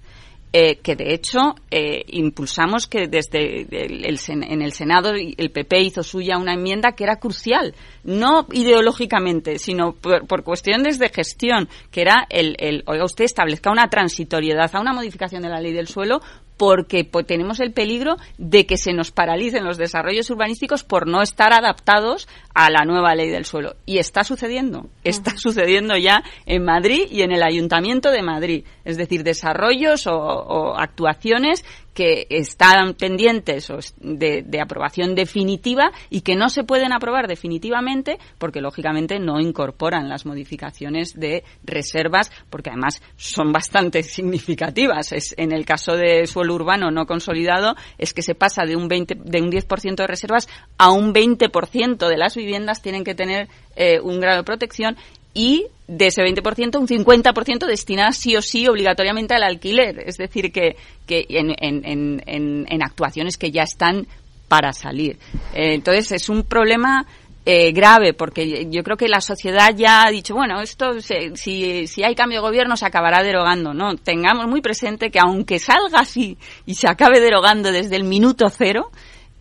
Eh, 0.54 0.78
que 0.78 0.95
de 0.95 1.14
hecho 1.14 1.56
eh, 1.70 2.06
impulsamos 2.08 2.88
que 2.88 3.08
desde 3.08 3.64
el, 3.64 4.06
el, 4.06 4.20
en 4.28 4.62
el 4.62 4.72
Senado 4.72 5.12
el 5.14 5.52
PP 5.52 5.82
hizo 5.82 6.04
suya 6.04 6.38
una 6.38 6.54
enmienda 6.54 6.93
que 6.93 7.04
era 7.04 7.18
crucial, 7.18 7.76
no 8.06 8.48
ideológicamente, 8.54 9.60
sino 9.60 9.91
por, 9.91 10.26
por 10.26 10.43
cuestiones 10.43 11.00
de 11.00 11.10
gestión, 11.10 11.68
que 11.91 12.02
era 12.02 12.26
el, 12.30 12.56
el, 12.60 12.84
oiga 12.88 13.04
usted, 13.04 13.26
establezca 13.26 13.72
una 13.72 13.89
transitoriedad 13.89 14.74
a 14.74 14.80
una 14.80 14.93
modificación 14.93 15.41
de 15.41 15.50
la 15.50 15.60
ley 15.60 15.74
del 15.74 15.88
suelo 15.88 16.22
porque 16.58 17.03
tenemos 17.26 17.60
el 17.60 17.72
peligro 17.72 18.18
de 18.38 18.66
que 18.66 18.78
se 18.78 18.93
nos 18.93 19.12
paralicen 19.12 19.64
los 19.64 19.78
desarrollos 19.78 20.30
urbanísticos 20.30 20.84
por 20.84 21.08
no 21.08 21.22
estar 21.22 21.53
adaptados 21.53 22.28
a 22.53 22.70
la 22.70 22.84
nueva 22.84 23.16
ley 23.16 23.30
del 23.30 23.45
suelo. 23.45 23.76
Y 23.86 23.99
está 23.99 24.24
sucediendo, 24.24 24.89
está 25.03 25.38
sucediendo 25.38 25.95
ya 25.95 26.24
en 26.45 26.66
Madrid 26.66 27.08
y 27.10 27.22
en 27.22 27.32
el 27.32 27.43
Ayuntamiento 27.43 28.12
de 28.12 28.24
Madrid. 28.24 28.66
Es 28.84 28.97
decir, 28.97 29.24
desarrollos 29.24 30.08
o, 30.08 30.76
actuaciones 30.78 31.64
que 31.98 32.28
están 32.30 32.93
pendientes 32.93 33.74
de, 33.98 34.62
aprobación 34.62 35.16
definitiva 35.16 35.91
y 36.12 36.22
que 36.22 36.36
no 36.36 36.50
se 36.50 36.64
pueden 36.64 36.93
aprobar 36.93 37.28
definitivamente 37.28 38.20
porque 38.38 38.62
lógicamente 38.62 39.18
no 39.18 39.39
incorporan 39.39 40.08
las 40.08 40.24
modificaciones 40.24 41.20
de 41.20 41.43
reservas 41.64 42.32
porque 42.52 42.70
además 42.70 43.02
son 43.16 43.52
bastante 43.52 44.04
significativas. 44.18 45.12
Es, 45.12 45.34
en 45.39 45.52
el 45.52 45.66
caso 45.66 45.98
de 45.98 46.28
suelo 46.28 46.54
urbano 46.54 46.91
no 46.91 47.08
consolidado 47.08 47.76
es 47.98 48.14
que 48.14 48.22
se 48.22 48.36
pasa 48.36 48.64
de 48.66 48.76
un 48.76 48.88
20, 48.88 49.16
de 49.16 49.41
un 49.41 49.52
10% 49.52 49.95
de 49.95 50.06
reservas 50.06 50.48
a 50.78 50.91
un 50.91 51.16
20% 51.16 52.08
de 52.08 52.18
las 52.18 52.36
viviendas 52.36 52.84
tienen 52.84 53.04
que 53.04 53.16
tener 53.16 53.48
eh, 53.76 54.00
un 54.00 54.20
grado 54.20 54.38
de 54.38 54.43
protección 54.43 54.98
y 55.38 55.68
de 55.88 56.08
ese 56.08 56.24
20%, 56.24 56.80
un 56.80 56.88
50% 56.88 57.68
destinado 57.68 58.12
sí 58.12 58.36
o 58.36 58.42
sí 58.42 58.68
obligatoriamente 58.68 59.36
al 59.36 59.44
alquiler. 59.44 60.04
Es 60.06 60.18
decir, 60.18 60.52
que, 60.52 60.76
que 61.06 61.26
en, 61.30 61.52
en, 61.60 62.22
en, 62.26 62.66
en 62.68 62.84
actuaciones 62.84 63.38
que 63.38 63.52
ya 63.52 63.62
están 63.62 64.08
para 64.48 64.74
salir. 64.74 65.20
Eh, 65.54 65.76
entonces, 65.76 66.12
es 66.12 66.30
un 66.30 66.44
problema 66.44 67.06
eh, 67.46 67.72
grave, 67.72 68.14
porque 68.14 68.68
yo 68.70 68.84
creo 68.84 68.98
que 68.98 69.08
la 69.08 69.22
sociedad 69.22 69.74
ya 69.76 70.04
ha 70.04 70.10
dicho, 70.10 70.34
bueno, 70.34 70.60
esto 70.60 71.00
si, 71.36 71.88
si 71.88 72.04
hay 72.04 72.16
cambio 72.16 72.40
de 72.40 72.48
gobierno 72.48 72.76
se 72.76 72.86
acabará 72.86 73.24
derogando. 73.24 73.74
No, 73.74 73.96
tengamos 73.96 74.48
muy 74.48 74.62
presente 74.62 75.12
que 75.12 75.20
aunque 75.20 75.60
salga 75.60 76.00
así 76.00 76.38
y 76.66 76.74
se 76.74 76.90
acabe 76.90 77.20
derogando 77.20 77.72
desde 77.72 77.96
el 77.96 78.04
minuto 78.04 78.50
cero, 78.50 78.92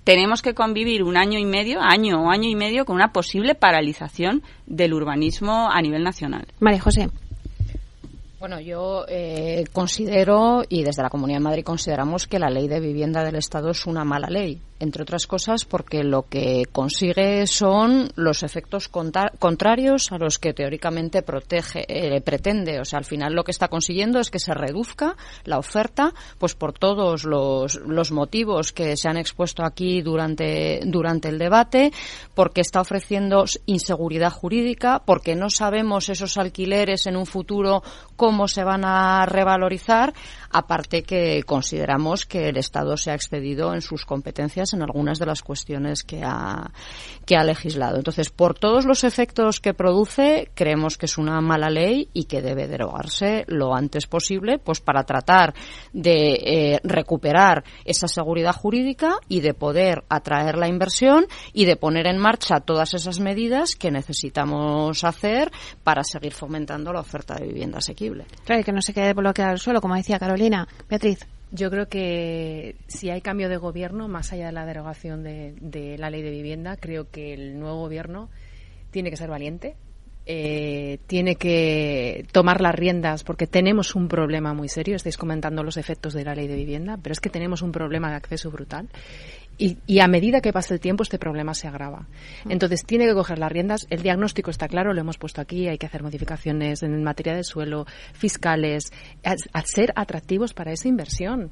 tenemos 0.07 0.41
que 0.41 0.55
convivir 0.55 1.03
un 1.03 1.17
año 1.17 1.37
y 1.37 1.45
medio, 1.45 1.81
año 1.83 2.23
o 2.23 2.31
año 2.31 2.49
y 2.49 2.55
medio, 2.55 2.85
con 2.85 2.95
una 2.95 3.13
posible 3.13 3.57
paralización 3.57 4.45
del 4.65 4.95
urbanismo 4.95 5.69
a 5.69 5.83
nivel 5.83 6.05
nacional. 6.05 6.47
María 6.61 6.81
José. 6.81 7.11
Bueno, 8.39 8.61
yo 8.61 9.05
eh, 9.09 9.65
considero, 9.73 10.63
y 10.69 10.85
desde 10.85 11.03
la 11.03 11.11
Comunidad 11.11 11.39
de 11.39 11.45
Madrid 11.45 11.65
consideramos 11.65 12.29
que 12.29 12.39
la 12.39 12.51
ley 12.51 12.69
de 12.69 12.79
vivienda 12.79 13.25
del 13.25 13.35
Estado 13.35 13.71
es 13.71 13.85
una 13.85 14.05
mala 14.05 14.29
ley 14.29 14.61
entre 14.81 15.03
otras 15.03 15.27
cosas 15.27 15.65
porque 15.65 16.05
lo 16.05 16.23
que 16.29 16.65
consigue 16.71 17.47
son 17.47 18.11
los 18.17 18.43
efectos 18.43 18.89
contrarios 18.89 20.13
a 20.13 20.19
los 20.19 20.39
que 20.39 20.53
teóricamente 20.53 21.23
protege, 21.23 21.85
eh, 21.89 22.21
pretende. 22.21 22.81
O 22.81 22.85
sea, 22.85 22.99
al 22.99 23.05
final 23.05 23.35
lo 23.35 23.45
que 23.45 23.51
está 23.51 23.69
consiguiendo 23.69 24.21
es 24.21 24.31
que 24.31 24.39
se 24.39 24.55
reduzca 24.55 25.17
la 25.45 25.59
oferta, 25.59 26.13
pues 26.39 26.55
por 26.55 26.73
todos 26.73 27.25
los, 27.25 27.77
los 27.77 28.13
motivos 28.13 28.73
que 28.73 28.97
se 28.97 29.09
han 29.09 29.17
expuesto 29.17 29.65
aquí 29.65 30.03
durante, 30.03 30.81
durante 30.85 31.29
el 31.29 31.39
debate, 31.39 31.93
porque 32.35 32.61
está 32.61 32.81
ofreciendo 32.81 33.45
inseguridad 33.67 34.31
jurídica, 34.31 35.03
porque 35.05 35.35
no 35.35 35.51
sabemos 35.51 36.09
esos 36.09 36.37
alquileres 36.39 37.07
en 37.07 37.17
un 37.17 37.27
futuro 37.27 37.83
cómo 38.17 38.49
se 38.49 38.65
van 38.65 38.85
a 38.85 39.27
revalorizar, 39.27 40.15
aparte 40.51 41.03
que 41.03 41.43
consideramos 41.45 42.27
que 42.27 42.49
el 42.49 42.57
Estado 42.57 42.97
se 42.97 43.11
ha 43.11 43.15
excedido 43.15 43.75
en 43.75 43.81
sus 43.81 44.05
competencias 44.05 44.73
en 44.73 44.83
algunas 44.83 45.19
de 45.19 45.27
las 45.27 45.43
cuestiones 45.43 46.03
que 46.03 46.23
ha, 46.25 46.71
que 47.25 47.37
ha 47.37 47.45
legislado. 47.45 47.97
Entonces, 47.97 48.31
por 48.31 48.59
todos 48.59 48.85
los 48.85 49.05
efectos 49.05 49.61
que 49.61 49.75
produce, 49.75 50.51
creemos 50.55 50.97
que 50.97 51.07
es 51.07 51.19
una 51.19 51.41
mala 51.41 51.71
ley 51.71 52.09
y 52.13 52.25
que 52.25 52.43
debe 52.43 52.67
derogarse 52.67 53.45
lo 53.49 53.75
antes 53.75 54.07
posible, 54.07 54.59
pues 54.59 54.81
para 54.81 55.05
tratar 55.05 55.55
de 55.93 56.35
eh, 56.35 56.81
recuperar 56.83 57.65
esa 57.85 58.09
seguridad 58.09 58.55
jurídica 58.55 59.17
y 59.29 59.41
de 59.41 59.55
poder 59.55 60.05
atraer 60.09 60.57
la 60.57 60.69
inversión 60.69 61.27
y 61.53 61.65
de 61.65 61.77
poner 61.77 62.07
en 62.07 62.19
marcha 62.19 62.61
todas 62.61 62.95
esas 62.95 63.21
medidas 63.21 63.75
que 63.77 63.91
necesitamos 63.91 65.05
hacer 65.05 65.51
para 65.83 66.03
seguir 66.05 66.33
fomentando 66.33 66.93
la 66.93 67.01
oferta 67.01 67.35
de 67.35 67.47
vivienda 67.47 67.79
asequible. 67.79 68.27
Claro, 68.45 68.61
y 68.61 68.65
que 68.65 68.73
no 68.73 68.83
se 68.83 68.95
quede 68.95 69.13
bloqueado 69.13 69.53
el 69.53 69.59
suelo, 69.59 69.81
como 69.81 69.95
decía 69.95 70.19
Carolina. 70.19 70.46
Yo 71.53 71.71
creo 71.71 71.89
que 71.89 72.77
si 72.89 73.09
hay 73.11 73.21
cambio 73.21 73.49
de 73.49 73.57
gobierno, 73.57 74.09
más 74.09 74.33
allá 74.33 74.47
de 74.47 74.53
la 74.53 74.67
derogación 74.67 75.23
de, 75.23 75.97
la 75.99 76.11
ley 76.11 76.23
de 76.23 76.31
vivienda, 76.31 76.77
creo 76.77 77.09
que 77.11 77.35
el 77.35 77.59
nuevo 77.59 77.79
gobierno 77.79 78.29
tiene 78.91 79.11
que 79.11 79.17
ser 79.17 79.31
valiente, 79.31 79.77
eh, 80.27 80.99
tiene 81.07 81.37
que 81.37 82.27
tomar 82.33 82.61
las 82.61 82.75
riendas 82.75 83.23
porque 83.23 83.47
tenemos 83.47 83.95
un 83.95 84.09
problema 84.09 84.55
muy 84.55 84.69
serio. 84.69 84.97
Estáis 84.97 85.17
comentando 85.17 85.63
los 85.63 85.77
efectos 85.77 86.15
de 86.15 86.25
la 86.25 86.35
ley 86.35 86.49
de 86.49 86.57
vivienda, 86.57 86.99
pero 87.01 87.13
es 87.13 87.21
que 87.21 87.31
tenemos 87.31 87.63
un 87.63 87.71
problema 87.71 88.11
de 88.11 88.17
acceso 88.17 88.51
brutal 88.51 88.89
y, 89.59 90.01
a 90.01 90.09
medida 90.09 90.41
que 90.41 90.53
pasa 90.53 90.75
el 90.75 90.81
tiempo, 90.81 91.03
este 91.03 91.19
problema 91.19 91.55
se 91.55 91.67
agrava. 91.67 92.09
Entonces, 92.49 92.85
tiene 92.85 93.07
que 93.07 93.15
coger 93.15 93.39
las 93.39 93.51
riendas. 93.51 93.87
El 93.89 94.03
diagnóstico 94.03 94.51
está 94.51 94.69
claro, 94.69 94.93
lo 94.93 95.01
hemos 95.01 95.17
puesto 95.17 95.41
aquí. 95.41 95.67
Hay 95.69 95.79
que 95.79 95.87
hacer 95.87 96.03
modificaciones 96.03 96.83
en 96.83 97.03
materia 97.03 97.35
de 97.35 97.43
suelo, 97.43 97.87
fiscales, 98.13 98.93
a, 99.25 99.63
ser 99.63 99.93
atractivos 99.97 100.53
para 100.53 100.73
esa 100.73 100.89
inversión. 100.89 101.51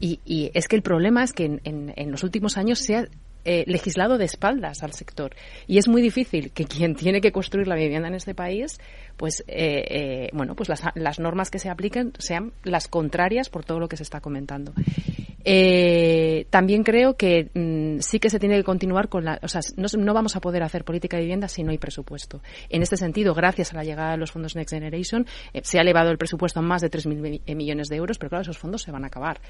Y, 0.00 0.50
es 0.54 0.66
que 0.66 0.76
el 0.76 0.82
problema 0.82 1.22
es 1.22 1.32
que 1.32 1.60
en, 1.62 2.10
los 2.10 2.24
últimos 2.24 2.56
años 2.56 2.80
se 2.80 2.96
ha 2.96 3.06
eh, 3.44 3.64
legislado 3.66 4.18
de 4.18 4.24
espaldas 4.24 4.82
al 4.82 4.92
sector. 4.92 5.34
Y 5.66 5.78
es 5.78 5.88
muy 5.88 6.00
difícil 6.00 6.52
que 6.52 6.64
quien 6.64 6.94
tiene 6.94 7.20
que 7.20 7.32
construir 7.32 7.66
la 7.66 7.74
vivienda 7.74 8.08
en 8.08 8.14
este 8.14 8.34
país, 8.34 8.78
pues, 9.16 9.44
eh, 9.48 9.84
eh, 9.90 10.30
bueno, 10.32 10.54
pues 10.54 10.68
las, 10.68 10.82
las 10.94 11.18
normas 11.18 11.50
que 11.50 11.58
se 11.58 11.68
apliquen 11.68 12.12
sean 12.18 12.52
las 12.62 12.88
contrarias 12.88 13.48
por 13.48 13.64
todo 13.64 13.80
lo 13.80 13.88
que 13.88 13.96
se 13.96 14.04
está 14.04 14.20
comentando. 14.20 14.72
También 16.50 16.84
creo 16.84 17.16
que 17.16 17.50
mm, 17.52 17.98
sí 17.98 18.20
que 18.20 18.30
se 18.30 18.38
tiene 18.38 18.56
que 18.56 18.64
continuar 18.64 19.08
con 19.08 19.24
la. 19.24 19.40
O 19.42 19.48
sea, 19.48 19.60
no, 19.76 20.14
vamos 20.14 20.36
a 20.36 20.40
poder 20.40 20.62
hacer 20.62 20.84
política 20.84 21.16
de 21.16 21.24
vivienda 21.24 21.48
si 21.48 21.64
no 21.64 21.72
hay 21.72 21.78
presupuesto. 21.78 22.42
En 22.68 22.82
este 22.82 22.96
sentido, 22.96 23.34
gracias 23.34 23.72
a 23.72 23.76
la 23.76 23.82
llegada 23.84 24.12
de 24.12 24.18
los 24.18 24.30
fondos 24.30 24.54
Next 24.54 24.72
Generation, 24.72 25.26
se 25.62 25.78
ha 25.78 25.82
elevado 25.82 26.10
el 26.10 26.18
presupuesto 26.18 26.60
a 26.60 26.62
más 26.62 26.80
de 26.80 26.90
3.000 26.90 27.42
eh, 27.44 27.54
millones 27.56 27.88
de 27.88 27.96
euros, 27.96 28.18
pero 28.18 28.30
claro, 28.30 28.42
esos 28.42 28.58
fondos 28.58 28.82
se 28.82 28.92
van 28.92 29.02
a 29.02 29.08
acabar 29.08 29.40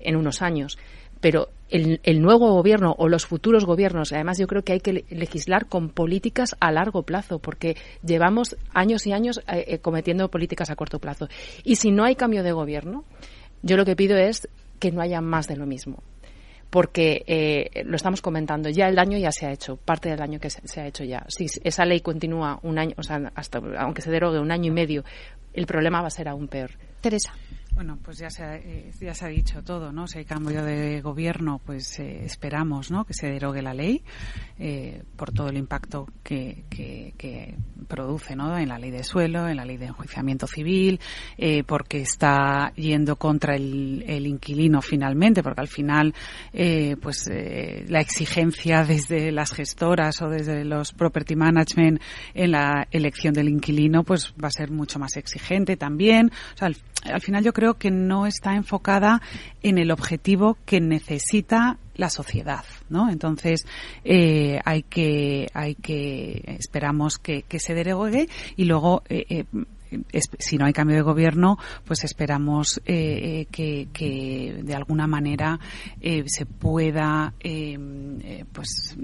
en 0.00 0.16
unos 0.16 0.42
años. 0.42 0.78
Pero 1.26 1.48
el, 1.70 2.22
nuevo 2.22 2.52
gobierno 2.52 2.94
o 2.98 3.08
los 3.08 3.26
futuros 3.26 3.64
gobiernos, 3.64 4.12
además 4.12 4.38
yo 4.38 4.46
creo 4.46 4.62
que 4.62 4.74
hay 4.74 4.78
que 4.78 5.04
legislar 5.10 5.66
con 5.66 5.88
políticas 5.88 6.54
a 6.60 6.70
largo 6.70 7.02
plazo, 7.02 7.40
porque 7.40 7.76
llevamos 8.04 8.56
años 8.72 9.08
y 9.08 9.12
años 9.12 9.40
cometiendo 9.82 10.30
políticas 10.30 10.70
a 10.70 10.76
corto 10.76 11.00
plazo. 11.00 11.26
Y 11.64 11.74
si 11.74 11.90
no 11.90 12.04
hay 12.04 12.14
cambio 12.14 12.44
de 12.44 12.52
gobierno, 12.52 13.04
yo 13.62 13.76
lo 13.76 13.84
que 13.84 13.96
pido 13.96 14.16
es 14.16 14.48
que 14.78 14.92
no 14.92 15.00
haya 15.00 15.20
más 15.20 15.48
de 15.48 15.56
lo 15.56 15.66
mismo. 15.66 16.00
Porque 16.70 17.24
eh, 17.26 17.82
lo 17.84 17.96
estamos 17.96 18.22
comentando, 18.22 18.70
ya 18.70 18.86
el 18.86 18.94
daño 18.94 19.18
ya 19.18 19.32
se 19.32 19.46
ha 19.46 19.52
hecho, 19.52 19.74
parte 19.78 20.10
del 20.10 20.18
daño 20.18 20.38
que 20.38 20.50
se, 20.50 20.80
ha 20.80 20.86
hecho 20.86 21.02
ya. 21.02 21.26
Si 21.26 21.46
esa 21.64 21.84
ley 21.84 22.02
continúa 22.02 22.60
un 22.62 22.78
año, 22.78 22.94
o 22.98 23.02
sea, 23.02 23.32
hasta, 23.34 23.60
aunque 23.78 24.00
se 24.00 24.12
derogue 24.12 24.38
un 24.38 24.52
año 24.52 24.68
y 24.68 24.74
medio, 24.74 25.02
el 25.54 25.66
problema 25.66 26.02
va 26.02 26.06
a 26.06 26.10
ser 26.10 26.28
aún 26.28 26.46
peor. 26.46 26.70
Teresa. 27.00 27.32
Bueno, 27.76 27.98
pues 28.02 28.16
ya 28.16 28.30
se, 28.30 28.42
ha, 28.42 28.56
eh, 28.56 28.90
ya 28.98 29.12
se 29.12 29.26
ha 29.26 29.28
dicho 29.28 29.62
todo, 29.62 29.92
¿no? 29.92 30.06
Si 30.06 30.16
hay 30.16 30.24
cambio 30.24 30.64
de 30.64 31.02
gobierno, 31.02 31.60
pues 31.62 31.98
eh, 31.98 32.24
esperamos, 32.24 32.90
¿no? 32.90 33.04
Que 33.04 33.12
se 33.12 33.26
derogue 33.26 33.60
la 33.60 33.74
ley 33.74 34.02
eh, 34.58 35.02
por 35.14 35.30
todo 35.30 35.50
el 35.50 35.58
impacto 35.58 36.08
que, 36.22 36.64
que, 36.70 37.54
produce, 37.86 38.34
¿no? 38.34 38.56
En 38.56 38.70
la 38.70 38.78
ley 38.78 38.90
de 38.90 39.04
suelo, 39.04 39.46
en 39.46 39.58
la 39.58 39.66
ley 39.66 39.76
de 39.76 39.86
enjuiciamiento 39.86 40.46
civil, 40.46 40.98
porque 41.66 42.00
está 42.00 42.72
yendo 42.74 43.14
contra 43.14 43.54
el, 43.54 44.26
inquilino 44.26 44.82
finalmente, 44.82 45.42
porque 45.42 45.60
al 45.60 45.68
final, 45.68 46.12
pues 47.00 47.30
la 47.86 48.00
exigencia 48.00 48.82
desde 48.82 49.30
las 49.30 49.52
gestoras 49.52 50.20
o 50.20 50.28
desde 50.28 50.64
los 50.64 50.92
property 50.92 51.36
management 51.36 52.00
en 52.34 52.50
la 52.50 52.88
elección 52.90 53.34
del 53.34 53.50
inquilino, 53.50 54.02
pues 54.02 54.34
va 54.42 54.48
a 54.48 54.50
ser 54.50 54.72
mucho 54.72 54.98
más 54.98 55.16
exigente 55.16 55.76
también. 55.76 56.32
O 56.54 56.56
sea, 56.56 56.70
al 57.12 57.20
final 57.20 57.44
yo 57.44 57.52
creo 57.52 57.65
que 57.74 57.90
no 57.90 58.26
está 58.26 58.54
enfocada 58.54 59.20
en 59.62 59.78
el 59.78 59.90
objetivo 59.90 60.56
que 60.64 60.80
necesita 60.80 61.78
la 61.94 62.10
sociedad, 62.10 62.64
¿no? 62.88 63.10
Entonces 63.10 63.66
eh, 64.04 64.60
hay 64.64 64.82
que 64.82 65.48
hay 65.54 65.74
que 65.74 66.56
esperamos 66.58 67.18
que, 67.18 67.42
que 67.42 67.58
se 67.58 67.74
derogue 67.74 68.28
y 68.56 68.64
luego 68.64 69.02
eh, 69.08 69.26
eh 69.28 69.44
si 70.38 70.58
no 70.58 70.66
hay 70.66 70.72
cambio 70.72 70.96
de 70.96 71.02
gobierno, 71.02 71.58
pues 71.84 72.04
esperamos 72.04 72.80
eh, 72.86 73.46
eh, 73.52 73.88
que, 73.92 74.60
de 74.62 74.74
alguna 74.74 75.06
manera 75.06 75.58
eh, 76.00 76.24
se 76.26 76.46
pueda, 76.46 77.34
pues 78.52 78.96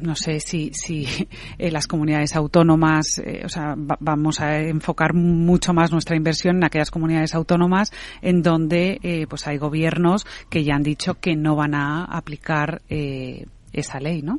no 0.00 0.14
sé 0.14 0.40
si, 0.40 0.70
si 0.72 1.06
las 1.58 1.86
comunidades 1.86 2.34
autónomas, 2.36 3.20
o 3.44 3.48
sea, 3.48 3.74
vamos 3.76 4.40
a 4.40 4.58
enfocar 4.58 5.14
mucho 5.14 5.72
más 5.72 5.92
nuestra 5.92 6.16
inversión 6.16 6.56
en 6.56 6.64
aquellas 6.64 6.90
comunidades 6.90 7.34
autónomas 7.34 7.92
en 8.22 8.42
donde 8.42 9.26
pues 9.28 9.46
hay 9.46 9.58
gobiernos 9.58 10.26
que 10.48 10.64
ya 10.64 10.74
han 10.74 10.82
dicho 10.82 11.14
que 11.14 11.36
no 11.36 11.56
van 11.56 11.74
a 11.74 12.04
aplicar 12.04 12.82
esa 12.88 14.00
ley, 14.00 14.22
¿no? 14.22 14.38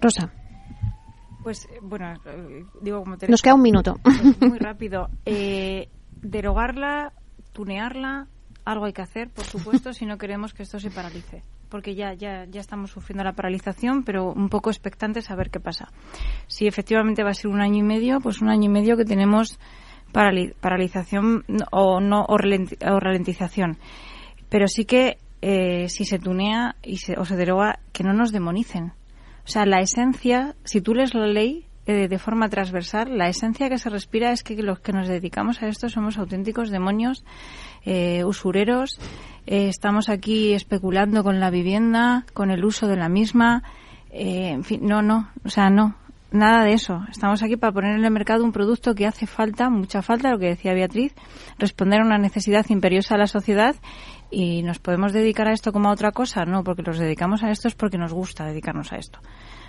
Rosa. 0.00 0.39
Pues 1.42 1.68
bueno, 1.82 2.14
eh, 2.26 2.64
digo 2.80 3.02
como 3.02 3.16
Nos 3.28 3.42
queda 3.42 3.54
un 3.54 3.62
minuto. 3.62 3.96
Muy 4.40 4.58
rápido. 4.60 5.08
Eh, 5.24 5.88
derogarla, 6.20 7.12
tunearla, 7.52 8.26
algo 8.64 8.84
hay 8.84 8.92
que 8.92 9.02
hacer, 9.02 9.30
por 9.30 9.44
supuesto, 9.44 9.92
si 9.94 10.06
no 10.06 10.18
queremos 10.18 10.52
que 10.52 10.62
esto 10.62 10.78
se 10.78 10.90
paralice. 10.90 11.42
Porque 11.68 11.94
ya, 11.94 12.14
ya, 12.14 12.46
ya 12.46 12.60
estamos 12.60 12.90
sufriendo 12.90 13.22
la 13.22 13.32
paralización, 13.32 14.02
pero 14.02 14.32
un 14.32 14.48
poco 14.48 14.70
expectantes 14.70 15.30
a 15.30 15.36
ver 15.36 15.50
qué 15.50 15.60
pasa. 15.60 15.88
Si 16.48 16.66
efectivamente 16.66 17.22
va 17.22 17.30
a 17.30 17.34
ser 17.34 17.48
un 17.48 17.60
año 17.60 17.78
y 17.78 17.82
medio, 17.84 18.18
pues 18.20 18.40
un 18.40 18.48
año 18.48 18.64
y 18.64 18.68
medio 18.68 18.96
que 18.96 19.04
tenemos 19.04 19.58
paralización 20.12 21.44
o 21.70 22.00
no 22.00 22.24
o, 22.26 22.36
ralentización. 22.36 23.78
Pero 24.48 24.66
sí 24.66 24.84
que 24.84 25.18
eh, 25.42 25.88
si 25.88 26.04
se 26.04 26.18
tunea 26.18 26.74
y 26.82 26.96
se, 26.96 27.16
o 27.16 27.24
se 27.24 27.36
deroga, 27.36 27.78
que 27.92 28.02
no 28.02 28.12
nos 28.12 28.32
demonicen. 28.32 28.92
O 29.50 29.52
sea, 29.52 29.66
la 29.66 29.80
esencia, 29.80 30.54
si 30.62 30.80
tú 30.80 30.94
lees 30.94 31.12
la 31.12 31.26
ley, 31.26 31.66
eh, 31.84 32.06
de 32.06 32.18
forma 32.20 32.48
transversal, 32.48 33.18
la 33.18 33.28
esencia 33.28 33.68
que 33.68 33.78
se 33.78 33.90
respira 33.90 34.30
es 34.30 34.44
que 34.44 34.54
los 34.62 34.78
que 34.78 34.92
nos 34.92 35.08
dedicamos 35.08 35.60
a 35.60 35.66
esto 35.66 35.88
somos 35.88 36.18
auténticos 36.18 36.70
demonios, 36.70 37.24
eh, 37.84 38.22
usureros, 38.22 39.00
eh, 39.48 39.66
estamos 39.66 40.08
aquí 40.08 40.52
especulando 40.52 41.24
con 41.24 41.40
la 41.40 41.50
vivienda, 41.50 42.26
con 42.32 42.52
el 42.52 42.64
uso 42.64 42.86
de 42.86 42.94
la 42.94 43.08
misma, 43.08 43.64
en 44.12 44.62
fin, 44.62 44.86
no, 44.86 45.02
no, 45.02 45.30
o 45.44 45.48
sea, 45.48 45.68
no, 45.68 45.96
nada 46.32 46.64
de 46.64 46.72
eso. 46.72 47.02
Estamos 47.10 47.42
aquí 47.42 47.56
para 47.56 47.72
poner 47.72 47.98
en 47.98 48.04
el 48.04 48.10
mercado 48.10 48.44
un 48.44 48.52
producto 48.52 48.94
que 48.94 49.06
hace 49.06 49.26
falta, 49.26 49.70
mucha 49.70 50.02
falta, 50.02 50.30
lo 50.30 50.38
que 50.38 50.46
decía 50.46 50.74
Beatriz, 50.74 51.14
responder 51.58 52.00
a 52.00 52.04
una 52.04 52.18
necesidad 52.18 52.66
imperiosa 52.68 53.14
de 53.14 53.20
la 53.20 53.26
sociedad 53.26 53.76
y 54.30 54.62
nos 54.62 54.78
podemos 54.78 55.12
dedicar 55.12 55.48
a 55.48 55.52
esto 55.52 55.72
como 55.72 55.88
a 55.88 55.92
otra 55.92 56.12
cosa, 56.12 56.44
no, 56.44 56.62
porque 56.62 56.82
nos 56.82 56.98
dedicamos 56.98 57.42
a 57.42 57.50
esto 57.50 57.68
es 57.68 57.74
porque 57.74 57.98
nos 57.98 58.12
gusta 58.12 58.44
dedicarnos 58.44 58.92
a 58.92 58.96
esto. 58.96 59.18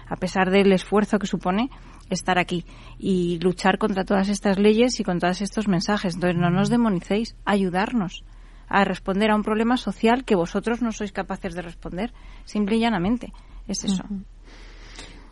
A 0.08 0.18
pesar 0.18 0.52
del 0.52 0.72
esfuerzo 0.74 1.20
que 1.20 1.28
supone, 1.28 1.70
estar 2.10 2.38
aquí 2.38 2.66
y 3.00 3.40
luchar 3.40 3.78
contra 3.78 4.04
todas 4.04 4.30
estas 4.30 4.60
leyes 4.60 5.00
y 5.00 5.04
contra 5.04 5.30
todos 5.30 5.42
estos 5.42 5.68
mensajes. 5.68 6.16
Entonces, 6.16 6.40
no 6.40 6.50
nos 6.50 6.70
demonicéis, 6.70 7.36
ayudarnos 7.46 8.24
a 8.68 8.84
responder 8.84 9.32
a 9.32 9.36
un 9.36 9.44
problema 9.44 9.78
social 9.78 10.24
que 10.24 10.36
vosotros 10.36 10.82
no 10.82 10.92
sois 10.92 11.12
capaces 11.12 11.54
de 11.56 11.62
responder, 11.62 12.14
simple 12.46 12.78
y 12.78 12.80
llanamente. 12.80 13.34
Es 13.68 13.84
eso. 13.84 14.04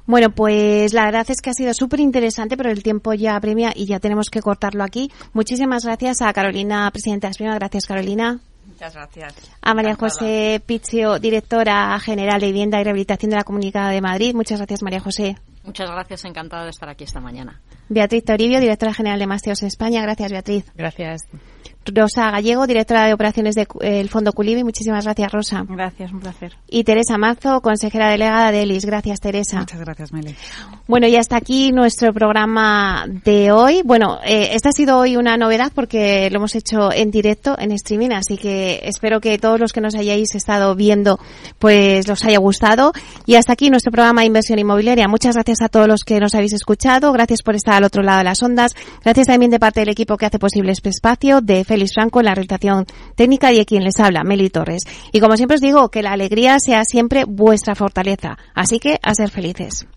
Bueno, 0.09 0.31
pues 0.31 0.91
la 0.91 1.05
verdad 1.05 1.23
es 1.29 1.39
que 1.39 1.51
ha 1.51 1.53
sido 1.53 1.71
súper 1.71 1.99
interesante, 1.99 2.57
pero 2.57 2.71
el 2.71 2.81
tiempo 2.81 3.13
ya 3.13 3.35
apremia 3.35 3.71
y 3.75 3.85
ya 3.85 3.99
tenemos 3.99 4.31
que 4.31 4.41
cortarlo 4.41 4.83
aquí. 4.83 5.11
Muchísimas 5.33 5.85
gracias 5.85 6.23
a 6.23 6.33
Carolina, 6.33 6.89
presidenta 6.89 7.27
de 7.27 7.31
Esprima. 7.33 7.53
Gracias, 7.53 7.85
Carolina. 7.85 8.39
Muchas 8.65 8.95
gracias. 8.95 9.35
A 9.61 9.75
María 9.75 9.93
José 9.93 10.63
Pizio, 10.65 11.19
directora 11.19 11.99
general 11.99 12.41
de 12.41 12.47
Vivienda 12.47 12.81
y 12.81 12.85
Rehabilitación 12.85 13.29
de 13.29 13.35
la 13.35 13.43
Comunidad 13.43 13.91
de 13.91 14.01
Madrid. 14.01 14.33
Muchas 14.33 14.57
gracias, 14.57 14.81
María 14.81 14.99
José. 14.99 15.35
Muchas 15.63 15.91
gracias, 15.91 16.25
encantada 16.25 16.63
de 16.63 16.71
estar 16.71 16.89
aquí 16.89 17.03
esta 17.03 17.19
mañana. 17.19 17.61
Beatriz 17.87 18.25
Toribio, 18.25 18.59
directora 18.59 18.95
general 18.95 19.19
de 19.19 19.27
Masteos 19.27 19.61
España. 19.61 20.01
Gracias, 20.01 20.31
Beatriz. 20.31 20.65
Gracias. 20.73 21.27
Rosa 21.93 22.31
Gallego, 22.31 22.67
directora 22.67 23.05
de 23.05 23.13
operaciones 23.13 23.55
del 23.55 24.09
Fondo 24.09 24.33
Culibi. 24.33 24.63
Muchísimas 24.63 25.05
gracias, 25.05 25.31
Rosa. 25.31 25.65
Gracias, 25.67 26.11
un 26.11 26.19
placer. 26.19 26.53
Y 26.67 26.83
Teresa 26.83 27.17
Mazo, 27.17 27.61
consejera 27.61 28.09
delegada 28.09 28.51
de 28.51 28.63
ELIS. 28.63 28.85
Gracias, 28.85 29.19
Teresa. 29.19 29.59
Muchas 29.59 29.79
gracias, 29.79 30.13
Meli. 30.13 30.35
Bueno, 30.87 31.07
y 31.07 31.15
hasta 31.15 31.37
aquí 31.37 31.71
nuestro 31.71 32.13
programa 32.13 33.05
de 33.25 33.51
hoy. 33.51 33.81
Bueno, 33.83 34.19
eh, 34.25 34.49
esta 34.53 34.69
ha 34.69 34.71
sido 34.71 34.97
hoy 34.97 35.17
una 35.17 35.37
novedad 35.37 35.71
porque 35.73 36.29
lo 36.31 36.37
hemos 36.37 36.55
hecho 36.55 36.91
en 36.91 37.11
directo, 37.11 37.55
en 37.57 37.71
streaming, 37.71 38.11
así 38.11 38.37
que 38.37 38.81
espero 38.83 39.21
que 39.21 39.37
todos 39.37 39.59
los 39.59 39.73
que 39.73 39.81
nos 39.81 39.95
hayáis 39.95 40.35
estado 40.35 40.75
viendo, 40.75 41.19
pues 41.59 42.07
los 42.07 42.23
haya 42.25 42.39
gustado. 42.39 42.93
Y 43.25 43.35
hasta 43.35 43.53
aquí 43.53 43.69
nuestro 43.69 43.91
programa 43.91 44.21
de 44.21 44.27
inversión 44.27 44.59
inmobiliaria. 44.59 45.07
Muchas 45.07 45.35
gracias 45.35 45.61
a 45.61 45.69
todos 45.69 45.87
los 45.87 46.03
que 46.03 46.19
nos 46.19 46.35
habéis 46.35 46.53
escuchado. 46.53 47.11
Gracias 47.11 47.41
por 47.41 47.55
estar 47.55 47.75
al 47.75 47.83
otro 47.83 48.03
lado 48.03 48.19
de 48.19 48.23
las 48.25 48.41
ondas. 48.41 48.75
Gracias 49.03 49.27
también 49.27 49.51
de 49.51 49.59
parte 49.59 49.81
del 49.81 49.89
equipo 49.89 50.17
que 50.17 50.25
hace 50.25 50.39
posible 50.39 50.71
este 50.71 50.89
espacio, 50.89 51.41
de 51.41 51.63
Félix 51.79 51.93
Franco 51.93 52.19
en 52.19 52.25
la 52.25 52.35
realización 52.35 52.85
técnica 53.15 53.53
y 53.53 53.63
quien 53.65 53.85
les 53.85 53.99
habla, 53.99 54.25
Meli 54.25 54.49
Torres. 54.49 54.83
Y 55.13 55.21
como 55.21 55.37
siempre 55.37 55.55
os 55.55 55.61
digo, 55.61 55.89
que 55.89 56.03
la 56.03 56.11
alegría 56.11 56.59
sea 56.59 56.83
siempre 56.83 57.23
vuestra 57.25 57.73
fortaleza. 57.73 58.37
Así 58.53 58.79
que 58.79 58.99
a 59.01 59.13
ser 59.13 59.29
felices. 59.29 59.87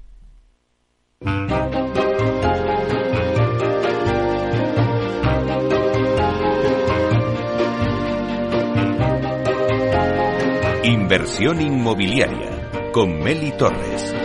Inversión 10.85 11.61
inmobiliaria 11.61 12.91
con 12.93 13.18
Meli 13.18 13.51
Torres. 13.57 14.22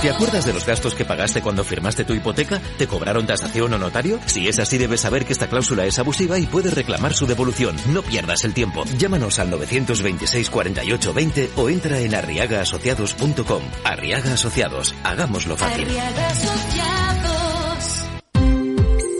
¿Te 0.00 0.10
acuerdas 0.10 0.46
de 0.46 0.52
los 0.52 0.64
gastos 0.64 0.94
que 0.94 1.04
pagaste 1.04 1.42
cuando 1.42 1.64
firmaste 1.64 2.04
tu 2.04 2.14
hipoteca? 2.14 2.60
¿Te 2.78 2.86
cobraron 2.86 3.26
tasación 3.26 3.74
o 3.74 3.78
notario? 3.78 4.20
Si 4.26 4.46
es 4.46 4.60
así, 4.60 4.78
debes 4.78 5.00
saber 5.00 5.24
que 5.24 5.32
esta 5.32 5.48
cláusula 5.48 5.86
es 5.86 5.98
abusiva 5.98 6.38
y 6.38 6.46
puedes 6.46 6.72
reclamar 6.72 7.14
su 7.14 7.26
devolución. 7.26 7.74
No 7.92 8.02
pierdas 8.02 8.44
el 8.44 8.54
tiempo. 8.54 8.84
Llámanos 8.96 9.40
al 9.40 9.50
926 9.50 10.50
48 10.50 11.12
20 11.12 11.50
o 11.56 11.68
entra 11.68 11.98
en 11.98 12.14
arriagaasociados.com. 12.14 13.62
Arriaga 13.82 14.34
Asociados. 14.34 14.94
Hagámoslo 15.02 15.56
fácil. 15.56 15.88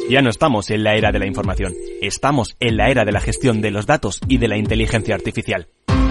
Ya 0.09 0.23
no 0.23 0.31
estamos 0.31 0.71
en 0.71 0.85
la 0.85 0.95
era 0.95 1.11
de 1.11 1.19
la 1.19 1.27
información. 1.27 1.75
Estamos 2.01 2.57
en 2.61 2.77
la 2.77 2.89
era 2.89 3.05
de 3.05 3.11
la 3.11 3.21
gestión 3.21 3.61
de 3.61 3.73
los 3.73 3.87
datos 3.87 4.21
y 4.29 4.39
de 4.39 4.47
la 4.47 4.57
inteligencia 4.57 5.17
artificial. 5.17 5.69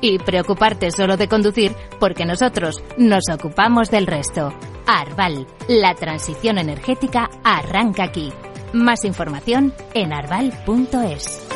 y 0.00 0.18
preocuparte 0.18 0.90
solo 0.90 1.16
de 1.16 1.28
conducir 1.28 1.72
porque 1.98 2.24
nosotros 2.24 2.82
nos 2.98 3.24
ocupamos 3.32 3.90
del 3.90 4.06
resto. 4.06 4.52
Arval, 4.86 5.46
la 5.68 5.94
transición 5.94 6.58
energética 6.58 7.28
arranca 7.44 8.04
aquí. 8.04 8.32
Más 8.72 9.04
información 9.04 9.72
en 9.94 10.12
arval.es. 10.12 11.46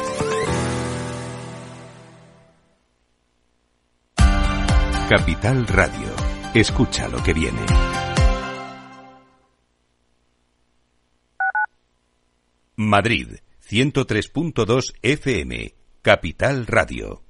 Capital 5.08 5.66
Radio. 5.66 6.08
Escucha 6.54 7.08
lo 7.08 7.20
que 7.22 7.34
viene. 7.34 7.60
Madrid, 12.76 13.38
103.2 13.68 14.94
FM. 15.02 15.74
Capital 16.02 16.66
Radio. 16.66 17.29